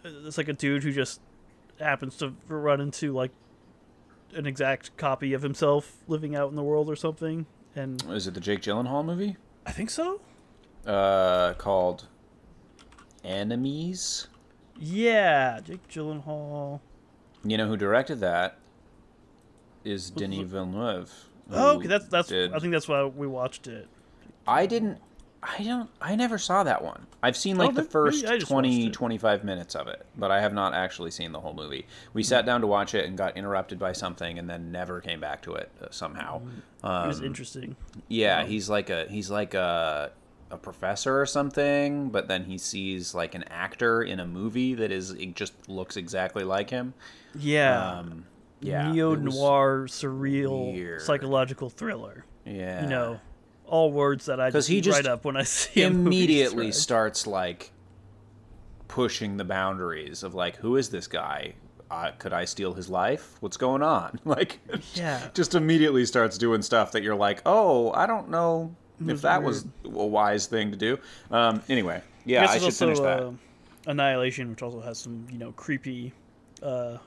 uh, 0.05 0.09
it's 0.25 0.37
like 0.37 0.47
a 0.49 0.53
dude 0.53 0.83
who 0.83 0.91
just 0.91 1.19
happens 1.79 2.15
to 2.17 2.33
run 2.47 2.79
into 2.81 3.11
like 3.13 3.31
an 4.33 4.45
exact 4.45 4.95
copy 4.97 5.33
of 5.33 5.41
himself 5.41 5.97
living 6.07 6.35
out 6.35 6.49
in 6.49 6.55
the 6.55 6.63
world 6.63 6.89
or 6.89 6.95
something, 6.95 7.45
and 7.75 8.03
is 8.09 8.27
it 8.27 8.33
the 8.33 8.39
Jake 8.39 8.61
Gyllenhaal 8.61 9.03
movie? 9.05 9.37
I 9.65 9.71
think 9.71 9.89
so. 9.89 10.21
uh, 10.85 11.53
called 11.55 12.05
Enemies. 13.23 14.27
Yeah, 14.79 15.59
Jake 15.61 15.87
Gyllenhaal. 15.87 16.79
You 17.43 17.57
know 17.57 17.67
who 17.67 17.77
directed 17.77 18.19
that? 18.19 18.57
Is 19.83 20.09
Denis 20.09 20.47
Villeneuve. 20.49 21.29
Oh, 21.51 21.75
okay, 21.77 21.87
that's 21.87 22.07
that's. 22.07 22.29
did- 22.29 22.53
I 22.53 22.59
think 22.59 22.71
that's 22.73 22.87
why 22.87 23.03
we 23.05 23.27
watched 23.27 23.67
it. 23.67 23.87
I 24.47 24.65
didn't. 24.65 24.99
I 25.43 25.63
don't. 25.63 25.89
I 26.01 26.15
never 26.15 26.37
saw 26.37 26.63
that 26.63 26.83
one. 26.83 27.05
I've 27.21 27.37
seen 27.37 27.57
like 27.57 27.69
Oh, 27.69 27.73
the 27.73 27.83
first 27.83 28.23
maybe 28.23 28.39
20, 28.43 28.89
25 28.91 29.43
minutes 29.43 29.75
of 29.75 29.87
it, 29.87 30.05
but 30.17 30.31
I 30.31 30.41
have 30.41 30.53
not 30.53 30.73
actually 30.73 31.11
seen 31.11 31.31
the 31.31 31.39
whole 31.39 31.53
movie. 31.53 31.85
We 32.13 32.23
sat 32.23 32.45
down 32.45 32.61
to 32.61 32.67
watch 32.67 32.95
it 32.95 33.05
and 33.05 33.17
got 33.17 33.37
interrupted 33.37 33.77
by 33.79 33.93
something, 33.93 34.39
and 34.39 34.49
then 34.49 34.71
never 34.71 34.99
came 34.99 35.19
back 35.19 35.41
to 35.43 35.53
it 35.53 35.71
uh, 35.81 35.87
somehow. 35.91 36.41
It 36.83 37.07
was 37.07 37.19
Um, 37.19 37.25
interesting. 37.25 37.75
Yeah, 38.07 38.45
he's 38.45 38.69
like 38.69 38.89
a 38.89 39.05
he's 39.09 39.29
like 39.29 39.53
a 39.53 40.11
a 40.49 40.57
professor 40.57 41.19
or 41.21 41.25
something, 41.25 42.09
but 42.09 42.27
then 42.27 42.45
he 42.45 42.57
sees 42.57 43.13
like 43.13 43.35
an 43.35 43.43
actor 43.43 44.01
in 44.01 44.19
a 44.19 44.25
movie 44.25 44.73
that 44.75 44.91
is 44.91 45.11
it 45.11 45.35
just 45.35 45.53
looks 45.69 45.97
exactly 45.97 46.43
like 46.43 46.69
him. 46.69 46.93
Yeah. 47.37 47.99
Um, 47.99 48.25
yeah, 48.59 48.91
neo 48.91 49.15
noir, 49.15 49.85
surreal, 49.87 50.73
weird. 50.73 51.01
psychological 51.01 51.69
thriller. 51.69 52.25
Yeah, 52.45 52.83
You 52.83 52.89
know, 52.89 53.19
all 53.65 53.91
words 53.91 54.25
that 54.27 54.39
I 54.39 54.49
just 54.51 54.69
he 54.69 54.79
just 54.81 54.97
write 54.97 55.05
up 55.05 55.25
when 55.25 55.35
I 55.37 55.43
see 55.43 55.83
immediately 55.83 56.71
starts 56.71 57.27
like 57.27 57.71
pushing 58.87 59.37
the 59.37 59.43
boundaries 59.43 60.23
of 60.23 60.33
like 60.33 60.55
who 60.57 60.75
is 60.77 60.89
this 60.89 61.07
guy? 61.07 61.53
Uh, 61.89 62.11
could 62.19 62.33
I 62.33 62.43
steal 62.45 62.73
his 62.73 62.89
life? 62.89 63.37
What's 63.39 63.55
going 63.57 63.81
on? 63.81 64.19
Like, 64.25 64.59
Yeah. 64.93 65.29
just 65.33 65.55
immediately 65.55 66.05
starts 66.05 66.37
doing 66.37 66.61
stuff 66.61 66.91
that 66.91 67.01
you're 67.03 67.15
like, 67.15 67.41
oh, 67.45 67.91
I 67.93 68.05
don't 68.05 68.29
know 68.29 68.75
if 69.05 69.21
that 69.21 69.41
was 69.43 69.65
a 69.85 69.89
wise 69.89 70.47
thing 70.47 70.71
to 70.71 70.77
do. 70.77 70.97
Um, 71.31 71.61
anyway, 71.69 72.01
yeah, 72.25 72.43
I 72.43 72.57
there's 72.57 72.63
should 72.63 72.73
finish 72.73 72.99
that. 72.99 73.23
uh, 73.23 73.31
Annihilation, 73.85 74.49
which 74.49 74.61
also 74.61 74.81
has 74.81 74.97
some 74.97 75.27
you 75.31 75.37
know 75.37 75.51
creepy 75.53 76.11
uh, 76.61 76.97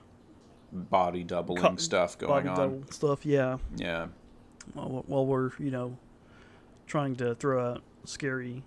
body 0.72 1.24
doubling 1.24 1.78
stuff 1.78 2.16
going 2.18 2.46
body 2.46 2.60
on. 2.60 2.90
stuff. 2.90 3.24
Yeah, 3.26 3.58
Yeah. 3.76 4.08
while, 4.74 5.04
while 5.06 5.26
we're 5.26 5.50
you 5.58 5.70
know 5.70 5.96
trying 6.86 7.16
to 7.16 7.34
throw 7.36 7.72
out 7.72 7.82
scary 8.04 8.62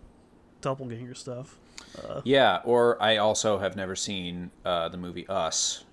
doppelganger 0.62 1.14
stuff. 1.16 1.60
Yeah, 2.24 2.62
or 2.64 3.01
I 3.01 3.18
also 3.18 3.60
have 3.60 3.76
never 3.76 3.95
seen 3.95 4.51
uh, 4.66 4.89
the 4.89 4.97
movie 4.97 5.28
Us, 5.28 5.84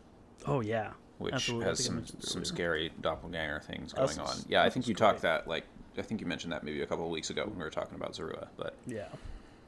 Oh 0.47 0.61
yeah, 0.61 0.93
which 1.19 1.35
Absolutely, 1.35 1.67
has 1.67 1.85
some 1.85 2.05
some 2.21 2.45
scary 2.45 2.91
doppelganger 3.01 3.61
things 3.61 3.93
Us 3.95 4.17
going 4.17 4.29
on. 4.29 4.37
is- 4.37 4.47
Yeah, 4.49 4.63
I 4.63 4.71
think 4.71 4.89
you 4.89 4.95
talked 4.95 5.23
that 5.23 5.47
like 5.49 5.65
I 5.99 6.03
think 6.03 6.21
you 6.21 6.27
mentioned 6.27 6.53
that 6.53 6.63
maybe 6.65 6.81
a 6.83 6.87
couple 6.87 7.05
of 7.05 7.11
weeks 7.11 7.31
ago 7.31 7.45
when 7.47 7.57
we 7.59 7.63
were 7.65 7.71
talking 7.71 7.97
about 7.97 8.13
Zorua, 8.15 8.49
but 8.57 8.75
Yeah. 8.87 9.09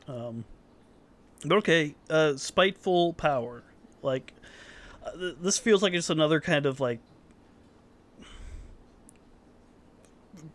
Um, 0.09 0.45
but 1.45 1.59
okay, 1.59 1.95
uh, 2.09 2.36
spiteful 2.36 3.12
power. 3.14 3.62
Like, 4.03 4.32
uh, 5.05 5.11
this 5.40 5.59
feels 5.59 5.82
like 5.82 5.92
it's 5.92 6.11
another 6.11 6.40
kind 6.40 6.66
of 6.66 6.80
like. 6.80 7.00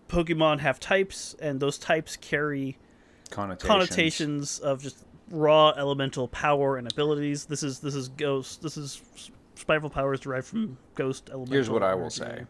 Pokemon 0.09 0.59
have 0.59 0.79
types, 0.79 1.35
and 1.39 1.59
those 1.59 1.77
types 1.77 2.15
carry 2.15 2.77
connotations. 3.29 3.67
connotations 3.67 4.59
of 4.59 4.81
just 4.81 5.03
raw 5.29 5.71
elemental 5.71 6.27
power 6.29 6.77
and 6.77 6.89
abilities. 6.91 7.45
This 7.45 7.61
is 7.61 7.79
this 7.79 7.95
is 7.95 8.07
Ghost. 8.09 8.61
This 8.61 8.77
is 8.77 9.01
spiteful 9.55 9.89
powers 9.89 10.19
derived 10.19 10.47
from 10.47 10.77
ghost 10.95 11.29
elemental. 11.29 11.53
Here's 11.53 11.69
what 11.69 11.83
I 11.83 11.95
will 11.95 12.09
say. 12.09 12.45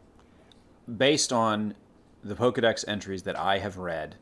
Based 0.98 1.34
on 1.34 1.74
the 2.24 2.36
Pokedex 2.36 2.88
entries 2.88 3.24
that 3.24 3.38
I 3.38 3.60
have 3.60 3.78
read 3.78 4.16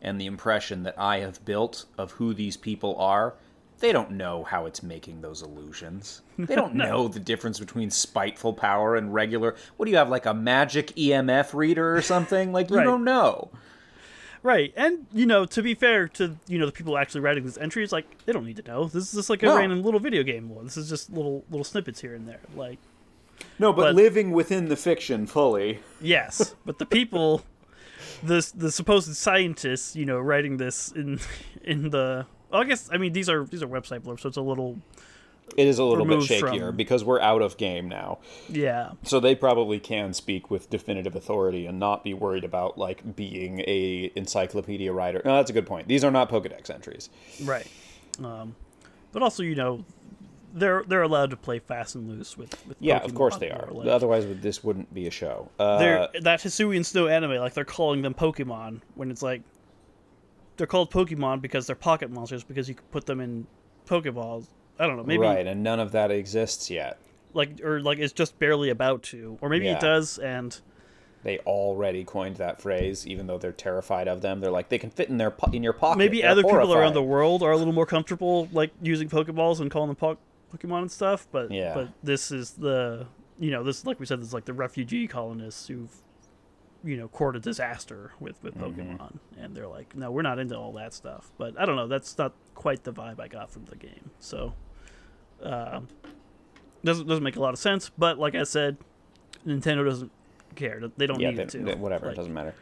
and 0.00 0.20
the 0.20 0.26
impression 0.26 0.82
that 0.82 0.98
I 0.98 1.20
have 1.20 1.44
built 1.44 1.86
of 1.96 2.12
who 2.12 2.34
these 2.34 2.56
people 2.56 2.96
are, 2.96 3.34
they 3.82 3.92
don't 3.92 4.12
know 4.12 4.44
how 4.44 4.64
it's 4.66 4.82
making 4.82 5.20
those 5.20 5.42
illusions. 5.42 6.22
They 6.38 6.54
don't 6.54 6.74
know 6.74 7.08
the 7.08 7.20
difference 7.20 7.58
between 7.60 7.90
spiteful 7.90 8.54
power 8.54 8.96
and 8.96 9.12
regular. 9.12 9.54
What 9.76 9.84
do 9.86 9.90
you 9.92 9.98
have, 9.98 10.08
like 10.08 10.24
a 10.24 10.32
magic 10.32 10.88
EMF 10.96 11.52
reader 11.52 11.94
or 11.94 12.00
something? 12.00 12.52
Like, 12.52 12.70
you 12.70 12.76
Right. 12.78 12.84
don't 12.84 13.04
know. 13.04 13.50
Right, 14.42 14.72
and 14.76 15.06
you 15.12 15.24
know, 15.26 15.44
to 15.46 15.62
be 15.62 15.74
fair 15.74 16.08
to 16.08 16.36
you 16.48 16.58
know 16.58 16.66
the 16.66 16.72
people 16.72 16.98
actually 16.98 17.20
writing 17.20 17.44
this 17.44 17.56
entry, 17.58 17.84
it's 17.84 17.92
like 17.92 18.24
they 18.24 18.32
don't 18.32 18.44
need 18.46 18.56
to 18.56 18.62
know. 18.62 18.86
This 18.86 19.04
is 19.08 19.12
just 19.12 19.30
like 19.30 19.42
a 19.44 19.46
No. 19.46 19.56
random 19.56 19.82
little 19.84 20.00
video 20.00 20.22
game 20.24 20.48
one. 20.48 20.64
This 20.64 20.76
is 20.76 20.88
just 20.88 21.10
little 21.12 21.44
little 21.50 21.62
snippets 21.64 22.00
here 22.00 22.14
and 22.16 22.26
there. 22.26 22.40
Like, 22.56 22.78
No, 23.60 23.72
but, 23.72 23.82
But- 23.82 23.94
living 23.94 24.32
within 24.32 24.68
the 24.68 24.74
fiction 24.76 25.26
fully. 25.28 25.78
yes, 26.00 26.56
but 26.66 26.78
the 26.80 26.86
people, 26.86 27.42
the 28.22 28.50
the 28.56 28.72
supposed 28.72 29.14
scientists, 29.14 29.94
you 29.94 30.04
know, 30.06 30.18
writing 30.18 30.56
this 30.56 30.90
in 30.90 31.20
in 31.62 31.90
the. 31.90 32.26
Well, 32.52 32.60
I 32.62 32.64
guess 32.64 32.88
I 32.92 32.98
mean 32.98 33.12
these 33.12 33.28
are 33.28 33.44
these 33.44 33.62
are 33.62 33.66
website 33.68 34.00
blurbs, 34.00 34.20
so 34.20 34.28
it's 34.28 34.36
a 34.36 34.42
little 34.42 34.78
It 35.56 35.66
is 35.66 35.78
a 35.78 35.84
little 35.84 36.04
bit 36.04 36.18
shakier 36.20 36.66
from- 36.68 36.76
because 36.76 37.02
we're 37.04 37.20
out 37.20 37.42
of 37.42 37.56
game 37.56 37.88
now. 37.88 38.18
yeah 38.48 38.92
So 39.02 39.20
they 39.20 39.34
probably 39.34 39.78
can 39.80 40.12
speak 40.12 40.50
with 40.50 40.70
definitive 40.70 41.16
authority 41.16 41.66
and 41.66 41.78
not 41.78 42.04
be 42.04 42.14
worried 42.14 42.44
about 42.44 42.78
like 42.78 43.16
being 43.16 43.60
a 43.66 44.12
encyclopedia 44.16 44.92
writer. 44.92 45.22
No, 45.24 45.36
that's 45.36 45.50
a 45.50 45.52
good 45.54 45.66
point. 45.66 45.88
These 45.88 46.04
are 46.04 46.10
not 46.10 46.28
Pokedex 46.30 46.70
entries. 46.70 47.08
right, 47.42 47.66
um, 48.22 48.54
but 49.12 49.22
also 49.22 49.42
you 49.42 49.54
know 49.54 49.84
they're 50.54 50.84
they're 50.86 51.00
allowed 51.02 51.30
to 51.30 51.36
play 51.36 51.58
fast 51.58 51.94
and 51.94 52.08
loose 52.10 52.36
with 52.36 52.66
with 52.66 52.76
Yeah, 52.78 52.98
of 52.98 53.14
course 53.14 53.36
they 53.38 53.50
are. 53.50 53.68
like- 53.70 53.88
Otherwise, 53.88 54.26
this 54.42 54.62
wouldn't 54.62 54.92
be 54.92 55.06
a 55.06 55.10
show. 55.10 55.48
Uh, 55.58 56.08
that 56.20 56.40
Hisuian 56.40 56.84
Snow 56.84 57.06
anime, 57.08 57.36
like 57.36 57.54
they're 57.54 57.64
calling 57.64 58.02
them 58.02 58.12
Pokemon 58.12 58.82
when 58.94 59.10
it's 59.10 59.22
like 59.22 59.40
they're 60.62 60.68
called 60.68 60.92
Pokemon 60.92 61.42
because 61.42 61.66
they're 61.66 61.74
pocket 61.74 62.08
monsters 62.08 62.44
because 62.44 62.68
you 62.68 62.76
can 62.76 62.84
put 62.92 63.04
them 63.04 63.18
in 63.20 63.48
Pokeballs. 63.88 64.46
I 64.78 64.86
don't 64.86 64.96
know, 64.96 65.02
maybe 65.02 65.24
right, 65.24 65.44
and 65.44 65.60
none 65.64 65.80
of 65.80 65.90
that 65.90 66.12
exists 66.12 66.70
yet. 66.70 66.98
like 67.34 67.60
or 67.64 67.80
like 67.80 67.98
it's 67.98 68.12
just 68.12 68.38
barely 68.38 68.70
about 68.70 69.02
to, 69.04 69.36
or 69.40 69.48
maybe 69.48 69.64
Yeah. 69.64 69.72
it 69.74 69.80
does. 69.80 70.18
And 70.18 70.56
They 71.24 71.38
already 71.40 72.04
coined 72.04 72.36
that 72.36 72.62
phrase, 72.62 73.04
even 73.08 73.26
though 73.26 73.38
they're 73.38 73.50
terrified 73.50 74.06
of 74.06 74.20
them. 74.22 74.38
They're 74.40 74.52
like 74.52 74.68
they 74.68 74.78
can 74.78 74.90
fit 74.90 75.08
in 75.08 75.16
their 75.18 75.32
po- 75.32 75.50
in 75.50 75.64
your 75.64 75.72
pocket. 75.72 75.98
maybe 75.98 76.20
They're 76.22 76.30
other 76.30 76.44
people 76.44 76.72
around 76.72 76.94
the 76.94 77.02
world 77.02 77.42
are 77.42 77.50
a 77.50 77.56
little 77.56 77.72
more 77.72 77.86
comfortable 77.86 78.46
like 78.52 78.70
using 78.80 79.08
Pokeballs 79.08 79.58
and 79.58 79.68
calling 79.68 79.88
them 79.88 79.96
po- 79.96 80.18
Pokemon 80.56 80.82
and 80.82 80.92
stuff. 80.92 81.26
But 81.32 81.50
Yeah. 81.50 81.74
but 81.74 81.88
this 82.04 82.30
is 82.30 82.52
the 82.52 83.08
you 83.40 83.50
know 83.50 83.64
this 83.64 83.84
like 83.84 83.98
we 83.98 84.06
said 84.06 84.20
this 84.20 84.28
is 84.28 84.34
like 84.34 84.44
the 84.44 84.52
refugee 84.54 85.08
colonists 85.08 85.66
who've 85.66 85.90
you 86.84 86.96
know 86.96 87.08
court 87.08 87.36
a 87.36 87.40
disaster 87.40 88.12
with 88.20 88.42
with 88.42 88.54
Mm-hmm. 88.56 88.80
Pokemon, 88.96 89.18
and 89.38 89.54
they're 89.56 89.68
like, 89.68 89.94
no, 89.96 90.10
we're 90.10 90.22
not 90.22 90.38
into 90.38 90.56
all 90.56 90.72
that 90.74 90.92
stuff. 90.94 91.30
But 91.38 91.58
I 91.58 91.64
don't 91.66 91.76
know, 91.76 91.86
that's 91.88 92.16
not 92.18 92.32
quite 92.54 92.84
the 92.84 92.92
vibe 92.92 93.20
I 93.20 93.28
got 93.28 93.50
from 93.50 93.64
the 93.66 93.76
game. 93.76 94.10
So, 94.20 94.54
um, 95.42 95.88
doesn't 96.84 97.06
doesn't 97.06 97.24
make 97.24 97.36
a 97.36 97.40
lot 97.40 97.52
of 97.54 97.58
sense. 97.58 97.90
But 97.96 98.18
like 98.18 98.34
I 98.34 98.42
said, 98.44 98.76
Nintendo 99.46 99.84
doesn't 99.84 100.10
care. 100.56 100.80
They 100.96 101.06
don't 101.06 101.20
Yeah, 101.20 101.30
need 101.30 101.36
they, 101.38 101.44
to. 101.46 101.58
they- 101.58 101.74
whatever. 101.74 102.06
Like, 102.06 102.14
it 102.14 102.16
doesn't 102.16 102.34
matter. 102.34 102.54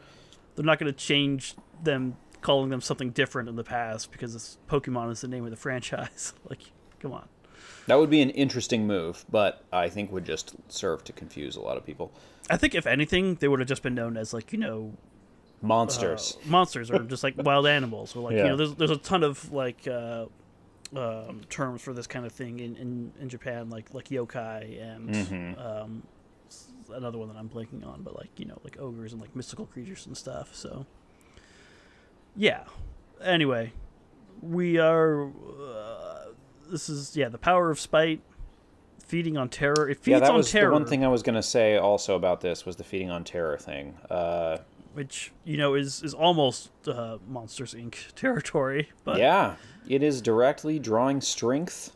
they're 0.55 0.65
not 0.65 0.79
going 0.79 0.91
to 0.91 0.97
change 0.97 1.55
them 1.83 2.15
calling 2.41 2.69
them 2.69 2.81
something 2.81 3.11
different 3.11 3.47
in 3.49 3.55
the 3.55 3.63
past 3.63 4.11
because 4.11 4.33
it's 4.35 4.57
Pokemon 4.69 5.11
is 5.11 5.21
the 5.21 5.27
name 5.27 5.43
of 5.45 5.51
the 5.51 5.57
franchise. 5.67 6.33
like, 6.49 6.71
come 6.99 7.13
on. 7.13 7.27
That 7.87 7.95
would 7.99 8.09
be 8.11 8.21
an 8.21 8.29
interesting 8.31 8.85
move, 8.87 9.25
but 9.29 9.63
I 9.73 9.89
think 9.89 10.11
would 10.11 10.25
just 10.25 10.55
serve 10.67 11.03
to 11.05 11.13
confuse 11.13 11.55
a 11.55 11.61
lot 11.61 11.77
of 11.77 11.85
people. 11.85 12.11
I 12.51 12.57
think 12.57 12.75
if 12.75 12.85
anything, 12.85 13.35
they 13.35 13.47
would 13.47 13.59
have 13.59 13.69
just 13.69 13.81
been 13.81 13.95
known 13.95 14.17
as 14.17 14.33
like 14.33 14.51
you 14.51 14.59
know 14.59 14.93
Monsters. 15.63 16.37
monsters 16.45 16.89
or 16.91 16.99
just 17.03 17.23
like 17.23 17.35
wild 17.37 17.67
animals. 17.67 18.15
Or 18.15 18.23
like 18.23 18.35
you 18.37 18.43
know 18.43 18.57
there's 18.57 18.75
there's 18.75 18.91
a 18.91 18.97
ton 18.97 19.23
of 19.23 19.51
like 19.53 19.87
uh, 19.87 20.25
um, 20.95 21.41
terms 21.49 21.81
for 21.81 21.93
this 21.93 22.07
kind 22.07 22.25
of 22.25 22.31
thing 22.31 22.59
in, 22.59 22.75
in, 22.77 23.13
in 23.21 23.29
Japan 23.29 23.69
like 23.69 23.93
like 23.93 24.09
yokai 24.09 24.81
and 24.81 25.09
Mm-hmm. 25.09 25.59
um, 25.59 26.03
another 26.91 27.17
one 27.17 27.29
that 27.29 27.37
I'm 27.37 27.47
blanking 27.47 27.85
on 27.87 28.01
but 28.01 28.15
like 28.17 28.31
you 28.37 28.45
know 28.45 28.59
like 28.63 28.77
ogres 28.79 29.13
and 29.13 29.21
like 29.21 29.35
mystical 29.35 29.65
creatures 29.65 30.05
and 30.07 30.17
stuff 30.17 30.53
so. 30.55 30.85
Yeah. 32.35 32.63
Anyway 33.23 33.71
we 34.41 34.79
are 34.79 35.27
uh, 35.29 36.25
this 36.71 36.89
is 36.89 37.15
yeah 37.15 37.29
the 37.29 37.37
power 37.37 37.69
of 37.69 37.79
spite 37.79 38.21
feeding 39.11 39.35
on 39.37 39.49
terror 39.49 39.89
it 39.89 39.95
feeds 39.95 40.07
yeah, 40.07 40.19
that 40.19 40.29
on 40.31 40.37
was 40.37 40.49
terror 40.49 40.67
the 40.69 40.73
one 40.73 40.85
thing 40.85 41.03
I 41.03 41.09
was 41.09 41.21
going 41.21 41.35
to 41.35 41.43
say 41.43 41.75
also 41.75 42.15
about 42.15 42.39
this 42.39 42.65
was 42.65 42.77
the 42.77 42.83
feeding 42.85 43.09
on 43.11 43.25
terror 43.25 43.57
thing. 43.57 43.97
Uh, 44.09 44.59
which 44.93 45.31
you 45.43 45.57
know 45.57 45.73
is 45.75 46.01
is 46.01 46.13
almost 46.13 46.69
uh, 46.87 47.17
Monsters 47.27 47.73
Inc. 47.73 48.13
territory. 48.15 48.89
But 49.03 49.17
yeah, 49.19 49.55
it 49.87 50.01
is 50.01 50.21
directly 50.21 50.79
drawing 50.79 51.19
strength. 51.19 51.95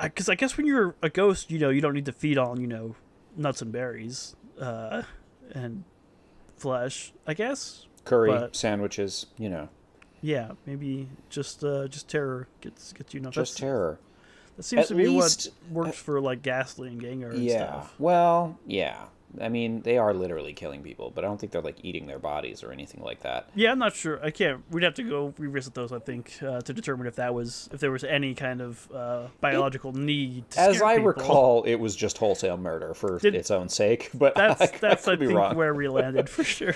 because 0.00 0.28
I, 0.30 0.34
guess 0.34 0.56
when 0.56 0.66
you're 0.66 0.94
a 1.02 1.10
ghost, 1.10 1.50
you 1.50 1.58
know 1.58 1.68
you 1.68 1.82
don't 1.82 1.94
need 1.94 2.06
to 2.06 2.12
feed 2.12 2.38
on 2.38 2.60
you 2.60 2.66
know 2.66 2.96
nuts 3.36 3.60
and 3.60 3.70
berries 3.70 4.34
uh, 4.58 5.02
and 5.54 5.84
flesh. 6.56 7.12
I 7.26 7.34
guess. 7.34 7.86
Curry, 8.04 8.30
But- 8.30 8.56
sandwiches, 8.56 9.26
you 9.38 9.48
know, 9.48 9.68
Yeah, 10.22 10.52
maybe 10.66 11.08
just 11.30 11.62
uh, 11.62 11.88
just 11.88 12.08
terror 12.08 12.48
gets 12.62 12.92
gets 12.94 13.12
you 13.14 13.20
enough. 13.20 13.34
just 13.34 13.58
terror. 13.58 13.98
That 14.56 14.64
seems 14.64 14.82
At 14.82 14.88
to 14.88 14.94
be 14.94 15.06
least- 15.08 15.50
what 15.70 15.86
works 15.86 15.98
for 15.98 16.20
like 16.20 16.42
Gastly 16.42 16.88
and 16.88 17.00
Gengar 17.00 17.30
and 17.32 17.42
Yeah. 17.44 17.66
stuff. 17.66 17.94
Well, 17.98 18.58
yeah. 18.66 19.04
I 19.40 19.48
mean, 19.48 19.80
they 19.82 19.96
are 19.98 20.12
literally 20.12 20.52
killing 20.52 20.82
people, 20.82 21.10
but 21.14 21.24
I 21.24 21.28
don't 21.28 21.40
think 21.40 21.52
they're 21.52 21.62
like 21.62 21.78
eating 21.82 22.06
their 22.06 22.18
bodies 22.18 22.62
or 22.62 22.70
anything 22.70 23.02
like 23.02 23.20
that. 23.20 23.48
Yeah, 23.54 23.72
I'm 23.72 23.78
not 23.78 23.94
sure. 23.94 24.22
I 24.24 24.30
can't. 24.30 24.62
We'd 24.70 24.82
have 24.82 24.94
to 24.94 25.02
go 25.02 25.32
revisit 25.38 25.74
those. 25.74 25.90
I 25.92 25.98
think 26.00 26.38
uh, 26.42 26.60
to 26.60 26.72
determine 26.72 27.06
if 27.06 27.16
that 27.16 27.32
was 27.34 27.68
if 27.72 27.80
there 27.80 27.90
was 27.90 28.04
any 28.04 28.34
kind 28.34 28.60
of 28.60 28.90
uh, 28.92 29.28
biological 29.40 29.92
need. 29.92 30.50
To 30.50 30.60
As 30.60 30.82
I 30.82 30.94
people. 30.96 31.06
recall, 31.08 31.62
it 31.64 31.76
was 31.76 31.96
just 31.96 32.18
wholesale 32.18 32.56
murder 32.58 32.92
for 32.94 33.18
Did- 33.18 33.34
its 33.34 33.50
own 33.50 33.68
sake. 33.68 34.10
But 34.22 34.34
that's 34.34 34.60
I, 34.60 34.66
that's 34.80 35.08
I, 35.08 35.16
be 35.16 35.26
think 35.26 35.38
wrong. 35.38 35.56
where 35.56 35.74
we 35.74 35.88
landed 35.88 36.28
for 36.28 36.44
sure. 36.56 36.74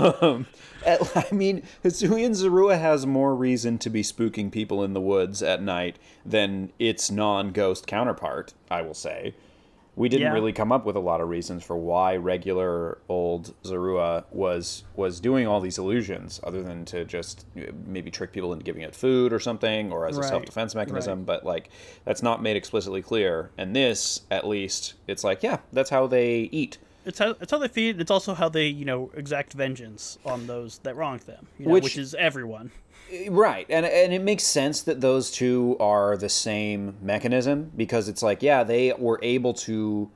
Um, 0.00 0.46
at- 0.84 1.16
I 1.16 1.34
mean, 1.34 1.62
Hisuian 1.84 2.30
Zorua 2.30 2.78
has 2.80 3.06
more 3.06 3.34
reason 3.34 3.78
to 3.78 3.90
be 3.90 4.02
spooking 4.02 4.50
people 4.50 4.82
in 4.82 4.92
the 4.94 5.00
woods 5.00 5.42
at 5.42 5.62
night 5.62 5.98
than 6.24 6.72
its 6.78 7.10
non-ghost 7.10 7.86
counterpart. 7.86 8.54
I 8.70 8.82
will 8.82 8.94
say, 8.94 9.34
we 9.96 10.08
didn't 10.08 10.22
Yeah. 10.26 10.32
really 10.32 10.52
come 10.52 10.72
up 10.72 10.84
with 10.84 10.96
a 10.96 11.00
lot 11.00 11.20
of 11.20 11.28
reasons 11.28 11.62
for 11.62 11.76
why 11.76 12.16
regular 12.16 12.98
old 13.08 13.54
Zorua 13.62 14.24
was 14.32 14.84
was 14.96 15.20
doing 15.20 15.46
all 15.46 15.60
these 15.60 15.78
illusions, 15.78 16.40
other 16.42 16.62
than 16.62 16.84
to 16.86 17.04
just 17.04 17.46
uh, 17.56 17.62
maybe 17.86 18.10
trick 18.10 18.32
people 18.32 18.52
into 18.52 18.64
giving 18.64 18.82
it 18.82 18.94
food 18.94 19.32
or 19.32 19.38
something, 19.38 19.92
or 19.92 20.06
as 20.06 20.18
a 20.18 20.22
self-defense 20.22 20.74
mechanism. 20.74 21.20
right. 21.20 21.26
But 21.26 21.44
like, 21.46 21.70
that's 22.04 22.22
not 22.22 22.42
made 22.42 22.56
explicitly 22.56 23.02
clear. 23.02 23.50
And 23.56 23.74
this, 23.74 24.22
at 24.30 24.46
least, 24.46 24.94
it's 25.06 25.22
like, 25.22 25.42
yeah, 25.42 25.58
that's 25.72 25.90
how 25.90 26.06
they 26.06 26.48
eat. 26.52 26.78
It's 27.04 27.18
how 27.18 27.36
it's 27.40 27.50
how 27.50 27.58
they 27.58 27.68
feed. 27.68 28.00
It's 28.00 28.10
also 28.10 28.34
how 28.34 28.48
they 28.48 28.66
you 28.66 28.84
know 28.84 29.10
exact 29.14 29.52
vengeance 29.52 30.18
on 30.24 30.46
those 30.46 30.78
that 30.78 30.96
wronged 30.96 31.22
them. 31.22 31.46
You 31.58 31.66
know, 31.66 31.72
Which- 31.72 31.84
which, 31.84 31.98
is 31.98 32.14
everyone. 32.14 32.70
Right, 33.28 33.66
and 33.68 33.84
and 33.84 34.12
it 34.12 34.22
makes 34.22 34.44
sense 34.44 34.80
that 34.82 35.00
those 35.00 35.30
two 35.30 35.76
are 35.78 36.16
the 36.16 36.28
same 36.30 36.96
mechanism 37.02 37.70
because 37.76 38.08
it's 38.08 38.22
like, 38.22 38.42
yeah, 38.42 38.64
they 38.64 38.92
were 38.98 39.20
able 39.22 39.52
to 39.54 40.10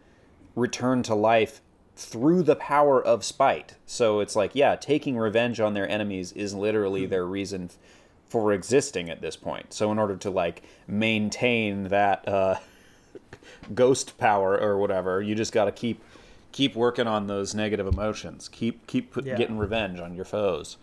return 0.57 1.03
to 1.05 1.15
life 1.15 1.61
through 1.97 2.43
the 2.43 2.57
power 2.57 3.05
of 3.05 3.25
spite. 3.25 3.75
So 3.85 4.21
it's 4.21 4.35
like, 4.35 4.55
yeah, 4.55 4.77
taking 4.77 5.17
revenge 5.17 5.61
on 5.61 5.75
their 5.75 5.89
enemies 5.89 6.33
is 6.33 6.55
literally 6.55 7.07
their 7.07 7.27
reason 7.27 7.71
for 8.29 8.53
existing 8.53 9.11
at 9.11 9.21
this 9.21 9.37
point. 9.37 9.73
So 9.75 9.91
in 9.93 9.99
order 9.99 10.17
to 10.17 10.31
like 10.31 10.63
maintain 10.87 11.85
that 11.85 12.27
uh, 12.27 12.57
ghost 13.75 14.17
power 14.19 14.59
or 14.59 14.79
whatever, 14.79 15.21
you 15.21 15.35
just 15.35 15.53
got 15.53 15.67
to 15.67 15.73
keep 15.73 16.03
keep 16.59 16.75
working 16.75 17.07
on 17.07 17.29
those 17.29 17.55
negative 17.55 17.87
emotions. 17.87 18.49
Keep 18.49 18.89
keep 18.89 19.13
put, 19.13 19.25
Yeah. 19.25 19.37
getting 19.37 19.59
revenge 19.59 20.01
on 20.01 20.17
your 20.17 20.25
foes 20.25 20.77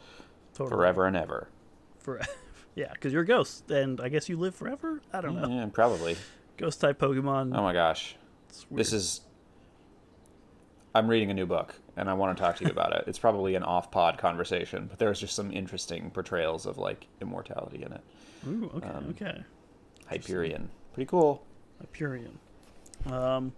Totally. 0.54 0.70
forever 0.70 1.06
and 1.06 1.18
ever. 1.18 1.50
For, 2.00 2.22
yeah, 2.76 2.94
because 2.94 3.12
you're 3.12 3.24
a 3.24 3.26
ghost, 3.26 3.70
and 3.70 4.00
I 4.00 4.08
guess 4.08 4.30
you 4.30 4.38
live 4.38 4.56
forever. 4.56 5.02
I 5.12 5.20
don't 5.20 5.36
know. 5.36 5.50
Yeah, 5.50 5.68
probably. 5.74 6.16
Ghost 6.56 6.80
type 6.80 6.98
Pokemon. 6.98 7.58
Oh 7.58 7.62
my 7.62 7.74
gosh. 7.74 8.16
This 8.72 8.94
is. 8.94 9.20
I'm 10.94 11.10
reading 11.10 11.30
a 11.30 11.34
new 11.34 11.46
book, 11.46 11.76
and 11.98 12.10
I 12.10 12.14
want 12.14 12.38
to 12.38 12.42
talk 12.42 12.56
to 12.56 12.64
you 12.64 12.72
about 12.72 12.96
it. 12.96 13.04
It's 13.06 13.20
probably 13.20 13.56
an 13.56 13.64
off-pod 13.64 14.18
conversation, 14.18 14.88
but 14.88 14.98
there's 14.98 15.20
just 15.20 15.36
some 15.36 15.52
interesting 15.52 16.10
portrayals 16.10 16.66
of 16.66 16.78
like 16.78 17.08
immortality 17.20 17.84
in 17.84 17.92
it. 17.92 18.02
Ooh, 18.48 18.72
okay, 18.76 18.88
um, 18.88 19.08
okay. 19.10 19.44
Hyperion, 20.06 20.70
pretty 20.94 21.08
cool. 21.10 21.44
Hyperion. 21.82 22.40
Um, 23.08 23.52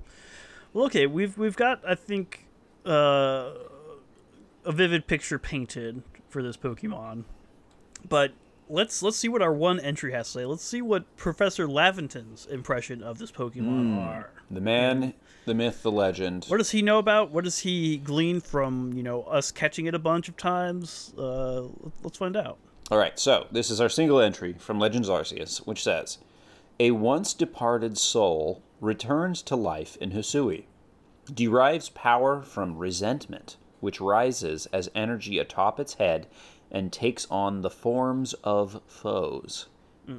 well, 0.77 0.85
okay, 0.85 1.07
we've 1.07 1.35
we've 1.39 1.55
got 1.55 1.81
I 1.87 1.95
think 1.95 2.45
uh, 2.85 3.49
a 4.63 4.71
vivid 4.71 5.07
picture 5.07 5.39
painted 5.39 6.03
for 6.29 6.43
this 6.43 6.55
Pokemon, 6.55 7.23
but 8.07 8.33
let's 8.69 9.01
let's 9.01 9.17
see 9.17 9.27
what 9.27 9.41
our 9.41 9.51
one 9.51 9.79
entry 9.79 10.11
has 10.11 10.27
to 10.27 10.33
say. 10.33 10.45
Let's 10.45 10.63
see 10.63 10.83
what 10.83 11.17
Professor 11.17 11.67
Laventon's 11.67 12.45
impression 12.45 13.01
of 13.01 13.17
this 13.17 13.31
Pokemon 13.31 13.97
are. 13.97 14.29
The 14.51 14.61
man, 14.61 15.15
the 15.45 15.55
myth, 15.55 15.81
the 15.81 15.89
legend. 15.89 16.45
What 16.45 16.57
does 16.57 16.69
he 16.69 16.83
know 16.83 16.99
about? 16.99 17.31
What 17.31 17.43
does 17.43 17.57
he 17.57 17.97
glean 17.97 18.39
from 18.39 18.93
you 18.93 19.01
know 19.01 19.23
us 19.23 19.51
catching 19.51 19.87
it 19.87 19.95
a 19.95 19.99
bunch 19.99 20.29
of 20.29 20.37
times? 20.37 21.11
Uh, 21.17 21.63
let's 22.03 22.19
find 22.19 22.37
out. 22.37 22.59
All 22.91 22.99
right, 22.99 23.17
so 23.17 23.47
this 23.51 23.71
is 23.71 23.81
our 23.81 23.89
single 23.89 24.19
entry 24.19 24.53
from 24.53 24.77
Legends 24.77 25.09
Arceus, 25.09 25.57
which 25.65 25.81
says 25.81 26.19
A 26.79 26.91
once 26.91 27.33
departed 27.33 27.97
soul 27.97 28.61
returns 28.81 29.41
to 29.43 29.55
life 29.55 29.97
in 29.97 30.11
Hisui, 30.11 30.65
derives 31.33 31.89
power 31.89 32.41
from 32.41 32.77
resentment, 32.77 33.57
which 33.79 33.99
rises 34.01 34.65
as 34.67 34.89
energy 34.95 35.39
atop 35.39 35.79
its 35.79 35.95
head 35.95 36.27
and 36.71 36.91
takes 36.91 37.25
on 37.29 37.61
the 37.61 37.69
forms 37.69 38.33
of 38.43 38.81
foes. 38.87 39.67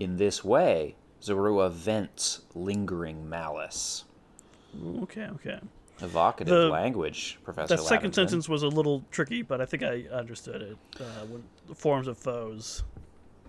In 0.00 0.16
this 0.18 0.44
way, 0.44 0.96
Zorua 1.22 1.70
vents 1.70 2.42
lingering 2.54 3.26
malice. 3.28 4.04
Okay, 5.02 5.28
okay. 5.34 5.60
Evocative 6.00 6.54
The- 6.54 6.68
language, 6.68 7.38
Professor. 7.42 7.76
That 7.76 7.82
second 7.82 8.12
sentence 8.14 8.48
was 8.48 8.62
a 8.62 8.68
little 8.68 9.02
tricky, 9.10 9.40
but 9.42 9.60
I 9.62 9.64
think 9.64 9.82
I 9.82 10.04
understood 10.12 10.60
it. 10.62 10.76
Uh, 11.00 11.74
forms 11.74 12.06
of 12.06 12.18
foes. 12.18 12.84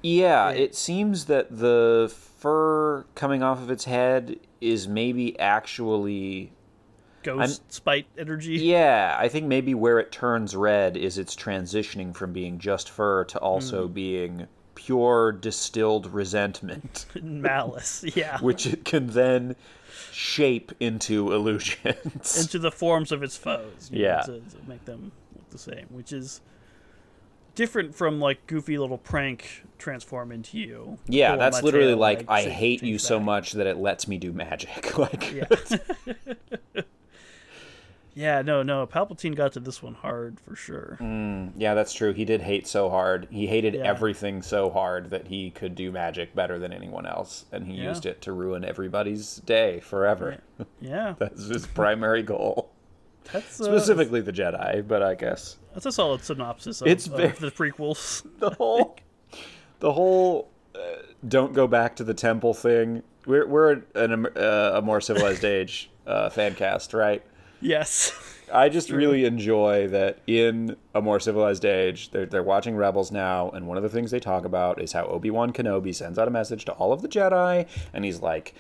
Yeah, 0.01 0.49
it 0.51 0.75
seems 0.75 1.25
that 1.25 1.55
the 1.57 2.13
fur 2.37 3.05
coming 3.15 3.43
off 3.43 3.61
of 3.61 3.69
its 3.69 3.85
head 3.85 4.37
is 4.61 4.87
maybe 4.87 5.37
actually. 5.39 6.51
Ghost 7.23 7.71
spite 7.73 8.05
energy. 8.17 8.53
Yeah, 8.59 9.15
I 9.19 9.27
think 9.27 9.45
maybe 9.45 9.73
where 9.73 9.99
it 9.99 10.09
turns 10.11 10.55
red 10.55 10.95
is 10.95 11.17
it's 11.17 11.35
transitioning 11.35 12.15
from 12.15 12.31
being 12.31 12.59
just 12.59 12.89
fur 12.89 13.25
to 13.25 13.39
also 13.39 13.87
Hmm. 13.87 13.93
being 13.93 14.47
pure 14.75 15.33
distilled 15.33 16.07
resentment, 16.13 17.05
Malice. 17.21 18.05
Yeah. 18.15 18.39
which 18.39 18.65
it 18.65 18.85
can 18.85 19.07
then 19.07 19.57
shape 20.13 20.71
into 20.79 21.33
illusions. 21.33 22.39
into 22.41 22.57
the 22.57 22.71
forms 22.71 23.11
of 23.11 23.21
its 23.21 23.35
foes. 23.35 23.89
you 23.91 23.99
know, 23.99 24.05
Yeah. 24.05 24.21
to, 24.21 24.39
to 24.39 24.57
make 24.65 24.85
them 24.85 25.11
look 25.35 25.49
the 25.49 25.57
same, 25.57 25.87
which 25.89 26.13
is 26.13 26.39
different 27.55 27.95
from 27.95 28.19
like 28.19 28.45
goofy 28.47 28.77
little 28.77 28.97
prank 28.97 29.63
transform 29.77 30.31
into 30.31 30.57
you. 30.57 30.97
yeah, 31.07 31.35
that's 31.37 31.61
literally 31.63 31.87
tail, 31.93 31.97
like, 31.97 32.25
I 32.27 32.43
hate 32.43 32.83
you 32.83 32.97
so 32.97 33.19
much 33.19 33.53
that 33.53 33.65
it 33.67 33.77
lets 33.77 34.07
me 34.07 34.17
do 34.17 34.31
magic. 34.33 34.97
like 34.97 35.31
Yeah. 35.31 35.45
yeah, 38.15 38.41
no, 38.41 38.63
no. 38.63 38.85
Palpatine 38.87 39.35
got 39.35 39.53
to 39.53 39.59
this 39.61 39.81
one 39.81 39.93
hard 39.93 40.39
for 40.39 40.55
sure. 40.55 40.97
Mm, 40.99 41.51
yeah, 41.55 41.73
that's 41.73 41.93
true. 41.93 42.11
He 42.11 42.25
did 42.25 42.41
hate 42.41 42.67
so 42.67 42.89
hard. 42.89 43.27
He 43.31 43.47
hated 43.47 43.75
Yeah. 43.75 43.83
everything 43.83 44.41
so 44.41 44.69
hard 44.69 45.09
that 45.11 45.27
he 45.27 45.51
could 45.51 45.75
do 45.75 45.91
magic 45.91 46.35
better 46.35 46.59
than 46.59 46.73
anyone 46.73 47.05
else, 47.05 47.45
and 47.51 47.65
he 47.65 47.75
Yeah. 47.75 47.89
used 47.89 48.05
it 48.05 48.21
to 48.23 48.33
ruin 48.33 48.65
everybody's 48.65 49.37
day 49.37 49.79
forever. 49.79 50.39
Yeah, 50.81 51.15
That's 51.19 51.47
his 51.47 51.65
primary 51.67 52.23
goal. 52.23 52.71
That's 53.31 53.61
uh, 53.61 53.65
Specifically 53.65 54.21
the 54.21 54.33
Jedi, 54.33 54.87
but 54.87 55.01
I 55.03 55.15
guess 55.15 55.57
That's 55.73 55.85
a 55.85 55.91
solid 55.91 56.23
synopsis 56.23 56.81
of, 56.81 56.87
It's 56.87 57.07
of 57.07 57.39
the 57.39 57.51
prequels. 57.51 58.25
the 58.39 58.51
whole 58.51 58.95
the 59.79 59.93
whole 59.93 60.49
uh, 60.75 60.79
don't 61.27 61.53
go 61.53 61.67
back 61.67 61.95
to 61.97 62.03
the 62.03 62.13
temple 62.13 62.53
thing. 62.53 63.03
We're 63.25 63.47
we're 63.47 63.83
an, 63.95 64.27
uh, 64.35 64.71
a 64.75 64.81
more 64.81 65.01
civilized 65.01 65.43
age 65.57 65.89
uh, 66.07 66.29
fan 66.29 66.55
cast, 66.55 66.93
right? 66.93 67.23
yes. 67.61 68.35
I 68.51 68.69
just 68.69 68.89
really 68.89 69.25
enjoy 69.25 69.89
that 69.89 70.19
in 70.25 70.75
a 70.95 71.01
more 71.03 71.19
civilized 71.19 71.65
age, 71.65 72.09
they're, 72.09 72.25
they're 72.25 72.41
watching 72.41 72.75
Rebels 72.75 73.11
now, 73.11 73.51
and 73.51 73.67
one 73.67 73.77
of 73.77 73.83
the 73.83 73.89
things 73.89 74.09
they 74.09 74.19
talk 74.19 74.43
about 74.43 74.81
is 74.81 74.91
how 74.91 75.05
Obi 75.05 75.29
Wan 75.29 75.53
Kenobi 75.53 75.93
sends 75.93 76.17
out 76.17 76.27
a 76.27 76.31
message 76.31 76.65
to 76.65 76.71
all 76.71 76.91
of 76.91 77.03
the 77.03 77.07
Jedi, 77.07 77.67
and 77.93 78.05
he's 78.05 78.21
like, 78.21 78.55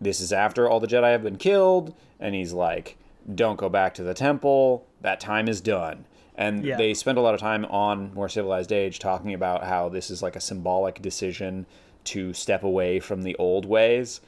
This 0.00 0.20
is 0.20 0.32
after 0.32 0.68
all 0.68 0.78
the 0.78 0.86
Jedi 0.86 1.10
have 1.10 1.24
been 1.24 1.38
killed, 1.38 1.92
and 2.20 2.36
he's 2.36 2.52
like, 2.52 2.96
Don't 3.34 3.56
go 3.56 3.68
back 3.68 3.94
to 3.94 4.02
the 4.02 4.14
temple, 4.14 4.86
that 5.00 5.20
time 5.20 5.48
is 5.48 5.60
done. 5.60 6.04
And 6.34 6.64
Yeah. 6.64 6.76
they 6.76 6.94
spend 6.94 7.18
a 7.18 7.20
lot 7.20 7.34
of 7.34 7.40
time 7.40 7.64
on 7.66 8.12
More 8.14 8.28
Civilized 8.28 8.72
Age 8.72 8.98
talking 8.98 9.34
about 9.34 9.64
how 9.64 9.88
this 9.88 10.10
is 10.10 10.22
like 10.22 10.34
a 10.36 10.40
symbolic 10.40 11.00
decision 11.02 11.66
to 12.04 12.32
step 12.32 12.64
away 12.64 12.98
from 13.00 13.22
the 13.22 13.36
old 13.36 13.64
ways. 13.66 14.20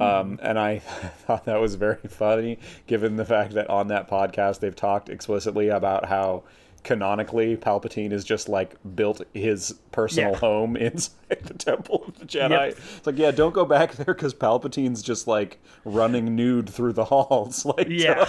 Um, 0.00 0.38
and 0.42 0.58
I 0.58 0.78
thought 1.26 1.44
that 1.44 1.60
was 1.60 1.74
very 1.76 1.96
funny, 2.08 2.58
given 2.86 3.16
the 3.16 3.24
fact 3.24 3.52
that 3.54 3.68
on 3.70 3.88
that 3.88 4.08
podcast 4.08 4.60
they've 4.60 4.74
talked 4.76 5.08
explicitly 5.08 5.68
about 5.68 6.06
how 6.06 6.42
canonically 6.84 7.56
Palpatine 7.56 8.12
is 8.12 8.24
just 8.24 8.48
like 8.48 8.74
built 8.96 9.22
his 9.34 9.74
personal 9.92 10.32
Yeah. 10.32 10.38
home 10.38 10.76
inside 10.88 11.40
the 11.44 11.54
Temple 11.54 12.04
of 12.08 12.18
the 12.18 12.24
Jedi. 12.26 12.50
Yep. 12.50 12.78
It's 12.96 13.06
like, 13.06 13.18
yeah, 13.18 13.30
don't 13.30 13.54
go 13.54 13.64
back 13.64 13.94
there 13.94 14.06
because 14.14 14.34
Palpatine's 14.34 15.02
just 15.02 15.26
like 15.28 15.60
running 15.84 16.34
nude 16.34 16.68
through 16.68 16.92
the 16.94 17.04
halls. 17.04 17.64
Like, 17.76 17.86
Yeah. 17.88 18.24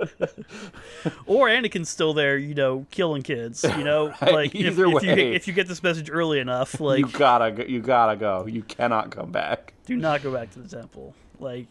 Uh, 0.00 0.26
or 1.26 1.48
Anakin's 1.48 1.88
still 1.88 2.14
there, 2.14 2.36
you 2.36 2.54
know, 2.54 2.86
killing 2.90 3.22
kids. 3.22 3.64
You 3.64 3.84
know, 3.84 4.08
Right, 4.22 4.32
like 4.32 4.54
if, 4.54 4.60
either 4.66 4.84
if 4.86 5.02
you 5.02 5.08
way. 5.10 5.34
if 5.34 5.46
you 5.48 5.52
get 5.54 5.68
this 5.68 5.82
message 5.82 6.10
early 6.10 6.38
enough, 6.40 6.80
like 6.80 6.98
you 7.00 7.06
gotta, 7.08 7.50
go, 7.52 7.62
you 7.64 7.80
gotta 7.80 8.16
go. 8.16 8.46
You 8.46 8.62
cannot 8.62 9.10
come 9.10 9.30
back. 9.32 9.72
do 9.86 9.96
not 9.96 10.22
go 10.22 10.32
back 10.32 10.50
to 10.52 10.58
the 10.60 10.68
temple. 10.76 11.14
Like 11.40 11.68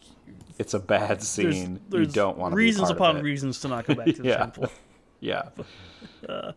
It's 0.58 0.74
a 0.74 0.78
bad 0.78 1.22
scene. 1.22 1.80
there's 1.88 2.08
you 2.08 2.12
don't 2.12 2.36
want 2.38 2.54
reasons 2.54 2.90
upon 2.90 3.22
reasons 3.22 3.60
to 3.60 3.68
not 3.68 3.86
go 3.86 3.94
back 3.94 4.06
to 4.06 4.22
the 4.22 4.28
Yeah. 4.28 4.36
temple. 4.38 4.70
Yeah. 5.24 5.48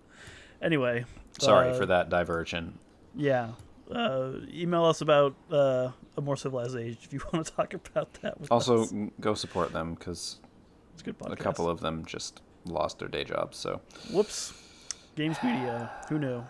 Anyway, 0.62 1.06
Sorry 1.40 1.70
uh, 1.70 1.74
for 1.76 1.86
that 1.86 2.10
diversion. 2.10 2.80
Yeah. 3.16 3.52
Uh, 3.94 4.32
email 4.52 4.86
us 4.86 5.02
about 5.02 5.36
uh, 5.52 5.92
a 6.18 6.22
more 6.22 6.36
civilized 6.36 6.76
age 6.76 6.98
if 7.04 7.14
you 7.14 7.22
want 7.34 7.46
to 7.46 7.54
talk 7.54 7.74
about 7.76 8.12
that. 8.22 8.42
With 8.42 8.52
Also, 8.52 8.82
us. 8.84 8.94
go 9.22 9.36
support 9.36 9.72
them 9.72 9.94
because 9.94 10.40
it's 10.94 11.04
a 11.04 11.06
good 11.06 11.20
podcast. 11.20 11.34
a 11.34 11.36
couple 11.36 11.70
of 11.70 11.80
them 11.80 12.06
just 12.06 12.42
lost 12.66 12.98
their 13.00 13.08
day 13.08 13.24
jobs. 13.24 13.56
So 13.58 13.82
Whoops. 14.12 14.52
Games 15.16 15.38
Media. 15.44 15.92
Who 16.10 16.18
knew? 16.18 16.44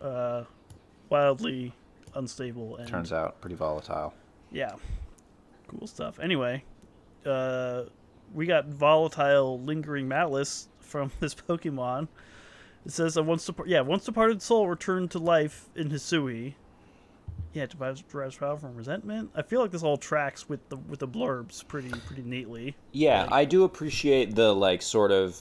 Uh, 0.00 0.44
wildly 1.10 1.74
unstable 2.14 2.76
and 2.78 2.88
turns 2.88 3.12
out 3.12 3.38
pretty 3.42 3.54
volatile. 3.56 4.14
yeah, 4.50 4.72
cool 5.68 5.86
stuff. 5.86 6.18
Anyway, 6.20 6.64
uh, 7.26 7.82
we 8.32 8.46
got 8.46 8.66
volatile, 8.68 9.60
lingering 9.60 10.08
malice 10.08 10.68
from 10.92 11.10
this 11.20 11.34
Pokemon. 11.34 12.06
It 12.86 12.92
says 12.92 13.16
a 13.16 13.22
once 13.22 13.44
depart- 13.46 13.68
yeah 13.68 13.80
once 13.80 14.04
departed 14.04 14.40
soul 14.42 14.68
returned 14.68 15.10
to 15.12 15.18
life 15.18 15.68
in 15.74 15.88
Hisui. 15.90 16.54
Yeah, 17.54 17.66
derives, 17.66 18.02
derives 18.02 18.36
power 18.36 18.56
from 18.56 18.74
resentment. 18.76 19.30
I 19.34 19.42
feel 19.42 19.60
like 19.60 19.70
this 19.72 19.82
all 19.82 19.96
tracks 19.96 20.48
with 20.48 20.66
the 20.68 20.76
with 20.76 21.00
the 21.00 21.08
blurbs 21.08 21.66
pretty 21.66 21.90
pretty 21.90 22.22
neatly. 22.22 22.76
Yeah, 22.92 23.22
Like- 23.24 23.32
I 23.32 23.44
do 23.44 23.64
appreciate 23.64 24.34
the 24.34 24.54
like 24.54 24.82
sort 24.82 25.10
of 25.12 25.40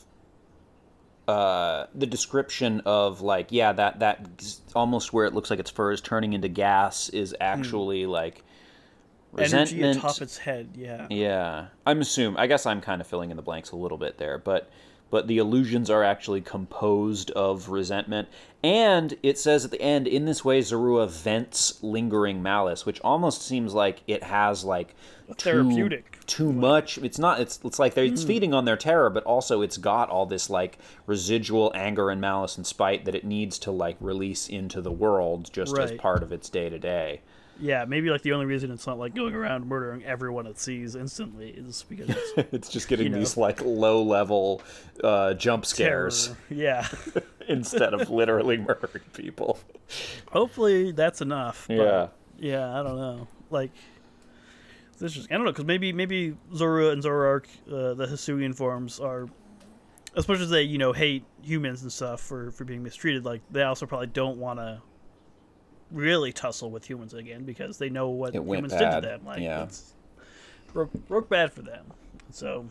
uh 1.27 1.85
the 1.93 2.05
description 2.07 2.81
of 2.85 3.21
like 3.21 3.47
yeah 3.51 3.71
that 3.73 3.99
that 3.99 4.27
almost 4.75 5.13
where 5.13 5.25
it 5.25 5.33
looks 5.33 5.49
like 5.49 5.59
its 5.59 5.69
fur 5.69 5.91
is 5.91 6.01
turning 6.01 6.33
into 6.33 6.47
gas 6.49 7.09
is 7.09 7.35
actually 7.39 8.05
like 8.07 8.43
resentment. 9.31 9.71
Energy 9.83 9.99
atop 9.99 10.21
its 10.21 10.37
head. 10.37 10.69
Yeah. 10.75 11.07
Yeah, 11.09 11.67
I'm 11.85 12.01
assuming. 12.01 12.37
I 12.39 12.47
guess 12.47 12.65
I'm 12.65 12.81
kind 12.81 12.99
of 13.01 13.07
filling 13.07 13.31
in 13.31 13.37
the 13.37 13.43
blanks 13.43 13.71
a 13.71 13.75
little 13.77 13.97
bit 13.97 14.17
there, 14.17 14.37
but 14.37 14.69
but 15.11 15.27
the 15.27 15.37
illusions 15.37 15.89
are 15.89 16.03
actually 16.03 16.41
composed 16.41 17.29
of 17.31 17.69
resentment, 17.69 18.27
and 18.63 19.15
it 19.21 19.37
says 19.37 19.65
at 19.65 19.71
the 19.71 19.81
end, 19.81 20.07
in 20.07 20.25
this 20.25 20.43
way, 20.43 20.59
Zorua 20.61 21.09
vents 21.09 21.83
lingering 21.83 22.41
malice, 22.41 22.85
which 22.85 22.99
almost 23.01 23.43
seems 23.43 23.73
like 23.73 24.01
it 24.07 24.23
has 24.23 24.63
like 24.63 24.95
too- 25.37 25.51
Therapeutic. 25.51 26.19
Too 26.27 26.53
much. 26.53 26.97
It's 26.99 27.19
not. 27.19 27.41
It's 27.41 27.59
it's 27.65 27.77
like 27.77 27.93
they're, 27.93 28.05
it's 28.05 28.23
feeding 28.23 28.53
on 28.53 28.63
their 28.65 28.77
terror, 28.77 29.09
but 29.09 29.23
also 29.25 29.61
it's 29.61 29.77
got 29.77 30.09
all 30.09 30.25
this 30.25 30.49
like 30.49 30.77
residual 31.05 31.71
anger 31.75 32.09
and 32.09 32.21
malice 32.21 32.55
and 32.55 32.65
spite 32.65 33.03
that 33.05 33.15
it 33.15 33.25
needs 33.25 33.59
to 33.59 33.71
like 33.71 33.97
release 33.99 34.47
into 34.47 34.81
the 34.81 34.91
world 34.91 35.49
just 35.51 35.77
as 35.77 35.91
part 35.99 36.23
of 36.23 36.31
its 36.31 36.49
day 36.49 36.69
to 36.69 36.79
day. 36.79 37.21
Yeah, 37.61 37.85
maybe 37.85 38.09
like 38.09 38.23
the 38.23 38.33
only 38.33 38.47
reason 38.47 38.71
it's 38.71 38.87
not 38.87 38.97
like 38.97 39.13
going 39.13 39.35
around 39.35 39.67
murdering 39.67 40.03
everyone 40.03 40.47
it 40.47 40.59
sees 40.59 40.95
instantly 40.95 41.51
is 41.51 41.85
because 41.87 42.09
it's 42.09 42.33
It's 42.51 42.69
just 42.69 42.87
getting 42.87 43.11
know. 43.11 43.19
these 43.19 43.37
like 43.37 43.61
low 43.63 44.01
level 44.01 44.63
uh, 45.03 45.35
jump 45.35 45.63
terror. 45.65 46.09
scares. 46.09 46.35
Yeah. 46.49 46.87
instead 47.47 47.93
of 47.93 48.09
literally 48.09 48.57
murdering 48.67 49.03
people. 49.13 49.59
Hopefully 50.31 50.91
that's 50.91 51.21
enough. 51.21 51.65
but, 51.67 51.75
Yeah. 51.75 52.07
Yeah, 52.39 52.79
I 52.79 52.81
don't 52.81 52.97
know. 52.97 53.27
Like, 53.51 53.69
this 54.97 55.11
interesting. 55.11 55.33
I 55.33 55.37
don't 55.37 55.45
know 55.45 55.51
because 55.51 55.65
maybe 55.65 55.93
maybe 55.93 56.35
Zorua 56.53 56.91
and 56.93 57.03
Zoroark, 57.03 57.45
uh, 57.67 57.93
the 57.93 58.07
Hisuian 58.07 58.55
forms, 58.55 58.99
are 58.99 59.27
as 60.15 60.27
much 60.27 60.39
as 60.39 60.49
they 60.49 60.63
you 60.63 60.77
know 60.77 60.93
hate 60.93 61.23
humans 61.43 61.83
and 61.83 61.91
stuff 61.91 62.21
for 62.21 62.51
for 62.51 62.63
being 62.65 62.81
mistreated. 62.81 63.25
Like 63.25 63.41
they 63.51 63.61
also 63.63 63.85
probably 63.85 64.07
don't 64.07 64.37
want 64.37 64.59
to 64.59 64.81
really 65.91 66.31
tussle 66.31 66.71
with 66.71 66.89
humans 66.89 67.13
again 67.13 67.43
because 67.43 67.77
they 67.77 67.89
know 67.89 68.09
what 68.09 68.35
It 68.35 68.43
humans 68.43 68.73
bad, 68.73 68.79
did 68.79 69.01
to 69.01 69.07
them. 69.07 69.25
Like, 69.25 69.41
yeah. 69.41 69.63
it's 69.63 69.93
broke, 70.73 70.91
broke 71.07 71.29
bad 71.29 71.51
for 71.53 71.61
them. 71.61 71.85
So, 72.31 72.67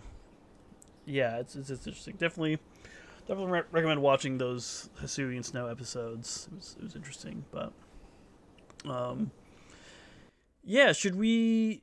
yeah, 1.06 1.38
it's, 1.38 1.56
it's, 1.56 1.70
it's 1.70 1.86
interesting. 1.86 2.14
Definitely, 2.18 2.58
definitely 3.28 3.52
re- 3.52 3.62
recommend 3.72 4.00
watching 4.02 4.38
those 4.38 4.88
Hisuian 5.02 5.44
Snow 5.44 5.66
episodes. 5.66 6.48
It 6.50 6.56
was, 6.56 6.76
it 6.78 6.82
was 6.84 6.96
interesting, 6.96 7.44
but 7.52 7.72
Um, 8.88 9.30
yeah, 10.64 10.92
should 10.92 11.16
we? 11.16 11.82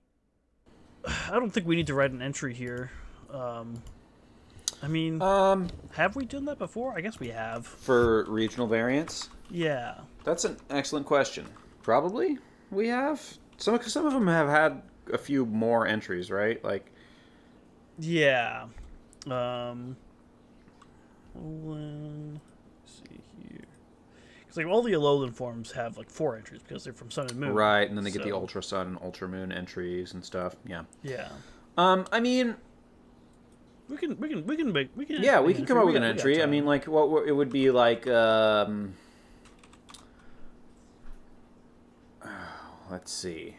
I 1.05 1.31
don't 1.31 1.51
think 1.51 1.67
we 1.67 1.75
need 1.75 1.87
to 1.87 1.93
write 1.93 2.11
an 2.11 2.21
entry 2.21 2.53
here. 2.53 2.91
Um, 3.31 3.81
I 4.81 4.87
mean, 4.87 5.21
Um, 5.21 5.67
have 5.93 6.15
we 6.15 6.25
done 6.25 6.45
that 6.45 6.59
before? 6.59 6.95
I 6.95 7.01
guess 7.01 7.19
we 7.19 7.29
have. 7.29 7.65
for 7.65 8.25
regional 8.25 8.67
variants, 8.67 9.29
Yeah. 9.49 9.95
that's 10.23 10.45
an 10.45 10.57
excellent 10.69 11.05
question. 11.05 11.45
Probably 11.83 12.37
we 12.71 12.87
have 12.89 13.21
some. 13.57 13.81
Some 13.81 14.05
of 14.05 14.13
them 14.13 14.27
have 14.27 14.49
had 14.49 14.81
a 15.13 15.17
few 15.17 15.45
more 15.45 15.87
entries, 15.87 16.29
right? 16.29 16.61
Like, 16.63 16.91
Yeah. 17.97 18.65
Um. 19.25 19.95
Alolan- 21.37 22.39
let's 22.83 22.97
see 22.97 23.21
here. 23.49 23.61
Because 24.41 24.57
like 24.57 24.65
all 24.67 24.81
the 24.81 24.93
Alolan 24.93 25.33
forms 25.33 25.71
have 25.71 25.97
like 25.97 26.09
four 26.09 26.35
entries 26.35 26.61
because 26.63 26.83
they're 26.83 26.93
from 26.93 27.11
Sun 27.11 27.27
and 27.29 27.39
Moon. 27.39 27.53
right, 27.53 27.87
and 27.87 27.95
then 27.97 28.03
they 28.03 28.11
get 28.11 28.23
the 28.23 28.33
Ultra 28.35 28.61
Sun 28.63 28.87
and 28.87 28.97
Ultra 29.01 29.27
Moon 29.27 29.51
entries 29.51 30.13
and 30.13 30.23
stuff. 30.25 30.55
Yeah. 30.65 30.83
Yeah. 31.03 31.29
Um, 31.77 32.05
I 32.11 32.19
mean, 32.19 32.55
We 33.87 33.95
can 33.97 34.19
we 34.19 34.27
can 34.29 34.45
we 34.45 34.57
can 34.57 34.73
make 34.73 34.89
we 34.95 35.05
can 35.05 35.21
yeah, 35.23 35.39
we 35.39 35.53
can 35.53 35.65
come 35.65 35.77
up 35.77 35.85
with 35.85 35.95
an 35.95 36.01
got- 36.01 36.07
we 36.09 36.13
got 36.15 36.19
entry. 36.27 36.43
I 36.43 36.47
mean, 36.47 36.65
like, 36.65 36.85
what 36.87 37.09
what- 37.09 37.27
it 37.27 37.31
would 37.31 37.51
be 37.51 37.71
like. 37.71 38.07
Um, 38.07 38.93
let's 42.89 43.11
see. 43.11 43.55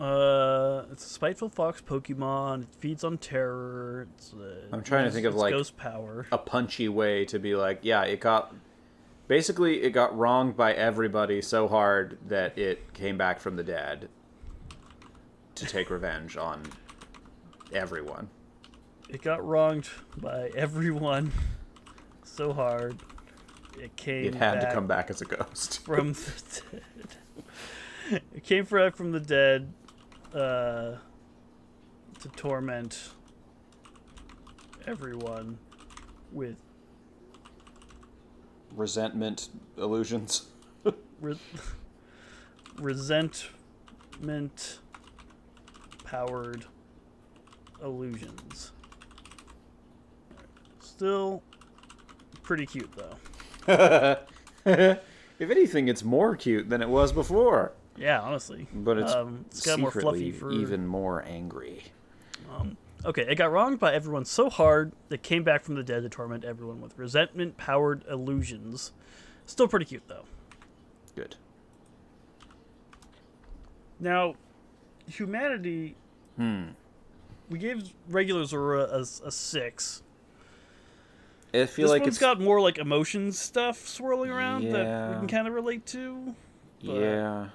Uh, 0.00 0.84
it's 0.90 1.04
a 1.04 1.08
spiteful 1.08 1.48
fox 1.48 1.80
Pokemon. 1.80 2.62
It 2.62 2.74
feeds 2.78 3.04
on 3.04 3.18
terror. 3.18 4.08
It's, 4.14 4.32
uh, 4.32 4.66
I'm 4.72 4.82
trying 4.82 5.04
to 5.04 5.10
think 5.10 5.26
of, 5.26 5.34
like, 5.34 5.52
ghost 5.52 5.76
power. 5.76 6.26
a 6.32 6.38
punchy 6.38 6.88
way 6.88 7.24
to 7.26 7.38
be 7.38 7.54
like, 7.54 7.80
yeah, 7.82 8.02
it 8.02 8.20
got 8.20 8.54
basically 9.28 9.82
it 9.82 9.90
got 9.90 10.16
wronged 10.16 10.56
by 10.56 10.72
everybody 10.72 11.40
so 11.40 11.68
hard 11.68 12.18
that 12.28 12.56
it 12.58 12.92
came 12.94 13.16
back 13.16 13.38
from 13.38 13.56
the 13.56 13.62
dead 13.62 14.08
to 15.54 15.66
take 15.66 15.90
revenge 15.90 16.36
on 16.36 16.62
everyone. 17.72 18.28
It 19.08 19.22
got 19.22 19.46
wronged 19.46 19.88
by 20.16 20.50
everyone 20.56 21.32
so 22.24 22.52
hard. 22.52 22.96
It 23.78 23.94
came. 23.96 24.24
It 24.24 24.34
had 24.34 24.60
back 24.60 24.68
to 24.68 24.74
come 24.74 24.86
back 24.86 25.10
as 25.10 25.20
a 25.20 25.26
ghost. 25.26 25.84
from 25.84 26.12
the 26.14 26.32
dead. 26.72 26.82
it 28.34 28.44
came 28.44 28.64
back 28.64 28.94
from 28.94 29.12
the 29.12 29.20
dead 29.20 29.72
uh, 30.34 30.96
to 32.20 32.28
torment 32.36 33.10
everyone 34.86 35.58
with 36.30 36.56
Resentment 38.74 39.50
illusions. 39.76 40.46
re- 41.20 41.36
resentment 42.78 44.78
powered 46.04 46.64
illusions. 47.82 48.72
Still 50.80 51.42
pretty 52.42 52.64
cute 52.64 52.90
though. 52.96 53.66
if 54.64 54.98
anything, 55.38 55.88
it's 55.88 56.02
more 56.02 56.34
cute 56.34 56.70
than 56.70 56.80
it 56.80 56.88
was 56.88 57.12
before. 57.12 57.72
Yeah, 57.96 58.20
honestly. 58.20 58.66
But 58.72 58.98
it's, 58.98 59.12
um, 59.12 59.44
it's 59.50 59.64
got 59.64 59.78
more 59.78 59.90
fluffy 59.90 60.32
fur. 60.32 60.50
even 60.52 60.86
more 60.86 61.22
angry. 61.24 61.84
Um, 62.50 62.76
okay, 63.04 63.22
it 63.22 63.34
got 63.36 63.52
wronged 63.52 63.78
by 63.78 63.92
everyone 63.92 64.24
so 64.24 64.48
hard 64.50 64.92
that 65.08 65.22
came 65.22 65.42
back 65.44 65.62
from 65.64 65.74
the 65.74 65.82
dead 65.82 66.02
to 66.02 66.08
torment 66.08 66.44
everyone 66.44 66.80
with 66.80 66.96
resentment 66.98 67.56
powered 67.56 68.04
illusions. 68.10 68.92
Still 69.46 69.68
pretty 69.68 69.84
cute 69.86 70.04
though. 70.08 70.24
Good. 71.14 71.36
Now, 74.00 74.34
humanity. 75.06 75.94
Hmm. 76.36 76.68
We 77.50 77.58
gave 77.58 77.92
regular 78.08 78.42
Zorua 78.42 78.88
a, 78.90 79.26
a 79.26 79.30
six. 79.30 80.02
I 81.54 81.66
feel 81.66 81.84
this 81.84 81.90
like 81.90 82.02
one's 82.02 82.14
it's 82.14 82.18
got 82.18 82.40
more 82.40 82.60
like 82.62 82.78
emotion 82.78 83.30
stuff 83.30 83.86
swirling 83.86 84.30
around 84.30 84.70
that 84.72 85.10
we 85.10 85.16
can 85.18 85.28
kind 85.28 85.46
of 85.46 85.52
relate 85.52 85.84
to. 85.88 86.34
but- 86.82 86.94
yeah. 86.94 87.48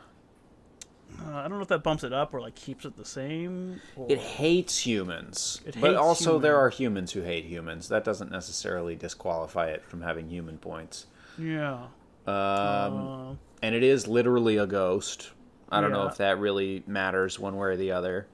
Uh, 1.26 1.36
I 1.38 1.42
don't 1.48 1.58
know 1.58 1.62
if 1.62 1.68
that 1.70 1.84
bumps 1.84 2.04
it 2.04 2.14
up 2.14 2.34
or 2.34 2.42
like 2.42 2.56
keeps 2.56 2.86
it 2.86 2.96
the 2.96 3.06
same. 3.06 3.82
Or... 3.96 4.06
It 4.10 4.20
hates 4.20 4.78
humans. 4.86 5.62
It 5.66 5.76
but 5.80 5.92
hates 5.92 6.00
also 6.00 6.40
there 6.40 6.58
are 6.58 6.70
humans 6.70 7.12
who 7.12 7.22
hate 7.22 7.46
humans. 7.46 7.90
That 7.90 8.04
doesn't 8.04 8.32
necessarily 8.32 8.96
disqualify 8.96 9.68
it 9.70 9.84
from 9.86 10.02
having 10.02 10.30
human 10.30 10.58
points. 10.58 11.08
yeah. 11.38 11.88
Um, 12.28 12.34
Uh, 12.34 13.34
and 13.64 13.74
it 13.74 13.84
is 13.84 14.08
literally 14.08 14.58
a 14.58 14.68
ghost. 14.68 15.32
I 15.70 15.82
don't 15.82 15.92
know 15.92 16.08
if 16.08 16.18
that 16.18 16.40
really 16.40 16.84
matters 16.88 17.40
one 17.40 17.56
way 17.58 17.70
or 17.70 17.78
the 17.78 17.92
other. 17.92 18.28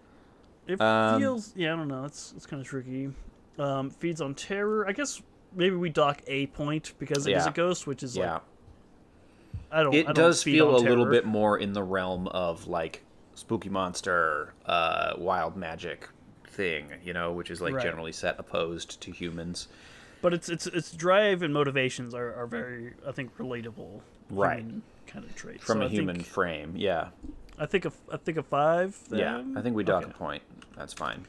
It 0.68 0.80
Um, 0.82 1.20
feels 1.20 1.54
yeah, 1.56 1.74
I 1.74 1.76
don't 1.76 1.88
know. 1.88 2.06
It's 2.06 2.34
it's 2.36 2.46
kind 2.46 2.62
of 2.62 2.68
tricky. 2.68 3.12
Um, 3.60 3.90
feeds 3.90 4.22
on 4.22 4.34
terror. 4.36 4.88
I 4.88 4.92
guess 4.94 5.22
maybe 5.56 5.76
we 5.76 5.90
dock 5.90 6.22
a 6.28 6.48
point 6.48 6.94
because 7.00 7.28
it 7.28 7.32
is 7.34 7.44
Yeah. 7.46 7.50
a 7.50 7.54
ghost, 7.54 7.86
which 7.86 8.02
is 8.04 8.16
yeah. 8.16 8.34
like 8.34 8.42
I 9.74 9.84
don't. 9.84 9.94
I 9.94 9.98
it 9.98 10.06
don't 10.08 10.16
does 10.16 10.44
feel 10.44 10.76
a 10.76 10.78
little 10.78 11.06
bit 11.06 11.26
more 11.26 11.58
in 11.58 11.74
the 11.74 11.84
realm 11.84 12.28
of 12.28 12.68
like 12.68 13.04
spooky 13.36 13.70
monster, 13.70 14.54
uh, 14.66 15.14
wild 15.18 15.58
magic 15.58 16.08
thing, 16.48 16.86
you 17.04 17.14
know, 17.14 17.32
which 17.34 17.50
is 17.50 17.60
like 17.62 17.74
Right. 17.74 17.84
generally 17.84 18.12
set 18.12 18.36
opposed 18.40 19.02
to 19.02 19.12
humans. 19.12 19.68
but 20.22 20.34
it's 20.34 20.48
it's 20.48 20.68
its 20.68 20.92
drive 20.92 21.42
and 21.42 21.54
motivations 21.54 22.14
are, 22.14 22.34
are 22.36 22.46
very 22.48 22.94
I 23.08 23.12
think 23.12 23.36
relatable. 23.38 24.02
Right. 24.30 24.64
Kind 25.08 25.26
of 25.26 25.36
traits 25.36 25.64
From 25.64 25.80
So 25.80 25.82
a 25.84 25.86
I 25.86 25.90
human 25.90 26.16
Think, 26.18 26.28
frame, 26.28 26.74
yeah. 26.78 27.10
I 27.60 27.66
think 27.66 27.86
a 27.86 27.92
I 28.12 28.18
think 28.18 28.38
a 28.38 28.44
five. 28.44 28.98
Yeah. 29.12 29.44
I 29.58 29.62
think 29.62 29.76
we 29.76 29.84
dock 29.84 30.04
Okay. 30.04 30.12
a 30.12 30.18
point. 30.18 30.44
That's 30.78 30.94
fine. 30.94 31.26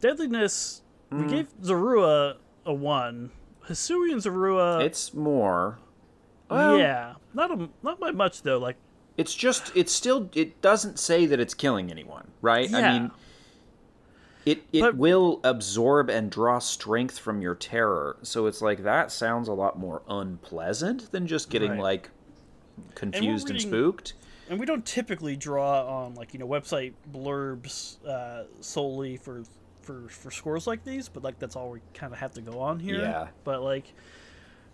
Deadliness. 0.00 0.82
Mm. 1.12 1.24
We 1.24 1.30
gave 1.30 1.46
Zorua 1.62 2.36
a 2.64 2.74
one. 2.74 3.30
Hisuian 3.68 4.16
Zorua. 4.16 4.82
It's 4.84 5.14
more 5.14 5.78
well, 6.50 6.78
yeah, 6.78 7.14
not 7.34 7.50
a 7.50 7.68
not 7.82 7.98
by 8.00 8.10
much 8.12 8.42
though. 8.42 8.58
Like 8.58 8.76
It's 9.16 9.34
just 9.34 9.72
it's 9.76 9.92
still 9.92 10.30
it 10.34 10.60
doesn't 10.62 10.98
say 10.98 11.26
that 11.26 11.40
it's 11.40 11.54
killing 11.54 11.90
anyone, 11.90 12.28
right? 12.42 12.68
Yeah. 12.70 12.78
I 12.78 12.98
mean 12.98 13.10
it 14.44 14.62
it 14.72 14.80
But- 14.80 14.96
will 14.96 15.40
absorb 15.42 16.08
and 16.08 16.30
draw 16.30 16.58
strength 16.60 17.18
from 17.18 17.40
your 17.42 17.54
terror. 17.54 18.16
So 18.22 18.46
it's 18.46 18.62
like 18.62 18.82
that 18.84 19.10
sounds 19.10 19.48
a 19.48 19.52
lot 19.52 19.78
more 19.78 20.02
unpleasant 20.08 21.10
than 21.12 21.26
just 21.26 21.50
getting 21.50 21.72
Right. 21.72 21.80
like 21.80 22.10
confused 22.94 23.48
and, 23.50 23.56
reading- 23.56 23.70
spooked. 23.70 24.14
and 24.48 24.60
we 24.60 24.66
don't 24.66 24.84
typically 24.84 25.34
draw 25.36 25.84
on 26.04 26.14
like 26.14 26.32
you 26.32 26.38
know 26.38 26.46
website 26.46 26.92
blurbs 27.12 27.96
uh, 28.06 28.44
solely 28.60 29.16
for 29.16 29.42
for 29.82 30.08
for 30.08 30.30
scores 30.30 30.66
like 30.66 30.84
these, 30.84 31.08
but 31.08 31.22
like 31.24 31.38
that's 31.38 31.56
all 31.56 31.70
we 31.70 31.80
kind 31.94 32.12
of 32.12 32.18
have 32.18 32.32
to 32.34 32.40
go 32.40 32.60
on 32.60 32.78
here. 32.78 33.00
Yeah. 33.00 33.28
But 33.44 33.62
like 33.62 33.92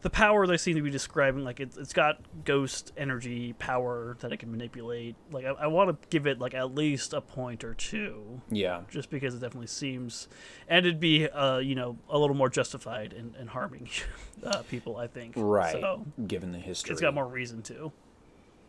the 0.02 0.10
power 0.10 0.46
they 0.46 0.56
seem 0.56 0.74
to 0.76 0.82
be 0.82 0.90
describing, 0.90 1.44
like 1.44 1.60
it's 1.60 1.76
it's 1.76 1.92
got 1.92 2.20
ghost 2.44 2.92
energy 2.96 3.52
power 3.54 4.16
that 4.20 4.32
it 4.32 4.38
can 4.38 4.50
manipulate. 4.50 5.14
Like 5.30 5.44
I, 5.44 5.50
I 5.50 5.66
want 5.68 5.90
to 6.02 6.08
give 6.08 6.26
it 6.26 6.38
like 6.40 6.54
at 6.54 6.74
least 6.74 7.12
a 7.12 7.20
point 7.20 7.62
or 7.64 7.74
two, 7.74 8.40
Yeah. 8.50 8.82
just 8.90 9.10
because 9.10 9.34
it 9.34 9.40
definitely 9.40 9.68
seems, 9.68 10.28
and 10.68 10.84
it'd 10.84 11.00
be 11.00 11.28
uh 11.28 11.58
you 11.58 11.74
know 11.74 11.96
a 12.10 12.18
little 12.18 12.36
more 12.36 12.50
justified 12.50 13.12
in, 13.12 13.34
in 13.40 13.46
harming 13.48 13.88
uh, 14.44 14.62
people. 14.62 14.96
I 14.96 15.06
think. 15.06 15.34
Right. 15.36 15.72
So 15.72 16.04
given 16.26 16.52
the 16.52 16.58
history. 16.58 16.92
it's 16.92 17.00
got 17.00 17.14
more 17.14 17.26
reason 17.26 17.62
to. 17.62 17.92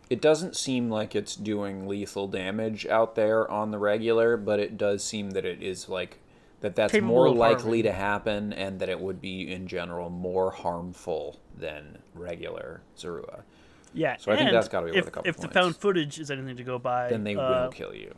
It 0.10 0.22
doesn't 0.22 0.56
seem 0.56 0.90
like 0.92 1.16
it's 1.16 1.36
doing 1.36 1.88
lethal 1.88 2.28
damage 2.28 2.86
out 2.86 3.16
there 3.16 3.50
on 3.50 3.72
the 3.72 3.80
regular, 3.80 4.38
but 4.38 4.60
it 4.60 4.78
does 4.78 5.04
seem 5.04 5.32
that 5.32 5.46
it 5.46 5.64
is 5.64 5.90
like 5.90 6.20
that 6.64 6.78
that's 6.78 6.94
more 7.02 7.30
likely 7.30 7.82
to 7.82 7.92
happen 7.92 8.54
and 8.54 8.80
that 8.80 8.88
it 8.88 8.98
would 8.98 9.20
be 9.20 9.52
in 9.52 9.68
general 9.68 10.10
more 10.10 10.50
harmful 10.50 11.42
than 11.58 11.98
regular 12.16 12.82
Zorua. 12.98 13.42
Yeah, 13.94 14.16
So 14.18 14.32
I 14.32 14.38
think 14.38 14.52
that's 14.52 14.70
gotta 14.70 14.86
be 14.86 14.92
worth 14.94 14.98
if, 15.00 15.08
a 15.08 15.12
couple 15.12 15.30
If 15.30 15.38
the 15.38 15.50
found 15.50 15.76
footage 15.76 16.20
is 16.20 16.32
anything 16.32 16.56
to 16.56 16.64
go 16.64 16.80
by, 16.80 17.10
Then 17.10 17.26
they 17.26 17.36
uh, 17.36 17.66
will 17.66 17.72
kill 17.72 17.94
you. 17.94 18.16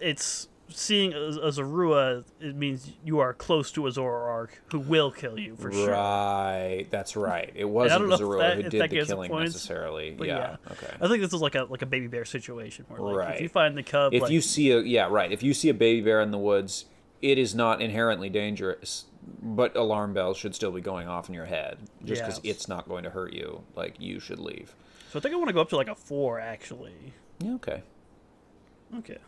It's 0.00 0.48
seeing 0.68 1.12
a, 1.12 1.16
a 1.16 1.52
Zorua. 1.52 2.24
It 2.40 2.56
means 2.56 2.90
you 3.04 3.20
are 3.20 3.32
close 3.32 3.70
to 3.70 3.86
a 3.86 3.90
Zoroark 3.90 4.48
who 4.72 4.80
will 4.80 5.12
kill 5.12 5.38
you 5.38 5.54
for 5.54 5.70
sure. 5.72 5.92
Right, 5.92 6.86
that's 6.90 7.14
right. 7.14 7.52
It 7.54 7.66
wasn't 7.66 8.02
Zorua 8.06 8.38
that- 8.38 8.56
who 8.56 8.62
did 8.68 8.90
the 8.90 9.06
killing 9.06 9.30
points, 9.30 9.54
necessarily. 9.54 10.16
Yeah, 10.18 10.24
yeah, 10.24 10.56
okay. 10.72 10.92
I 11.00 11.06
think 11.06 11.22
this 11.22 11.32
is 11.32 11.40
like 11.40 11.54
a 11.54 11.64
like 11.70 11.82
a 11.82 11.86
baby 11.86 12.08
bear 12.08 12.24
situation 12.24 12.84
where 12.88 13.00
like 13.00 13.16
Right. 13.16 13.34
if 13.36 13.42
you 13.42 13.48
find 13.48 13.78
the 13.78 13.84
cub, 13.84 14.12
If 14.12 14.22
like, 14.22 14.32
you 14.32 14.40
see 14.40 14.72
a 14.72 14.80
yeah, 14.80 15.06
right. 15.08 15.30
If 15.30 15.44
you 15.44 15.54
see 15.54 15.68
a 15.68 15.74
baby 15.74 16.00
bear 16.00 16.20
in 16.20 16.32
the 16.32 16.38
woods, 16.38 16.86
it 17.30 17.38
is 17.38 17.54
not 17.54 17.80
inherently 17.82 18.28
dangerous, 18.30 19.04
but 19.42 19.76
alarm 19.76 20.12
bells 20.14 20.36
should 20.36 20.54
still 20.54 20.70
be 20.72 20.80
going 20.80 21.08
off 21.08 21.28
in 21.28 21.34
your 21.34 21.46
head 21.46 21.78
just 22.04 22.22
because 22.22 22.40
Yes. 22.42 22.54
it's 22.56 22.68
not 22.68 22.88
going 22.88 23.04
to 23.04 23.10
hurt 23.10 23.32
you. 23.32 23.62
Like 23.74 23.96
you 24.00 24.20
should 24.20 24.38
leave. 24.38 24.74
so 25.10 25.18
I 25.18 25.22
think 25.22 25.34
I 25.34 25.38
want 25.38 25.48
to 25.48 25.52
go 25.54 25.60
up 25.60 25.68
to 25.70 25.76
like 25.76 25.88
a 25.88 25.94
four 25.94 26.38
actually. 26.40 27.12
Yeah, 27.40 27.54
okay. 27.54 27.82
Okay, 28.98 29.18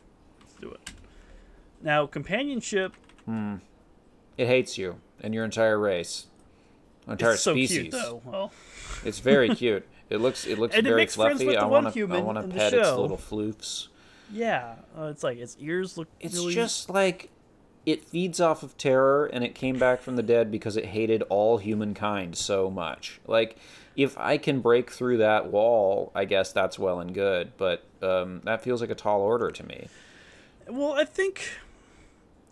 let's 0.40 0.55
do 0.61 0.70
it. 0.70 0.90
Now 1.82 2.07
companionship. 2.07 2.94
Hmm. 3.24 3.57
It 4.36 4.46
hates 4.46 4.78
you 4.78 5.01
and 5.20 5.34
your 5.34 5.44
entire 5.44 5.78
race, 5.78 6.26
entire 7.09 7.32
It's 7.32 7.42
so 7.42 7.53
species. 7.55 7.78
cute 7.78 7.90
though. 7.92 8.22
Well, 8.24 8.53
It's 9.05 9.18
very 9.18 9.49
cute. 9.55 9.86
It 10.11 10.18
looks 10.20 10.46
it 10.46 10.59
looks 10.59 10.74
And 10.76 10.84
very 10.86 11.03
friends 11.07 11.14
fluffy. 11.16 11.46
with 11.46 11.57
the 11.57 11.61
I 11.61 11.64
want 11.66 11.92
to 11.92 12.12
I 12.12 12.20
want 12.20 12.38
to 12.40 12.57
pet 12.57 12.72
its 12.72 12.90
little 12.92 13.18
floofs. 13.18 13.88
Yeah, 14.32 14.74
uh, 14.96 15.05
it's 15.05 15.22
like 15.24 15.38
its 15.38 15.57
ears 15.59 15.96
look. 15.99 16.09
It's 16.20 16.34
really... 16.34 16.55
just 16.55 16.88
like 16.90 17.30
it 17.91 18.05
feeds 18.05 18.39
off 18.41 18.62
of 18.62 18.76
terror 18.76 19.24
and 19.32 19.43
it 19.43 19.55
came 19.55 19.78
back 19.78 20.03
from 20.03 20.16
the 20.16 20.22
dead 20.22 20.51
because 20.51 20.76
it 20.76 20.84
hated 20.86 21.22
all 21.30 21.57
humankind 21.57 22.36
so 22.36 22.70
much. 22.70 23.18
Like 23.26 23.57
if 23.97 24.16
I 24.18 24.36
can 24.36 24.61
break 24.61 24.91
through 24.91 25.16
that 25.18 25.51
wall, 25.51 26.12
I 26.14 26.24
guess 26.26 26.53
that's 26.53 26.78
well 26.78 27.01
and 27.01 27.14
good, 27.14 27.53
but 27.57 27.84
um, 28.03 28.43
that 28.45 28.61
feels 28.62 28.80
like 28.82 28.91
a 28.91 28.95
tall 28.95 29.20
order 29.22 29.51
to 29.51 29.64
me. 29.66 29.89
Well, 30.68 30.93
I 30.93 31.05
think 31.05 31.49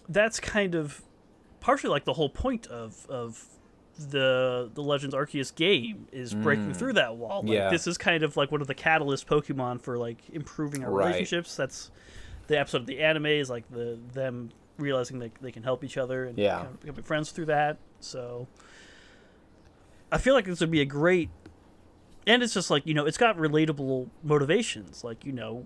that's 0.08 0.40
kind 0.40 0.74
of 0.74 1.02
partially 1.60 1.90
like 1.90 2.04
the 2.06 2.14
whole 2.14 2.30
point 2.30 2.66
of 2.68 3.04
of 3.10 3.44
the 4.10 4.70
the 4.74 4.82
Legends 4.82 5.14
Arceus 5.14 5.54
game 5.54 6.06
is 6.12 6.34
breaking 6.34 6.72
through 6.74 6.94
that 6.94 7.16
wall. 7.16 7.42
Like, 7.42 7.50
Mm. 7.50 7.54
Yeah. 7.54 7.70
This 7.70 7.86
is 7.86 7.98
kind 7.98 8.22
of 8.22 8.36
like 8.36 8.50
one 8.50 8.60
of 8.62 8.66
the 8.66 8.74
catalyst 8.74 9.26
Pokemon 9.26 9.80
for 9.82 9.98
like 9.98 10.18
improving 10.32 10.82
our 10.84 10.90
Right. 10.90 11.06
relationships. 11.08 11.56
That's 11.56 11.90
the 12.46 12.58
episode 12.58 12.82
of 12.82 12.86
the 12.86 13.00
anime 13.00 13.26
is 13.26 13.50
like 13.50 13.64
the 13.70 13.98
them 14.14 14.50
realizing 14.78 15.18
that 15.20 15.32
they 15.40 15.52
can 15.52 15.62
help 15.62 15.82
each 15.84 15.96
other 15.96 16.24
and 16.24 16.38
Yeah. 16.38 16.56
kind 16.56 16.66
of 16.68 16.80
becoming 16.80 17.02
friends 17.02 17.30
through 17.30 17.46
that. 17.46 17.78
So 18.00 18.46
I 20.12 20.18
feel 20.18 20.34
like 20.34 20.44
this 20.44 20.60
would 20.60 20.70
be 20.70 20.80
a 20.80 20.84
great 20.86 21.30
and 22.26 22.42
it's 22.42 22.54
just 22.54 22.70
like 22.70 22.86
you 22.86 22.94
know 22.94 23.06
it's 23.06 23.18
got 23.18 23.36
relatable 23.36 24.08
motivations 24.22 25.04
like 25.04 25.24
you 25.24 25.32
know 25.32 25.64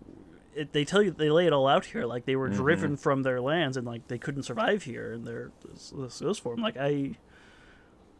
it, 0.55 0.73
they 0.73 0.85
tell 0.85 1.03
you 1.03 1.11
they 1.11 1.31
lay 1.31 1.47
it 1.47 1.53
all 1.53 1.67
out 1.67 1.87
here 1.87 2.05
like 2.05 2.25
they 2.27 2.37
were 2.37 2.49
driven 2.49 2.97
from 2.97 3.23
their 3.23 3.41
lands 3.41 3.77
and 3.77 3.87
like 3.87 4.07
they 4.09 4.19
couldn't 4.19 4.43
survive 4.43 4.83
here 4.83 5.13
and 5.13 5.27
they're 5.27 5.51
this, 5.67 5.93
this 5.97 6.21
goes 6.21 6.39
for 6.39 6.55
them 6.55 6.63
like 6.63 6.77
i 6.79 7.13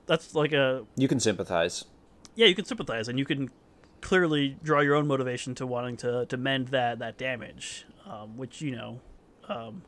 that's 0.07 0.35
like 0.35 0.53
a 0.53 0.85
You 0.97 1.07
can 1.09 1.21
sympathize. 1.21 1.85
yeah 2.35 2.47
you 2.47 2.55
can 2.55 2.65
sympathize 2.65 3.09
and 3.09 3.19
you 3.19 3.25
can 3.27 3.51
clearly 4.01 4.57
draw 4.63 4.81
your 4.81 4.95
own 4.95 5.07
motivation 5.07 5.55
to 5.57 5.67
wanting 5.67 5.97
to 5.99 6.25
to 6.27 6.37
mend 6.37 6.69
that 6.69 6.99
that 6.99 7.19
damage 7.19 7.85
um, 8.07 8.37
which 8.39 8.63
you 8.63 8.75
know 8.75 9.01
um, 9.49 9.83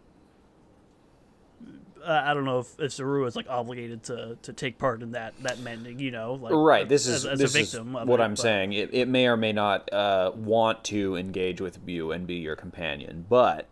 I 2.07 2.31
I 2.31 2.35
don't 2.35 2.45
know 2.45 2.61
if, 2.61 2.79
if 2.81 2.93
Saru 2.93 3.25
is 3.27 3.37
like 3.37 3.49
obligated 3.49 4.03
to, 4.05 4.37
to 4.43 4.53
take 4.53 4.79
part 4.79 5.03
in 5.03 5.13
that, 5.13 5.35
that 5.43 5.59
mending, 5.61 5.99
you 5.99 6.11
know, 6.11 6.35
like 6.35 6.53
Right. 6.55 6.83
as- 6.85 6.89
This 6.89 7.07
is 7.07 7.27
as, 7.27 7.39
this 7.39 7.55
a 7.55 7.59
is 7.61 7.73
victim. 7.73 7.97
of 7.97 8.09
what 8.09 8.21
I'm 8.21 8.33
but- 8.33 8.39
saying. 8.39 8.73
It, 8.73 8.93
it 8.93 9.09
may 9.09 9.27
or 9.27 9.37
may 9.37 9.53
not 9.53 9.93
uh, 9.93 10.33
want 10.35 10.85
to 10.85 11.17
engage 11.17 11.61
with 11.61 11.79
you 11.87 12.13
and 12.13 12.27
be 12.27 12.35
your 12.37 12.57
companion, 12.57 13.27
but 13.29 13.69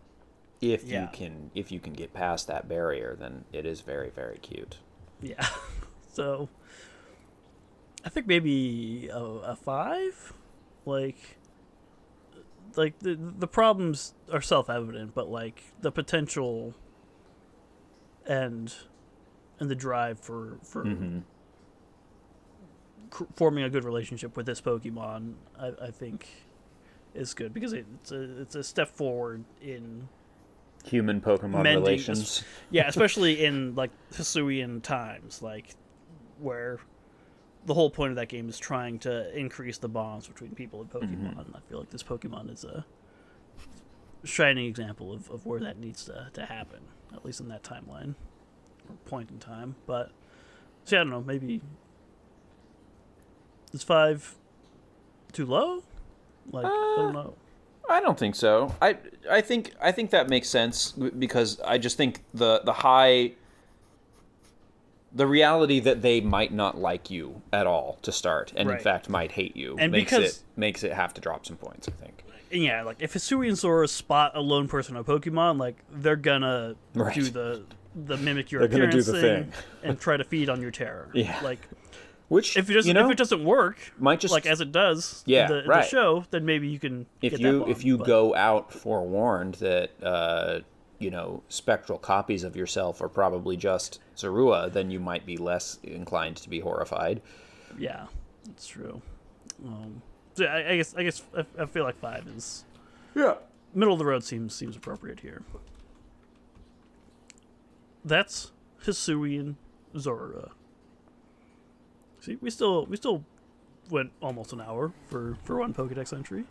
if 0.61 0.83
Yeah. 0.83 1.01
you 1.03 1.09
can 1.11 1.51
if 1.55 1.71
you 1.71 1.79
can 1.79 1.93
get 1.93 2.13
past 2.13 2.47
that 2.47 2.67
barrier, 2.67 3.15
then 3.19 3.45
it 3.51 3.65
is 3.65 3.81
very 3.81 4.09
very 4.09 4.37
cute. 4.39 4.77
Yeah. 5.21 5.45
So 6.13 6.49
I 8.03 8.09
think 8.09 8.27
maybe 8.27 9.07
a, 9.13 9.17
a 9.23 9.55
five, 9.55 10.33
like, 10.85 11.37
like 12.75 12.99
the 12.99 13.15
the 13.15 13.47
problems 13.47 14.13
are 14.31 14.41
self 14.41 14.69
evident, 14.69 15.13
but 15.15 15.29
like 15.29 15.61
the 15.81 15.89
potential 15.91 16.73
and 18.25 18.73
and 19.59 19.69
the 19.69 19.75
drive 19.75 20.19
for 20.19 20.57
for 20.63 20.85
Mm-hmm. 20.85 21.19
cr- 23.09 23.23
forming 23.35 23.63
a 23.63 23.69
good 23.69 23.83
relationship 23.83 24.35
with 24.37 24.45
this 24.45 24.61
Pokemon, 24.61 25.33
I, 25.59 25.71
I 25.87 25.91
think 25.91 26.27
is 27.13 27.33
good 27.33 27.53
because 27.53 27.73
it, 27.73 27.85
it's 28.01 28.11
a 28.11 28.41
it's 28.41 28.55
a 28.55 28.63
step 28.63 28.87
forward 28.89 29.43
in 29.61 30.07
Human 30.85 31.21
Pokemon 31.21 31.63
Mending 31.63 31.83
relations. 31.83 32.43
yeah, 32.71 32.87
especially 32.87 33.43
in 33.45 33.75
like 33.75 33.91
Hisuian 34.13 34.81
times, 34.81 35.41
like 35.41 35.75
where 36.39 36.79
the 37.67 37.73
whole 37.75 37.91
point 37.91 38.09
of 38.09 38.15
that 38.15 38.27
game 38.29 38.49
is 38.49 38.57
trying 38.57 38.97
to 38.97 39.37
increase 39.37 39.77
the 39.77 39.87
bonds 39.87 40.27
between 40.27 40.49
people 40.55 40.81
and 40.81 40.89
Pokemon. 40.89 41.55
I 41.55 41.59
feel 41.69 41.77
like 41.79 41.91
this 41.91 42.01
Pokemon 42.01 42.51
is 42.51 42.63
a 42.63 42.83
shining 44.23 44.65
example 44.65 45.13
of, 45.13 45.29
of 45.29 45.45
where 45.45 45.59
that 45.59 45.77
needs 45.77 46.05
to, 46.05 46.29
to 46.33 46.45
happen, 46.47 46.79
at 47.13 47.25
least 47.25 47.39
in 47.39 47.47
that 47.49 47.63
timeline 47.63 48.15
or 48.89 48.95
point 49.05 49.29
in 49.29 49.39
time. 49.39 49.75
But 49.85 50.11
see, 50.85 50.95
I 50.95 50.99
don't 50.99 51.09
know, 51.09 51.21
maybe 51.21 51.61
is 53.73 53.83
five 53.83 54.35
too 55.31 55.45
low? 55.45 55.83
Like 56.51 56.65
I 56.65 56.93
don't 56.97 57.15
uh, 57.15 57.23
know. 57.23 57.33
I 57.89 58.01
don't 58.01 58.17
think 58.17 58.35
so. 58.35 58.75
I 58.81 58.97
I 59.29 59.41
think 59.41 59.73
I 59.81 59.91
think 59.91 60.11
that 60.11 60.29
makes 60.29 60.49
sense 60.49 60.91
because 60.91 61.59
I 61.61 61.77
just 61.77 61.97
think 61.97 62.23
the 62.33 62.61
the 62.63 62.73
high 62.73 63.33
the 65.13 65.27
reality 65.27 65.79
that 65.81 66.01
they 66.01 66.21
might 66.21 66.53
not 66.53 66.77
like 66.77 67.11
you 67.11 67.41
at 67.51 67.67
all 67.67 67.99
to 68.01 68.13
start 68.13 68.53
and 68.55 68.69
Right. 68.69 68.77
in 68.77 68.83
fact 68.83 69.09
might 69.09 69.33
hate 69.33 69.57
you 69.57 69.75
And 69.77 69.91
makes 69.91 70.11
because- 70.11 70.37
it 70.37 70.43
makes 70.55 70.83
it 70.83 70.93
have 70.93 71.13
to 71.15 71.21
drop 71.21 71.45
some 71.45 71.57
points, 71.57 71.89
I 71.89 71.91
think. 71.91 72.23
Yeah, 72.51 72.83
like 72.83 72.97
if 72.99 73.13
Hisuian 73.13 73.51
Zorua 73.51 73.87
spot 73.89 74.33
a 74.35 74.41
lone 74.41 74.67
person 74.67 74.95
on 74.97 75.03
Pokemon, 75.03 75.59
like 75.59 75.77
they're 75.91 76.15
gonna 76.15 76.75
Right. 76.93 77.13
do 77.15 77.23
the 77.29 77.63
the 77.95 78.17
mimic 78.17 78.51
your 78.51 78.65
They're 78.67 78.83
appearance 78.85 79.05
the 79.05 79.13
thing, 79.13 79.43
thing. 79.45 79.53
and 79.83 79.99
try 79.99 80.15
to 80.17 80.23
feed 80.23 80.49
on 80.49 80.61
your 80.61 80.71
terror. 80.71 81.09
Yeah. 81.13 81.37
Like 81.43 81.59
Which 82.29 82.55
if 82.55 82.69
it 82.69 82.73
doesn't 82.73 82.87
you 82.87 82.93
know 82.93 83.05
if 83.05 83.11
it 83.11 83.17
doesn't 83.17 83.43
work, 83.43 83.77
might 83.99 84.19
just 84.21 84.31
like 84.31 84.45
as 84.45 84.61
it 84.61 84.71
does 84.71 85.23
Yeah, 85.25 85.43
in 85.43 85.47
the, 85.51 85.57
in 85.59 85.63
the 85.65 85.69
right. 85.69 85.85
show, 85.85 86.25
then 86.31 86.45
maybe 86.45 86.67
you 86.69 86.79
can 86.79 87.05
if 87.21 87.31
get 87.31 87.39
you 87.41 87.59
that 87.65 87.69
if 87.69 87.83
you 87.83 87.97
but- 87.97 88.07
go 88.07 88.33
out 88.35 88.71
forewarned 88.73 89.55
that 89.55 89.91
uh, 90.03 90.59
you 90.99 91.11
know 91.11 91.43
spectral 91.49 91.97
copies 91.99 92.43
of 92.45 92.55
yourself 92.55 93.01
are 93.01 93.09
probably 93.09 93.57
just 93.57 93.99
Zorua, 94.15 94.71
then 94.71 94.89
you 94.91 94.99
might 94.99 95.25
be 95.25 95.35
less 95.37 95.77
inclined 95.83 96.37
to 96.37 96.49
be 96.49 96.59
horrified. 96.61 97.21
yeah, 97.77 98.05
that's 98.45 98.67
true. 98.67 99.01
Um, 99.65 100.01
I, 100.47 100.71
I 100.71 100.77
guess 100.77 100.95
I 100.95 101.03
guess 101.03 101.21
I, 101.37 101.45
I 101.59 101.65
feel 101.65 101.83
like 101.83 101.97
five 101.99 102.27
is 102.27 102.65
Yeah. 103.15 103.35
middle 103.73 103.93
of 103.93 103.99
the 103.99 104.05
road 104.05 104.23
seems 104.23 104.53
seems 104.55 104.75
appropriate 104.75 105.19
here. 105.21 105.41
That's 108.03 108.51
Hisuian 108.85 109.55
Zorua. 109.95 110.51
See, 112.19 112.37
we 112.41 112.49
still 112.49 112.85
we 112.85 112.97
still 112.97 113.23
went 113.89 114.11
almost 114.21 114.53
an 114.53 114.61
hour 114.61 114.91
for 115.09 115.37
for 115.43 115.57
one 115.57 115.73
Pokedex 115.73 116.13
entry. 116.13 116.45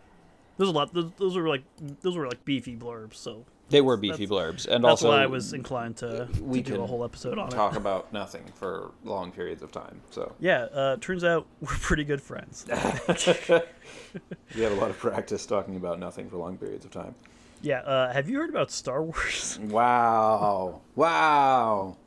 There's 0.57 0.69
a 0.69 0.73
lot. 0.73 0.93
Those, 0.93 1.11
those 1.17 1.35
were 1.35 1.47
like 1.47 1.63
those 2.01 2.15
were 2.15 2.27
like 2.27 2.43
beefy 2.45 2.75
blurbs, 2.75 3.15
so 3.15 3.45
They 3.71 3.81
were 3.81 3.97
beefy 3.97 4.27
blurbs, 4.27 4.67
and 4.67 4.83
that's 4.83 4.91
also 5.03 5.09
why 5.09 5.23
I 5.23 5.25
was 5.25 5.53
inclined 5.53 5.97
to, 5.97 6.27
to 6.27 6.43
we 6.43 6.61
do 6.61 6.81
a 6.81 6.85
whole 6.85 7.03
episode 7.03 7.37
on 7.39 7.47
it. 7.47 7.51
talk 7.51 7.73
it. 7.73 7.77
about 7.77 8.11
nothing 8.13 8.43
for 8.55 8.91
long 9.03 9.31
periods 9.31 9.63
of 9.63 9.71
time. 9.71 10.01
So 10.11 10.33
Yeah, 10.39 10.63
uh, 10.65 10.97
turns 10.97 11.23
out 11.23 11.47
we're 11.61 11.67
pretty 11.79 12.03
good 12.03 12.21
friends. 12.21 12.65
we 12.69 14.61
have 14.61 14.71
a 14.71 14.75
lot 14.75 14.89
of 14.89 14.97
practice 14.99 15.45
talking 15.45 15.75
about 15.75 15.99
nothing 15.99 16.29
for 16.29 16.37
long 16.37 16.57
periods 16.57 16.85
of 16.85 16.91
time. 16.91 17.15
yeah, 17.61 17.79
uh, 17.79 18.11
have 18.13 18.29
you 18.29 18.37
heard 18.37 18.49
about 18.49 18.69
Star 18.71 19.01
Wars 19.03 19.57
Wow! 19.63 20.81
Wow! 20.95 21.97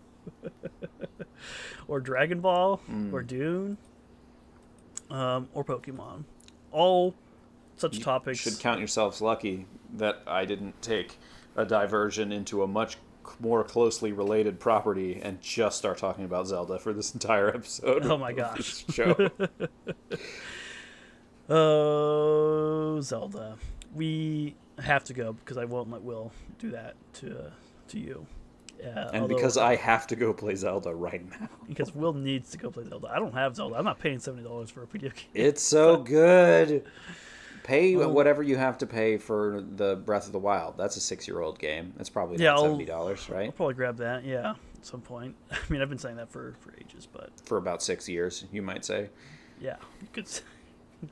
or 1.88 2.00
Dragon 2.00 2.40
Ball 2.40 2.76
Hmm. 2.86 3.14
or 3.14 3.22
Dune 3.22 3.76
um, 5.10 5.48
or 5.54 5.64
Pokemon? 5.64 6.24
All 6.72 7.14
such 7.76 8.00
topics. 8.00 8.38
Should 8.40 8.58
count 8.58 8.78
yourselves 8.78 9.20
lucky 9.20 9.66
that 9.94 10.22
I 10.26 10.44
didn't 10.44 10.80
take 10.82 11.18
a 11.56 11.64
diversion 11.64 12.32
into 12.32 12.62
a 12.62 12.66
much 12.66 12.96
more 13.40 13.64
closely 13.64 14.12
related 14.12 14.60
property 14.60 15.18
and 15.22 15.40
just 15.40 15.78
start 15.78 15.96
talking 15.98 16.24
about 16.24 16.46
Zelda 16.46 16.78
for 16.78 16.92
this 16.92 17.12
entire 17.14 17.48
episode. 17.48 18.04
Oh 18.06 18.18
my 18.18 18.32
gosh. 18.32 18.84
show. 18.92 19.30
Oh, 21.48 23.00
Zelda. 23.02 23.56
We 23.94 24.56
have 24.78 25.04
to 25.04 25.12
go 25.12 25.34
because 25.34 25.56
I 25.58 25.64
won't 25.66 25.90
let 25.90 26.02
Will 26.02 26.32
do 26.58 26.70
that 26.70 26.94
to 27.14 27.38
uh, 27.38 27.50
to 27.88 27.98
you. 27.98 28.26
Yeah, 28.80 29.08
and 29.12 29.22
although- 29.22 29.34
because 29.36 29.56
I 29.56 29.76
have 29.76 30.06
to 30.08 30.16
go 30.16 30.32
play 30.32 30.54
Zelda 30.54 30.94
right 30.94 31.22
now. 31.38 31.48
because 31.68 31.94
Will 31.94 32.12
needs 32.14 32.50
to 32.52 32.58
go 32.58 32.70
play 32.70 32.84
Zelda. 32.88 33.08
I 33.08 33.18
don't 33.18 33.34
have 33.34 33.56
Zelda. 33.56 33.76
I'm 33.76 33.84
not 33.84 33.98
paying 33.98 34.18
seventy 34.18 34.42
dollars 34.44 34.70
for 34.70 34.82
a 34.82 34.86
video 34.86 35.10
game. 35.10 35.26
It's 35.34 35.62
so 35.62 35.98
good. 35.98 36.84
Pay 37.64 37.96
Oh. 37.96 38.08
whatever 38.08 38.42
you 38.42 38.56
have 38.56 38.78
to 38.78 38.86
pay 38.86 39.16
for 39.16 39.64
the 39.76 39.96
Breath 39.96 40.26
of 40.26 40.32
the 40.32 40.38
Wild. 40.38 40.76
That's 40.78 40.96
a 40.96 41.00
six-year-old 41.00 41.58
game. 41.58 41.92
That's 41.96 42.10
probably 42.10 42.36
yeah, 42.42 42.56
seventy 42.58 42.84
dollars, 42.84 43.28
right? 43.28 43.46
I'll 43.46 43.52
probably 43.52 43.74
grab 43.74 43.96
that. 43.96 44.24
Yeah, 44.24 44.50
at 44.76 44.86
some 44.86 45.00
point. 45.00 45.34
I 45.50 45.56
mean, 45.68 45.80
I've 45.82 45.88
been 45.88 45.98
saying 45.98 46.16
that 46.16 46.30
for 46.30 46.54
for 46.60 46.72
ages, 46.78 47.08
but 47.12 47.30
For 47.44 47.56
about 47.58 47.82
six 47.82 48.08
years, 48.08 48.44
you 48.52 48.62
might 48.62 48.84
say. 48.84 49.08
yeah, 49.60 49.76
you 50.00 50.08
could. 50.12 50.26
s- 50.26 50.42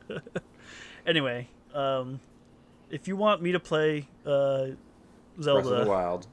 anyway, 1.06 1.48
um, 1.74 2.20
if 2.90 3.08
you 3.08 3.16
want 3.16 3.42
me 3.42 3.52
to 3.52 3.60
play 3.60 4.06
uh, 4.26 4.66
Breath 4.66 4.76
of 4.76 4.76
the 5.38 5.42
Zelda, 5.42 5.86
Wild. 5.88 6.26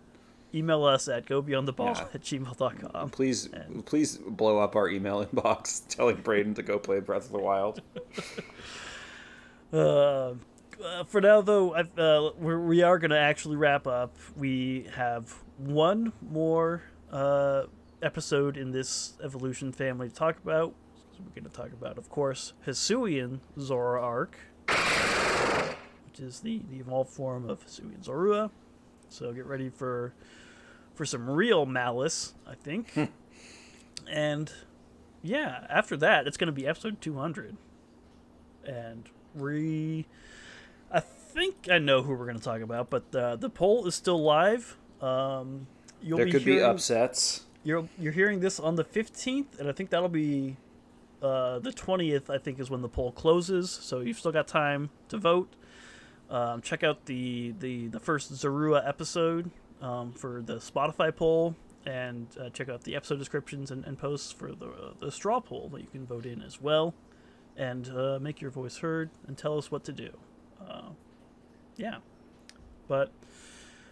email 0.53 0.84
us 0.84 1.07
at 1.07 1.26
gobeyondtheball 1.28 1.95
Yeah. 1.95 2.05
at 2.13 2.22
gmail.com. 2.22 3.09
Please, 3.11 3.45
And- 3.47 3.86
please 3.86 4.17
blow 4.17 4.59
up 4.59 4.76
our 4.76 4.89
email 4.89 5.26
inbox 5.26 5.88
telling 5.95 6.17
Braden 6.17 6.55
to 6.55 6.61
go 6.63 6.78
play 6.78 6.99
Breath 6.99 7.28
of 7.28 7.32
the 7.32 7.39
Wild. 7.39 7.82
Uh, 9.72 10.34
uh, 10.84 11.03
for 11.05 11.22
now, 11.22 11.41
though, 11.41 11.74
uh, 11.74 12.32
we're, 12.38 12.59
we 12.59 12.82
are 12.82 12.97
going 12.97 13.11
to 13.11 13.20
actually 13.20 13.55
wrap 13.55 13.86
up. 13.86 14.15
We 14.36 14.88
have 14.95 15.34
one 15.57 16.13
more 16.22 16.84
uh, 17.11 17.63
episode 18.01 18.57
in 18.57 18.72
this 18.72 19.13
evolution 19.24 19.72
family 19.72 20.09
to 20.09 20.15
talk 20.15 20.38
about. 20.38 20.74
So 21.11 21.20
we're 21.24 21.41
going 21.41 21.51
to 21.51 21.55
talk 21.55 21.72
about, 21.74 21.97
of 21.97 22.09
course, 22.09 22.53
Hisuian 22.65 23.39
arc 23.72 24.38
which 26.20 26.28
is 26.28 26.39
the, 26.41 26.61
the 26.70 26.78
evolved 26.78 27.11
form 27.11 27.49
of 27.49 27.65
Hisuian 27.65 28.03
Zorua. 28.03 28.49
So 29.09 29.32
get 29.32 29.45
ready 29.45 29.70
for 29.70 30.13
for 30.93 31.05
some 31.05 31.30
real 31.30 31.65
malice, 31.65 32.34
I 32.45 32.55
think. 32.55 32.91
and 34.11 34.51
yeah, 35.22 35.65
after 35.70 35.95
that, 35.97 36.28
it's 36.28 36.36
going 36.36 36.47
to 36.47 36.53
be 36.53 36.67
episode 36.67 36.99
200. 36.99 37.55
And 38.65 39.09
we. 39.36 40.06
I 40.92 41.00
think 41.00 41.70
I 41.70 41.78
know 41.78 42.02
who 42.02 42.14
we're 42.14 42.26
going 42.26 42.38
to 42.38 42.44
talk 42.44 42.62
about, 42.62 42.90
but 42.90 43.16
uh, 43.16 43.36
the 43.36 43.50
poll 43.50 43.86
is 43.88 43.96
still 43.96 44.22
live. 44.22 44.78
Um, 45.02 45.68
you'll 46.02 46.18
there 46.18 46.26
be 46.26 46.32
could 46.32 46.42
hearing, 46.42 46.60
be 46.60 46.64
upsets. 46.64 47.46
You're 47.64 47.88
you're 48.00 48.14
hearing 48.14 48.40
this 48.40 48.60
on 48.60 48.76
the 48.76 48.84
15th, 48.84 49.60
and 49.60 49.70
I 49.70 49.72
think 49.72 49.90
that'll 49.90 50.10
be 50.10 50.58
uh, 51.22 51.60
the 51.60 51.72
20th. 51.72 52.30
I 52.30 52.38
think 52.38 52.60
is 52.60 52.70
when 52.70 52.82
the 52.82 52.90
poll 52.90 53.12
closes, 53.12 53.70
so 53.70 54.00
you've 54.00 54.18
still 54.20 54.32
got 54.32 54.48
time 54.48 54.90
to 55.10 55.18
vote. 55.18 55.54
Um, 56.30 56.62
check 56.62 56.84
out 56.84 57.06
the, 57.06 57.56
the 57.60 57.88
the 57.88 58.00
first 58.00 58.32
Zorua 58.32 58.88
episode 58.88 59.50
um, 59.82 60.12
for 60.12 60.42
the 60.42 60.58
Spotify 60.58 61.16
poll, 61.16 61.56
and 61.86 62.28
uh, 62.40 62.50
check 62.50 62.70
out 62.70 62.84
the 62.84 62.96
episode 62.96 63.18
descriptions 63.18 63.72
and, 63.72 63.84
and 63.86 63.98
posts 63.98 64.32
for 64.32 64.52
the 64.52 64.68
uh, 64.68 64.94
the 65.00 65.12
straw 65.12 65.40
poll 65.40 65.70
that 65.74 65.82
you 65.82 65.88
can 65.88 66.06
vote 66.06 66.26
in 66.26 66.42
as 66.42 66.62
well, 66.62 66.94
and 67.60 67.91
uh, 67.95 68.18
make 68.20 68.41
your 68.41 68.49
voice 68.49 68.78
heard 68.78 69.10
and 69.28 69.38
tell 69.38 69.57
us 69.57 69.70
what 69.70 69.84
to 69.84 69.91
do. 69.91 70.10
Uh, 70.68 70.89
yeah, 71.76 71.97
but 72.88 73.12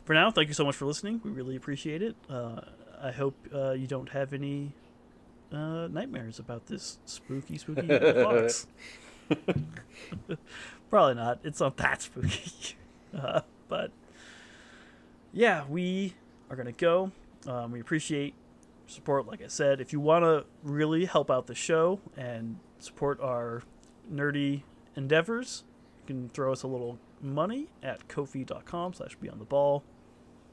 for 0.06 0.14
now, 0.14 0.32
thank 0.32 0.48
you 0.48 0.54
so 0.54 0.66
much 0.66 0.76
for 0.76 0.86
listening. 0.86 1.22
We 1.24 1.32
really 1.32 1.58
appreciate 1.58 2.02
it. 2.02 2.16
Uh, 2.30 2.62
I 3.02 3.12
hope 3.12 3.36
uh, 3.54 3.72
you 3.72 3.86
don't 3.86 4.10
have 4.10 4.34
any 4.34 4.72
nightmares 5.52 6.40
about 6.40 6.66
this 6.68 6.98
spooky, 7.06 7.58
spooky 7.58 7.88
fox. 8.24 8.68
Probably 10.90 11.16
not. 11.16 11.40
It's 11.44 11.60
not 11.60 11.76
that 11.78 12.02
spooky. 12.02 12.76
but 13.68 13.92
yeah, 15.34 15.66
we 15.68 16.16
are 16.50 16.56
gonna 16.56 16.72
go. 16.72 17.12
Um, 17.46 17.72
we 17.72 17.82
appreciate 17.82 18.34
support. 18.88 19.28
Like 19.28 19.42
I 19.42 19.48
said, 19.48 19.82
if 19.82 19.92
you 19.92 20.00
want 20.00 20.24
to 20.24 20.46
really 20.64 21.06
help 21.06 21.30
out 21.30 21.48
the 21.48 21.56
show 21.56 22.00
and 22.16 22.60
support 22.80 23.20
our 23.22 23.64
nerdy 24.12 24.64
endeavors, 24.96 25.64
you 26.00 26.06
can 26.06 26.30
throw 26.30 26.52
us 26.52 26.64
a 26.64 26.68
little 26.68 27.00
money 27.22 27.68
at 27.84 28.08
ko-fi.com 28.08 28.94
slash 28.94 29.16
beyond 29.16 29.42
the 29.42 29.46
ball. 29.46 29.84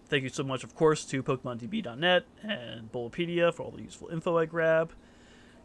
Thank 0.06 0.22
you 0.22 0.28
so 0.28 0.42
much, 0.42 0.64
of 0.64 0.74
course, 0.74 1.04
to 1.06 1.22
PokemonDB.net 1.22 2.24
and 2.42 2.92
Bulbapedia 2.92 3.54
for 3.54 3.62
all 3.62 3.70
the 3.70 3.82
useful 3.82 4.08
info 4.08 4.36
I 4.38 4.44
grab. 4.44 4.92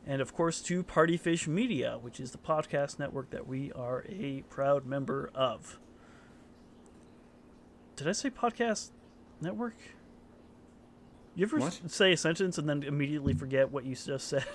And 0.07 0.22
of 0.22 0.34
course, 0.34 0.62
to 0.62 0.84
Partyfish 0.84 1.45
Media, 1.45 1.97
which 2.01 2.20
is 2.20 2.32
the 2.32 2.38
podcast 2.38 2.99
network 2.99 3.32
that 3.32 3.47
we 3.47 3.72
are 3.74 4.05
a 4.07 4.43
proud 4.49 4.86
member 4.86 5.30
of. 5.36 5.78
Did 7.95 8.07
I 8.07 8.14
say 8.14 8.30
podcast 8.30 8.91
network? 9.41 9.76
You 11.36 11.46
ever 11.46 11.58
what? 11.60 11.80
say 11.88 12.14
a 12.14 12.18
sentence 12.18 12.58
and 12.58 12.68
then 12.68 12.84
immediately 12.84 13.34
forget 13.34 13.72
what 13.72 13.86
you 13.86 13.96
just 13.96 14.28
said? 14.28 14.46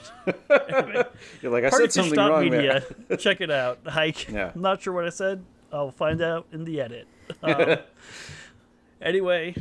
anyway, 0.50 1.04
You're 1.42 1.52
like, 1.52 1.64
I 1.64 1.70
said 1.70 1.92
something 1.92 2.18
wrong 2.18 2.42
media. 2.42 2.84
there. 3.08 3.16
Check 3.16 3.40
it 3.40 3.50
out. 3.50 3.78
Hike. 3.86 4.28
Yeah. 4.28 4.52
I'm 4.54 4.60
not 4.60 4.82
sure 4.82 4.92
what 4.92 5.06
I 5.06 5.10
said. 5.10 5.44
I'll 5.72 5.90
find 5.90 6.20
out 6.20 6.46
in 6.52 6.64
the 6.64 6.80
edit. 6.80 7.08
Um, 7.42 7.78
anyway, 9.00 9.56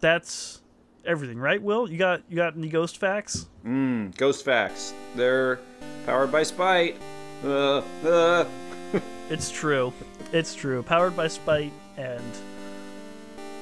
that's 0.00 0.62
everything, 1.04 1.38
right? 1.38 1.62
Will 1.62 1.90
you 1.90 1.98
got 1.98 2.22
you 2.28 2.36
got 2.36 2.56
any 2.56 2.68
ghost 2.68 2.98
facts? 2.98 3.46
Mmm, 3.64 4.16
ghost 4.16 4.44
facts. 4.44 4.94
They're 5.14 5.60
powered 6.06 6.32
by 6.32 6.42
spite. 6.42 6.96
Uh, 7.44 7.82
uh. 8.04 8.44
it's 9.28 9.50
true. 9.50 9.92
It's 10.32 10.54
true. 10.54 10.82
Powered 10.82 11.16
by 11.16 11.28
spite, 11.28 11.72
and 11.96 12.22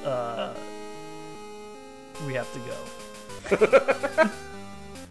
uh, 0.05 0.55
we 2.27 2.35
have 2.35 2.53
to 2.53 2.61
go. 2.61 4.31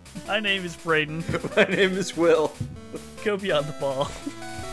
My 0.28 0.40
name 0.40 0.66
is 0.66 0.76
Braden. 0.76 1.24
My 1.56 1.64
name 1.64 1.94
is 1.94 2.16
Will. 2.18 2.54
Go 3.24 3.38
beyond 3.38 3.68
the 3.68 3.74
ball. 3.74 4.12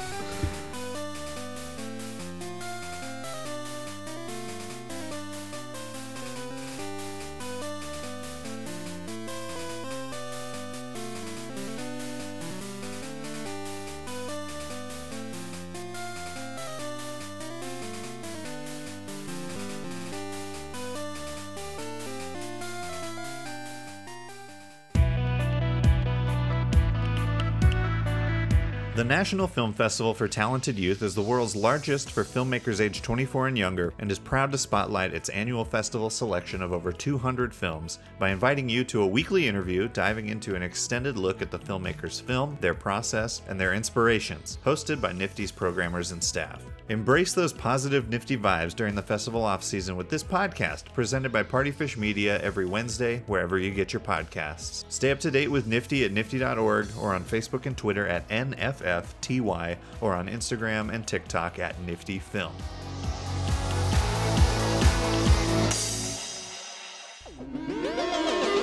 National 29.14 29.46
Film 29.46 29.72
Festival 29.72 30.12
for 30.12 30.26
Talented 30.26 30.76
Youth 30.76 31.00
is 31.00 31.14
the 31.14 31.22
world's 31.22 31.54
largest 31.54 32.10
for 32.10 32.24
filmmakers 32.24 32.80
aged 32.80 33.04
24 33.04 33.46
and 33.46 33.56
younger 33.56 33.94
and 34.00 34.10
is 34.10 34.18
proud 34.18 34.50
to 34.50 34.58
spotlight 34.58 35.14
its 35.14 35.28
annual 35.28 35.64
festival 35.64 36.10
selection 36.10 36.60
of 36.60 36.72
over 36.72 36.90
200 36.90 37.54
films 37.54 38.00
by 38.18 38.30
inviting 38.30 38.68
you 38.68 38.82
to 38.82 39.02
a 39.02 39.06
weekly 39.06 39.46
interview 39.46 39.86
diving 39.86 40.30
into 40.30 40.56
an 40.56 40.64
extended 40.64 41.16
look 41.16 41.42
at 41.42 41.52
the 41.52 41.58
filmmaker's 41.60 42.18
film, 42.18 42.58
their 42.60 42.74
process, 42.74 43.42
and 43.46 43.60
their 43.60 43.74
inspirations, 43.74 44.58
hosted 44.66 45.00
by 45.00 45.12
Nifty's 45.12 45.52
programmers 45.52 46.10
and 46.10 46.22
staff. 46.22 46.60
Embrace 46.90 47.32
those 47.32 47.52
positive 47.52 48.10
Nifty 48.10 48.36
vibes 48.36 48.76
during 48.76 48.94
the 48.94 49.02
festival 49.02 49.42
off 49.42 49.64
season 49.64 49.96
with 49.96 50.10
this 50.10 50.22
podcast 50.22 50.92
presented 50.92 51.32
by 51.32 51.42
Partyfish 51.42 51.96
Media 51.96 52.38
every 52.42 52.66
Wednesday, 52.66 53.22
wherever 53.26 53.58
you 53.58 53.70
get 53.70 53.94
your 53.94 54.00
podcasts. 54.00 54.84
Stay 54.90 55.10
up 55.10 55.18
to 55.20 55.30
date 55.30 55.50
with 55.50 55.66
Nifty 55.66 56.04
at 56.04 56.12
nifty.org 56.12 56.88
or 57.00 57.14
on 57.14 57.24
Facebook 57.24 57.64
and 57.64 57.76
Twitter 57.76 58.06
at 58.06 58.28
NFFTY 58.28 59.76
or 60.02 60.12
on 60.12 60.28
Instagram 60.28 60.92
and 60.92 61.06
TikTok 61.06 61.58
at 61.58 61.80
Nifty 61.80 62.18
Film. 62.18 62.52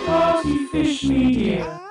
Partyfish 0.06 1.10
Media. 1.10 1.91